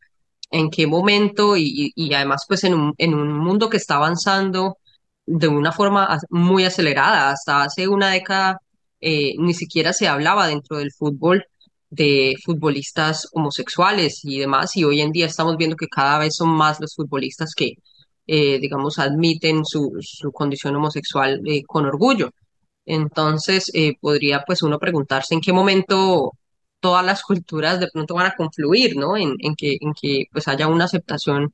¿En 0.49 0.69
qué 0.69 0.87
momento? 0.87 1.55
Y, 1.57 1.91
y, 1.95 2.13
además, 2.13 2.45
pues 2.47 2.63
en 2.65 2.73
un, 2.73 2.93
en 2.97 3.13
un 3.13 3.37
mundo 3.37 3.69
que 3.69 3.77
está 3.77 3.95
avanzando 3.95 4.77
de 5.25 5.47
una 5.47 5.71
forma 5.71 6.19
muy 6.29 6.65
acelerada. 6.65 7.31
Hasta 7.31 7.63
hace 7.63 7.87
una 7.87 8.11
década 8.11 8.59
ni 9.01 9.53
siquiera 9.55 9.93
se 9.93 10.07
hablaba 10.07 10.47
dentro 10.47 10.77
del 10.77 10.91
fútbol 10.91 11.45
de 11.91 12.35
futbolistas 12.43 13.27
homosexuales 13.33 14.21
y 14.23 14.39
demás, 14.39 14.75
y 14.77 14.85
hoy 14.85 15.01
en 15.01 15.11
día 15.11 15.27
estamos 15.27 15.57
viendo 15.57 15.75
que 15.75 15.87
cada 15.87 16.19
vez 16.19 16.35
son 16.35 16.49
más 16.49 16.79
los 16.79 16.95
futbolistas 16.95 17.53
que, 17.55 17.73
eh, 18.27 18.59
digamos, 18.59 18.97
admiten 18.97 19.65
su, 19.65 19.91
su 20.01 20.31
condición 20.31 20.75
homosexual 20.77 21.41
eh, 21.45 21.63
con 21.67 21.85
orgullo. 21.85 22.31
Entonces, 22.85 23.69
eh, 23.73 23.93
podría 23.99 24.43
pues 24.47 24.63
uno 24.63 24.79
preguntarse 24.79 25.35
en 25.35 25.41
qué 25.41 25.53
momento 25.53 26.31
todas 26.79 27.05
las 27.05 27.23
culturas 27.23 27.79
de 27.79 27.89
pronto 27.91 28.15
van 28.15 28.27
a 28.27 28.35
confluir, 28.35 28.95
¿no? 28.97 29.17
En, 29.17 29.35
en 29.39 29.55
que, 29.55 29.77
en 29.79 29.93
que 29.93 30.25
pues 30.31 30.47
haya 30.47 30.67
una 30.67 30.85
aceptación 30.85 31.53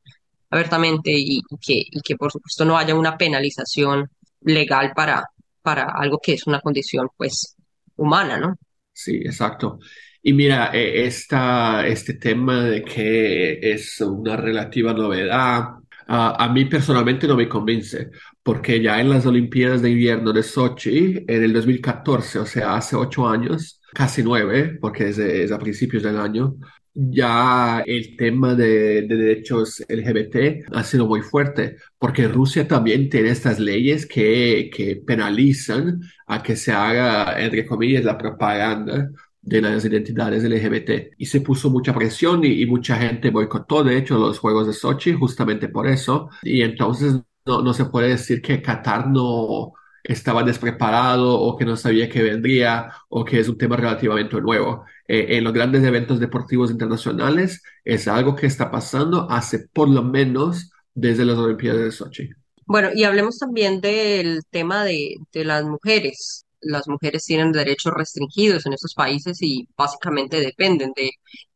abiertamente 0.50 1.12
y, 1.14 1.42
que, 1.60 1.84
y 1.92 2.02
que 2.02 2.16
por 2.16 2.32
supuesto 2.32 2.64
no 2.64 2.78
haya 2.78 2.96
una 2.96 3.18
penalización 3.18 4.10
legal 4.42 4.94
para, 4.96 5.26
para 5.62 5.92
algo 5.92 6.20
que 6.20 6.34
es 6.34 6.48
una 6.48 6.62
condición 6.62 7.10
pues 7.18 7.56
humana, 7.98 8.38
¿no? 8.38 8.56
Sí, 8.94 9.18
exacto. 9.18 9.80
Y 10.28 10.34
mira, 10.34 10.72
eh, 10.74 11.06
esta, 11.06 11.88
este 11.88 12.16
tema 12.16 12.62
de 12.66 12.84
que 12.84 13.60
es 13.62 14.02
una 14.02 14.36
relativa 14.36 14.92
novedad, 14.94 15.70
a 16.06 16.50
mí 16.54 16.66
personalmente 16.66 17.26
no 17.28 17.38
me 17.38 17.48
convence, 17.48 18.12
porque 18.44 18.82
ya 18.82 19.00
en 19.00 19.10
las 19.10 19.26
Olimpiadas 19.26 19.82
de 19.82 19.92
Invierno 19.92 20.34
de 20.34 20.44
Sochi, 20.44 21.24
en 21.26 21.44
el 21.44 21.54
2014, 21.54 22.40
o 22.40 22.46
sea, 22.46 22.76
hace 22.76 22.98
ocho 22.98 23.26
años, 23.26 23.80
casi 23.94 24.22
nueve, 24.22 24.78
porque 24.82 25.08
es, 25.10 25.50
a 25.50 25.60
principios 25.60 26.04
del 26.04 26.18
año, 26.18 26.56
ya 26.94 27.84
el 27.86 28.18
tema 28.18 28.54
de, 28.54 29.04
de, 29.04 29.16
derechos 29.16 29.82
LGBT 29.88 30.66
ha 30.74 30.84
sido 30.84 31.08
muy 31.08 31.22
fuerte, 31.22 31.78
porque 31.98 32.28
Rusia 32.28 32.68
también 32.68 33.10
tiene 33.10 33.30
estas 33.30 33.60
leyes 33.60 34.06
que, 34.06 34.70
que 34.74 34.98
penalizan 34.98 36.02
a 36.26 36.44
que 36.44 36.58
se 36.58 36.74
haga, 36.74 37.40
entre 37.42 37.66
comillas, 37.66 38.04
la 38.04 38.18
propaganda 38.18 39.10
de 39.48 39.62
las 39.62 39.86
identidades 39.86 40.44
LGBT. 40.44 41.14
Y 41.18 41.26
se 41.26 41.40
puso 41.42 41.70
mucha 41.70 41.94
presión 41.94 42.44
y, 42.44 42.66
mucha 42.66 42.98
gente 42.98 43.32
boicotó, 43.32 43.84
de 43.84 43.98
hecho, 43.98 44.18
los 44.20 44.40
Juegos 44.40 44.68
de 44.68 44.74
Sochi 44.74 45.14
justamente 45.14 45.70
por 45.70 45.88
eso. 45.88 46.30
Y 46.44 46.62
entonces 46.62 47.14
no, 47.46 47.62
no 47.62 47.74
se 47.74 47.86
puede 47.86 48.10
decir 48.10 48.42
que 48.42 48.62
Qatar 48.62 49.08
no 49.08 49.72
estaba 50.04 50.44
despreparado 50.44 51.40
o 51.40 51.58
que 51.58 51.66
no 51.66 51.78
sabía 51.78 52.10
que 52.10 52.24
vendría 52.24 52.92
o 53.10 53.24
que 53.24 53.40
es 53.40 53.48
un 53.48 53.58
tema 53.58 53.78
relativamente 53.78 54.40
nuevo. 54.42 54.84
Eh, 55.08 55.38
en 55.38 55.46
los 55.46 55.54
grandes 55.54 55.84
eventos 55.84 56.20
deportivos 56.20 56.70
internacionales 56.70 57.64
es 57.86 58.08
algo 58.10 58.36
que 58.36 58.48
está 58.48 58.70
pasando 58.70 59.32
hace 59.32 59.68
por 59.72 59.88
lo 59.88 60.04
menos 60.04 60.72
desde 60.94 61.24
las 61.24 61.38
Olimpiadas 61.38 61.82
de 61.82 61.92
Sochi. 61.92 62.30
Bueno, 62.66 62.90
y 62.94 63.06
hablemos 63.06 63.38
también 63.38 63.80
del 63.80 64.42
tema 64.50 64.84
de, 64.84 65.16
de 65.32 65.46
las 65.46 65.64
mujeres 65.64 66.47
las 66.62 66.88
mujeres 66.88 67.26
tienen 67.26 67.52
derechos 67.52 67.94
restringidos 67.94 68.66
en 68.66 68.74
estos 68.74 68.94
países 68.94 69.42
y 69.42 69.68
básicamente 69.78 70.40
dependen 70.40 70.92
de, 70.96 71.12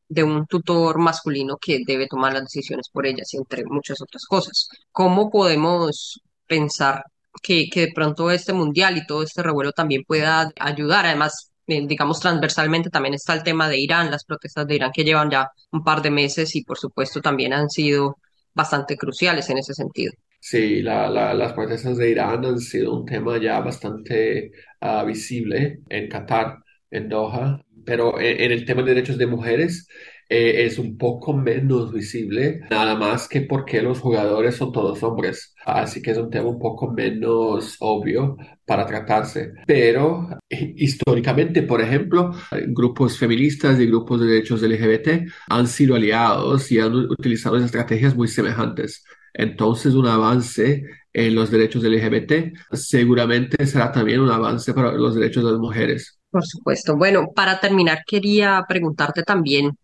de 0.08 0.24
un 0.24 0.45
tutor 0.47 0.99
masculino 0.99 1.58
que 1.58 1.80
debe 1.86 2.08
tomar 2.08 2.34
las 2.34 2.43
decisiones 2.43 2.89
por 2.89 3.06
ellas, 3.06 3.34
entre 3.34 3.64
muchas 3.66 4.02
otras 4.02 4.26
cosas. 4.26 4.68
¿Cómo 4.91 5.30
podemos 5.30 6.22
pensar 6.47 7.04
que, 7.41 7.70
que 7.70 7.82
de 7.88 7.91
pronto 7.93 8.30
este 8.32 8.54
mundial 8.54 8.97
y 8.97 9.06
todo 9.06 9.24
este 9.24 9.43
revuelo 9.43 9.72
también 9.72 10.04
pueda 10.06 10.52
ayudar? 10.60 11.06
Además, 11.06 11.52
eh, 11.68 11.86
digamos, 11.88 12.20
transversalmente 12.20 12.89
también 12.89 13.14
está 13.16 13.34
el 13.34 13.43
tema 13.43 13.70
de 13.70 13.80
Irán, 13.80 14.12
las 14.12 14.26
protestas 14.26 14.68
de 14.68 14.76
Irán 14.76 14.91
que 14.93 15.04
llevan 15.04 15.30
ya 15.32 15.49
un 15.72 15.84
par 15.84 16.02
de 16.02 16.12
meses 16.12 16.56
y 16.56 16.64
por 16.64 16.78
supuesto 16.78 17.22
también 17.22 17.54
han 17.54 17.70
sido 17.70 18.18
bastante 18.54 18.97
cruciales 18.97 19.49
en 19.49 19.58
ese 19.60 19.74
sentido. 19.74 20.12
Sí, 20.39 20.82
la, 20.82 21.10
la, 21.10 21.34
las 21.34 21.54
protestas 21.54 21.97
de 21.97 22.10
Irán 22.10 22.43
han 22.45 22.60
sido 22.60 22.95
un 22.97 23.06
tema 23.06 23.39
ya 23.39 23.60
bastante 23.60 24.52
uh, 24.82 25.06
visible 25.06 25.82
en 25.90 26.10
Qatar, 26.10 26.58
en 26.90 27.10
Doha, 27.10 27.64
pero 27.86 28.20
en, 28.20 28.42
en, 28.42 28.52
el 28.52 28.66
tema 28.66 28.82
de 28.82 28.94
derechos 28.94 29.18
de 29.18 29.28
mujeres 29.28 29.88
eh, 30.34 30.64
es 30.66 30.80
un 30.80 30.98
poco 30.98 31.34
menos 31.34 31.92
visible, 31.92 32.62
nada 32.70 32.96
más 32.96 33.28
que 33.28 33.42
porque 33.42 33.82
los 33.82 34.00
jugadores 34.00 34.56
son 34.56 34.72
todos 34.72 35.04
hombres, 35.04 35.54
así 35.66 36.02
que 36.02 36.12
es 36.12 36.18
un 36.18 36.30
tema 36.30 36.48
un 36.48 36.58
poco 36.58 36.90
menos 36.90 37.76
obvio 37.82 38.38
para 38.66 38.86
tratarse. 38.86 39.52
Pero 39.68 40.30
históricamente, 40.50 41.64
por 41.64 41.82
ejemplo, 41.82 42.32
grupos 42.68 43.18
feministas 43.18 43.78
y 43.82 43.88
grupos 43.88 44.22
de 44.22 44.28
derechos 44.28 44.62
LGBT 44.62 45.30
han 45.50 45.68
sido 45.68 45.96
aliados 45.96 46.72
y 46.72 46.80
han 46.80 46.96
utilizado 46.96 47.58
estrategias 47.58 48.16
muy 48.16 48.30
semejantes. 48.30 49.04
Entonces, 49.34 49.96
un 49.96 50.08
avance 50.08 50.84
en 51.14 51.36
los 51.36 51.51
derechos 51.51 51.84
LGBT 51.84 52.55
seguramente 52.72 53.66
será 53.66 53.91
también 53.91 54.22
un 54.22 54.32
avance 54.32 54.74
para 54.74 54.93
los 54.93 55.16
derechos 55.16 55.43
de 55.43 55.51
las 55.51 55.59
mujeres. 55.59 56.18
Por 56.30 56.45
supuesto. 56.45 56.95
Bueno, 56.95 57.28
para 57.36 57.59
terminar, 57.59 58.03
quería 58.07 58.64
preguntarte 58.68 59.24
también 59.24 59.78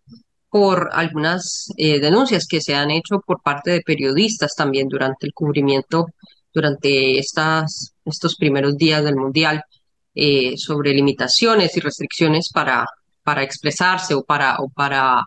por 0.50 0.90
algunas 0.94 1.68
eh, 1.76 2.00
denuncias 2.00 2.48
que 2.48 2.62
se 2.62 2.74
han 2.74 2.90
hecho 2.90 3.20
por 3.26 3.42
parte 3.42 3.72
de 3.72 3.82
periodistas 3.82 4.56
también 4.56 4.88
durante 4.88 5.28
el 5.28 5.34
cubrimiento, 5.34 6.08
durante 6.54 7.20
estas, 7.20 7.94
estos 8.06 8.36
primeros 8.38 8.78
días 8.78 9.04
del 9.04 9.18
Mundial, 9.18 9.62
eh, 10.16 10.58
sobre 10.58 10.94
limitaciones 10.94 11.76
y 11.76 11.82
restricciones 11.82 12.50
para, 12.54 12.88
para 13.24 13.44
expresarse 13.44 14.14
o 14.14 14.24
para, 14.24 14.56
o 14.60 14.70
para 14.70 15.22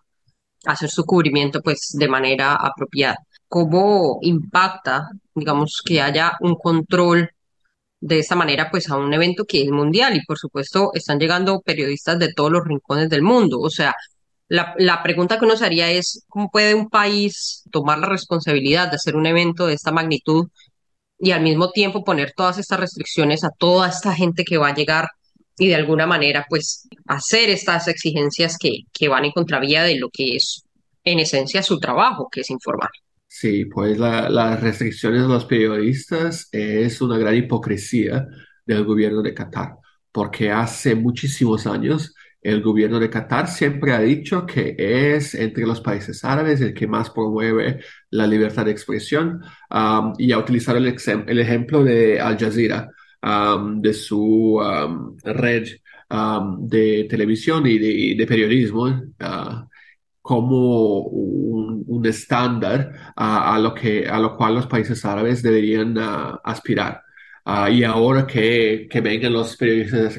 hacer 0.65 0.91
su 0.91 1.05
cubrimiento 1.05 1.61
pues 1.61 1.91
de 1.93 2.09
manera 2.09 2.55
apropiada 2.55 3.19
cómo 3.51 4.21
impacta, 4.23 5.11
digamos, 5.35 5.83
que 5.85 6.01
haya 6.01 6.33
un 6.41 6.57
control 6.57 7.31
de 8.01 8.19
esa 8.21 8.35
manera, 8.37 8.71
pues 8.71 8.89
a 8.91 8.97
un 8.97 9.13
evento 9.13 9.45
que 9.45 9.63
es 9.63 9.71
mundial 9.71 10.17
y 10.17 10.25
por 10.25 10.39
supuesto 10.39 10.91
están 10.95 11.19
llegando 11.19 11.61
periodistas 11.61 12.19
de 12.19 12.33
todos 12.33 12.51
los 12.51 12.65
rincones 12.65 13.09
del 13.11 13.23
mundo. 13.23 13.61
O 13.61 13.71
sea, 13.71 13.95
la, 14.49 14.75
la 14.79 15.03
pregunta 15.03 15.39
que 15.39 15.45
uno 15.45 15.57
se 15.57 15.67
haría 15.67 15.91
es, 15.91 16.25
¿cómo 16.29 16.51
puede 16.51 16.75
un 16.75 16.89
país 16.89 17.65
tomar 17.71 17.99
la 17.99 18.09
responsabilidad 18.09 18.89
de 18.91 18.97
hacer 18.97 19.17
un 19.17 19.27
evento 19.27 19.67
de 19.67 19.75
esta 19.75 19.93
magnitud 19.93 20.49
y 21.19 21.33
al 21.33 21.43
mismo 21.43 21.71
tiempo 21.71 22.05
poner 22.05 22.33
todas 22.35 22.59
estas 22.59 22.81
restricciones 22.81 23.45
a 23.45 23.51
toda 23.51 23.89
esta 23.89 24.15
gente 24.15 24.45
que 24.45 24.59
va 24.59 24.69
a 24.69 24.75
llegar 24.75 25.09
y 25.59 25.69
de 25.69 25.75
alguna 25.75 26.07
manera 26.07 26.47
pues 26.49 26.89
hacer 27.07 27.51
estas 27.51 27.87
exigencias 27.89 28.57
que, 28.59 28.85
que 28.93 29.09
van 29.09 29.27
en 29.27 29.33
contravía 29.33 29.83
de 29.83 29.99
lo 29.99 30.09
que 30.11 30.37
es 30.37 30.65
en 31.05 31.19
esencia 31.19 31.63
su 31.63 31.79
trabajo, 31.79 32.29
que 32.31 32.41
es 32.41 32.51
informar? 32.51 32.91
Sí, 33.33 33.65
pues 33.67 33.97
las 33.97 34.61
restricciones 34.61 35.23
a 35.23 35.29
los 35.29 35.45
periodistas 35.45 36.49
es 36.51 37.01
una 37.01 37.17
gran 37.17 37.37
hipocresía 37.37 38.27
del 38.67 38.85
gobierno 38.85 39.23
de 39.23 39.33
Qatar, 39.33 39.77
porque 40.11 40.51
hace 40.51 40.97
muchísimos 40.97 41.65
años 41.67 42.13
el 42.43 42.61
gobierno 42.61 42.99
de 42.99 43.09
Qatar 43.09 43.47
siempre 43.47 43.93
ha 43.93 44.01
dicho 44.01 44.45
que 44.45 44.75
es 44.77 45.37
entre 45.37 45.65
los 45.65 45.81
países 45.81 46.25
árabes 46.25 46.61
el 46.61 46.75
que 46.75 46.89
más 46.89 47.11
promueve 47.11 47.79
la 48.11 48.27
libertad 48.27 48.65
de 48.65 48.73
expresión 48.73 49.43
um, 49.71 50.13
y 50.19 50.33
ha 50.33 50.39
utilizado 50.39 50.79
el, 50.79 50.97
el, 51.29 51.39
ejemplo 51.39 51.85
de 51.85 52.21
Al 52.21 52.37
Jazeera, 52.37 52.91
um, 53.23 53.81
de 53.81 53.95
su 53.95 54.57
um, 54.57 55.17
red 55.23 55.69
de 56.63 57.07
televisión 57.09 57.65
y 57.67 57.79
de, 58.17 58.27
periodismo. 58.27 58.87
Uh, 58.87 59.70
como 60.31 61.01
un, 61.01 62.07
estándar 62.07 63.13
a, 63.17 63.59
lo 63.59 63.75
que, 63.75 64.09
a 64.09 64.19
lo 64.21 64.37
cual 64.37 64.55
los 64.55 64.67
países 64.69 65.05
árabes 65.05 65.43
deberían 65.43 65.99
ah, 65.99 66.41
aspirar. 66.45 67.03
Ah, 67.45 67.69
y 67.69 67.83
ahora 67.83 68.27
que, 68.27 68.87
que, 68.91 69.01
vengan 69.01 69.33
los 69.33 69.57
periodistas 69.57 70.17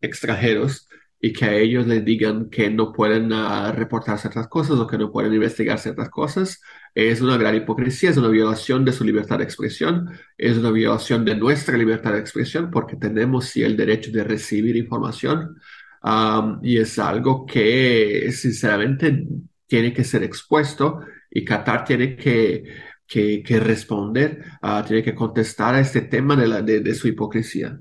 extranjeros 0.00 0.88
y 1.20 1.32
que 1.32 1.44
a 1.44 1.54
ellos 1.54 1.86
les 1.86 2.04
digan 2.04 2.50
que 2.50 2.68
no 2.68 2.92
pueden 2.92 3.32
uh, 3.32 3.72
reportar 3.72 4.18
ciertas 4.18 4.48
cosas 4.48 4.78
o 4.78 4.86
que 4.88 4.98
no 4.98 5.12
pueden 5.12 5.32
investigar 5.32 5.78
ciertas 5.78 6.10
cosas, 6.10 6.60
es 6.94 7.20
una 7.20 7.36
gran 7.36 7.54
hipocresía, 7.54 8.10
es 8.10 8.16
una 8.16 8.28
violación 8.28 8.84
de 8.84 8.92
su 8.92 9.04
libertad 9.04 9.38
de 9.38 9.44
expresión, 9.44 10.10
es 10.36 10.58
una 10.58 10.70
violación 10.72 11.24
de 11.24 11.36
nuestra 11.36 11.76
libertad 11.78 12.12
de 12.12 12.20
expresión 12.20 12.70
porque 12.72 12.96
tenemos 12.96 13.46
sí 13.46 13.62
el 13.62 13.76
derecho 13.76 14.10
de 14.10 14.24
recibir 14.24 14.76
información 14.76 15.56
um, 16.04 16.60
y 16.62 16.78
es 16.78 16.98
algo 16.98 17.44
que 17.46 18.30
sinceramente 18.32 19.26
tiene 19.66 19.92
que 19.92 20.04
ser 20.04 20.22
expuesto 20.22 21.00
y 21.30 21.44
Qatar 21.44 21.84
tiene 21.84 22.14
que, 22.14 22.64
que, 23.06 23.42
que 23.42 23.58
responder, 23.58 24.44
uh, 24.62 24.86
tiene 24.86 25.02
que 25.02 25.14
contestar 25.14 25.74
a 25.74 25.80
este 25.80 26.02
tema 26.02 26.36
de, 26.36 26.46
la, 26.46 26.62
de, 26.62 26.80
de 26.80 26.94
su 26.94 27.08
hipocresía. 27.08 27.78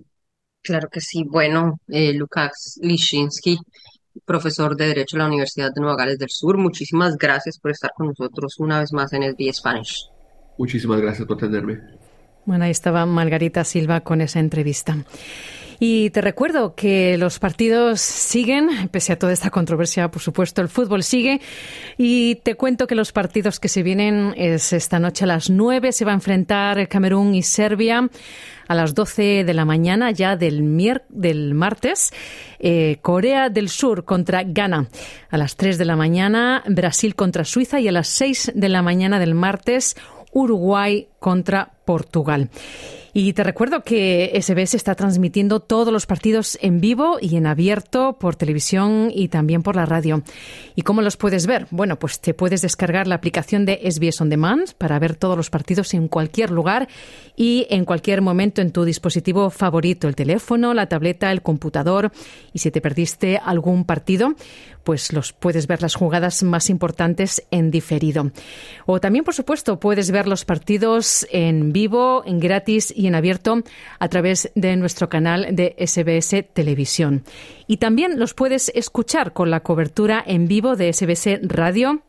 Claro 0.64 0.88
que 0.90 1.02
sí. 1.02 1.26
Bueno, 1.26 1.80
eh, 1.90 2.14
Lukács 2.14 2.80
Lishinsky, 2.82 3.60
profesor 4.26 4.78
de 4.78 4.88
Derecho 4.88 5.18
en 5.18 5.20
la 5.20 5.28
Universidad 5.28 5.74
de 5.74 5.82
Nueva 5.82 5.98
Gales 5.98 6.18
del 6.18 6.30
Sur, 6.30 6.58
muchísimas 6.58 7.18
gracias 7.18 7.60
por 7.60 7.72
estar 7.72 7.92
con 7.96 8.08
nosotros 8.08 8.58
una 8.60 8.80
vez 8.80 8.94
más 8.94 9.12
en 9.12 9.24
SBS 9.24 9.58
Spanish. 9.58 10.10
Muchísimas 10.58 11.02
gracias 11.02 11.28
por 11.28 11.38
tenerme. 11.38 11.82
Bueno, 12.46 12.64
ahí 12.64 12.72
estaba 12.72 13.06
Margarita 13.06 13.64
Silva 13.66 14.02
con 14.02 14.22
esa 14.22 14.40
entrevista. 14.40 14.98
Y 15.80 16.10
te 16.12 16.22
recuerdo 16.22 16.76
que 16.76 17.18
los 17.18 17.40
partidos 17.40 18.02
siguen, 18.02 18.90
pese 18.90 19.14
a 19.14 19.20
toda 19.20 19.34
esta 19.34 19.50
controversia, 19.50 20.10
por 20.10 20.22
supuesto, 20.22 20.62
el 20.62 20.70
fútbol 20.70 21.04
sigue. 21.04 21.42
Y 21.98 22.36
te 22.44 22.56
cuento 22.56 22.88
que 22.88 22.96
los 22.96 23.12
partidos 23.12 23.60
que 23.60 23.68
se 23.68 23.84
vienen 23.84 24.34
es 24.38 24.74
esta 24.74 25.00
noche 25.00 25.26
a 25.26 25.28
las 25.28 25.50
9 25.50 25.92
se 25.92 26.06
va 26.06 26.12
a 26.12 26.16
enfrentar 26.16 26.88
Camerún 26.88 27.36
y 27.36 27.44
Serbia. 27.44 28.10
A 28.66 28.76
las 28.76 28.96
12 28.96 29.44
de 29.44 29.54
la 29.54 29.66
mañana, 29.66 30.12
ya 30.12 30.38
del, 30.38 30.64
del 31.10 31.54
martes, 31.54 32.14
eh, 32.60 32.98
Corea 33.02 33.50
del 33.50 33.68
Sur 33.68 34.06
contra 34.06 34.44
Ghana. 34.44 34.88
A 35.30 35.38
las 35.38 35.58
3 35.58 35.78
de 35.78 35.86
la 35.86 35.98
mañana, 35.98 36.64
Brasil 36.68 37.14
contra 37.14 37.44
Suiza. 37.44 37.82
Y 37.82 37.90
a 37.90 37.92
las 37.92 38.08
6 38.08 38.54
de 38.56 38.70
la 38.70 38.82
mañana 38.82 39.20
del 39.20 39.36
martes, 39.36 39.98
Uruguay 40.32 41.10
contra 41.20 41.74
Portugal. 41.86 42.50
Y 43.16 43.34
te 43.34 43.44
recuerdo 43.44 43.84
que 43.84 44.32
SBS 44.42 44.74
está 44.74 44.96
transmitiendo 44.96 45.60
todos 45.60 45.94
los 45.94 46.08
partidos 46.08 46.58
en 46.64 46.82
vivo 46.82 47.20
y 47.22 47.36
en 47.36 47.46
abierto 47.46 48.18
por 48.20 48.36
televisión 48.36 49.12
y 49.14 49.28
también 49.28 49.62
por 49.62 49.76
la 49.76 49.86
radio. 49.86 50.24
¿Y 50.76 50.82
cómo 50.82 51.04
los 51.04 51.16
puedes 51.16 51.46
ver? 51.46 51.68
Bueno, 51.70 52.00
pues 52.00 52.20
te 52.20 52.34
puedes 52.34 52.64
descargar 52.64 53.06
la 53.06 53.14
aplicación 53.14 53.66
de 53.68 53.80
SBS 53.84 54.20
On 54.22 54.30
Demand 54.30 54.74
para 54.80 54.98
ver 54.98 55.16
todos 55.16 55.38
los 55.38 55.52
partidos 55.52 55.94
en 55.94 56.08
cualquier 56.08 56.50
lugar 56.50 56.88
y 57.36 57.68
en 57.70 57.86
cualquier 57.86 58.24
momento 58.24 58.64
en 58.64 58.72
tu 58.72 58.84
dispositivo 58.84 59.52
favorito, 59.52 60.08
el 60.08 60.16
teléfono, 60.16 60.74
la 60.74 60.90
tableta, 60.90 61.32
el 61.32 61.44
computador. 61.44 62.12
Y 62.52 62.60
si 62.60 62.72
te 62.72 62.82
perdiste 62.82 63.38
algún 63.38 63.86
partido, 63.86 64.34
pues 64.84 65.14
los 65.14 65.34
puedes 65.34 65.68
ver 65.68 65.82
las 65.82 65.96
jugadas 65.96 66.44
más 66.44 66.70
importantes 66.70 67.44
en 67.52 67.72
diferido. 67.72 68.32
O 68.86 69.00
también, 69.00 69.24
por 69.24 69.34
supuesto, 69.34 69.80
puedes 69.80 70.12
ver 70.12 70.28
los 70.28 70.46
partidos 70.46 71.28
en 71.32 71.74
vivo, 71.74 72.24
en 72.26 72.40
gratis 72.40 72.94
y 72.96 73.08
en 73.08 73.16
abierto 73.16 73.62
a 74.00 74.08
través 74.10 74.52
de 74.56 74.76
nuestro 74.76 75.10
canal 75.10 75.56
de 75.56 75.76
SBS 75.80 76.46
Televisión. 76.54 77.24
Y 77.68 77.78
también 77.78 78.20
los 78.20 78.34
puedes 78.34 78.72
escuchar 78.76 79.34
con 79.34 79.52
la 79.52 79.62
cobertura 79.62 80.24
en 80.26 80.48
vivo 80.48 80.76
de 80.76 80.92
SBS 80.92 81.40
Radio 81.44 82.04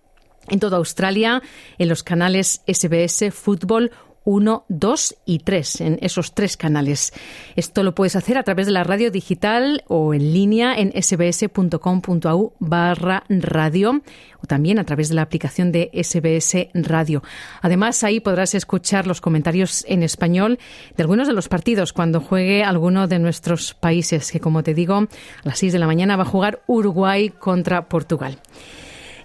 en 0.48 0.60
toda 0.60 0.76
Australia, 0.76 1.42
en 1.78 1.88
los 1.88 2.02
canales 2.02 2.62
SBS 2.66 3.32
Fútbol 3.32 3.92
1, 4.24 4.64
2 4.68 5.16
y 5.26 5.38
3, 5.40 5.80
en 5.82 5.98
esos 6.00 6.34
tres 6.34 6.56
canales. 6.56 7.12
Esto 7.56 7.82
lo 7.82 7.94
puedes 7.94 8.16
hacer 8.16 8.38
a 8.38 8.42
través 8.42 8.66
de 8.66 8.72
la 8.72 8.84
radio 8.84 9.10
digital 9.10 9.84
o 9.86 10.14
en 10.14 10.32
línea 10.32 10.74
en 10.74 10.92
sbs.com.au 11.00 12.52
barra 12.58 13.24
radio 13.28 14.02
o 14.42 14.46
también 14.46 14.78
a 14.78 14.84
través 14.84 15.08
de 15.08 15.14
la 15.14 15.22
aplicación 15.22 15.72
de 15.72 15.90
SBS 15.92 16.68
Radio. 16.74 17.22
Además, 17.60 18.02
ahí 18.04 18.20
podrás 18.20 18.54
escuchar 18.54 19.06
los 19.06 19.20
comentarios 19.20 19.84
en 19.88 20.02
español 20.02 20.58
de 20.96 21.02
algunos 21.02 21.28
de 21.28 21.34
los 21.34 21.48
partidos 21.48 21.92
cuando 21.92 22.20
juegue 22.20 22.64
alguno 22.64 23.06
de 23.06 23.18
nuestros 23.18 23.74
países, 23.74 24.32
que 24.32 24.40
como 24.40 24.62
te 24.62 24.74
digo, 24.74 24.96
a 24.96 25.08
las 25.44 25.58
6 25.58 25.72
de 25.72 25.78
la 25.78 25.86
mañana 25.86 26.16
va 26.16 26.22
a 26.22 26.26
jugar 26.26 26.62
Uruguay 26.66 27.28
contra 27.30 27.88
Portugal. 27.88 28.38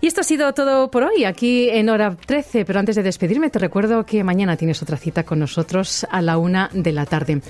Y 0.02 0.08
esto 0.08 0.22
ha 0.22 0.24
sido 0.24 0.54
todo 0.54 0.90
por 0.92 1.04
hoy, 1.04 1.26
aquí 1.26 1.70
en 1.70 1.90
hora 1.90 2.16
13. 2.16 2.64
Pero 2.64 2.80
antes 2.80 2.96
de 2.96 3.04
despedirme, 3.04 3.50
te 3.50 3.60
recuerdo 3.60 4.06
que 4.06 4.24
mañana 4.24 4.56
tienes 4.56 4.82
otra 4.82 4.96
cita 4.96 5.24
con 5.24 5.40
nosotros 5.40 6.08
a 6.10 6.22
la 6.22 6.38
una 6.38 6.70
de 6.74 6.94
la 6.94 7.06
tarde. 7.06 7.42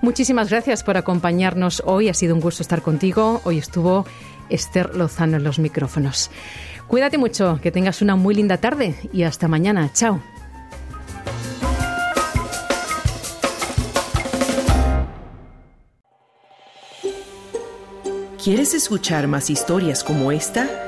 Muchísimas 0.00 0.48
gracias 0.48 0.82
por 0.82 0.96
acompañarnos 0.96 1.82
hoy. 1.84 2.08
Ha 2.08 2.14
sido 2.14 2.34
un 2.34 2.40
gusto 2.40 2.62
estar 2.62 2.80
contigo. 2.80 3.42
Hoy 3.44 3.58
estuvo 3.58 4.06
Esther 4.48 4.94
Lozano 4.94 5.36
en 5.36 5.44
los 5.44 5.58
micrófonos. 5.58 6.30
Cuídate 6.86 7.18
mucho, 7.18 7.60
que 7.62 7.70
tengas 7.70 8.00
una 8.00 8.16
muy 8.16 8.34
linda 8.34 8.56
tarde 8.56 8.94
y 9.12 9.24
hasta 9.24 9.46
mañana. 9.46 9.90
Chao. 9.92 10.22
¿Quieres 18.42 18.72
escuchar 18.72 19.26
más 19.26 19.50
historias 19.50 20.02
como 20.02 20.32
esta? 20.32 20.87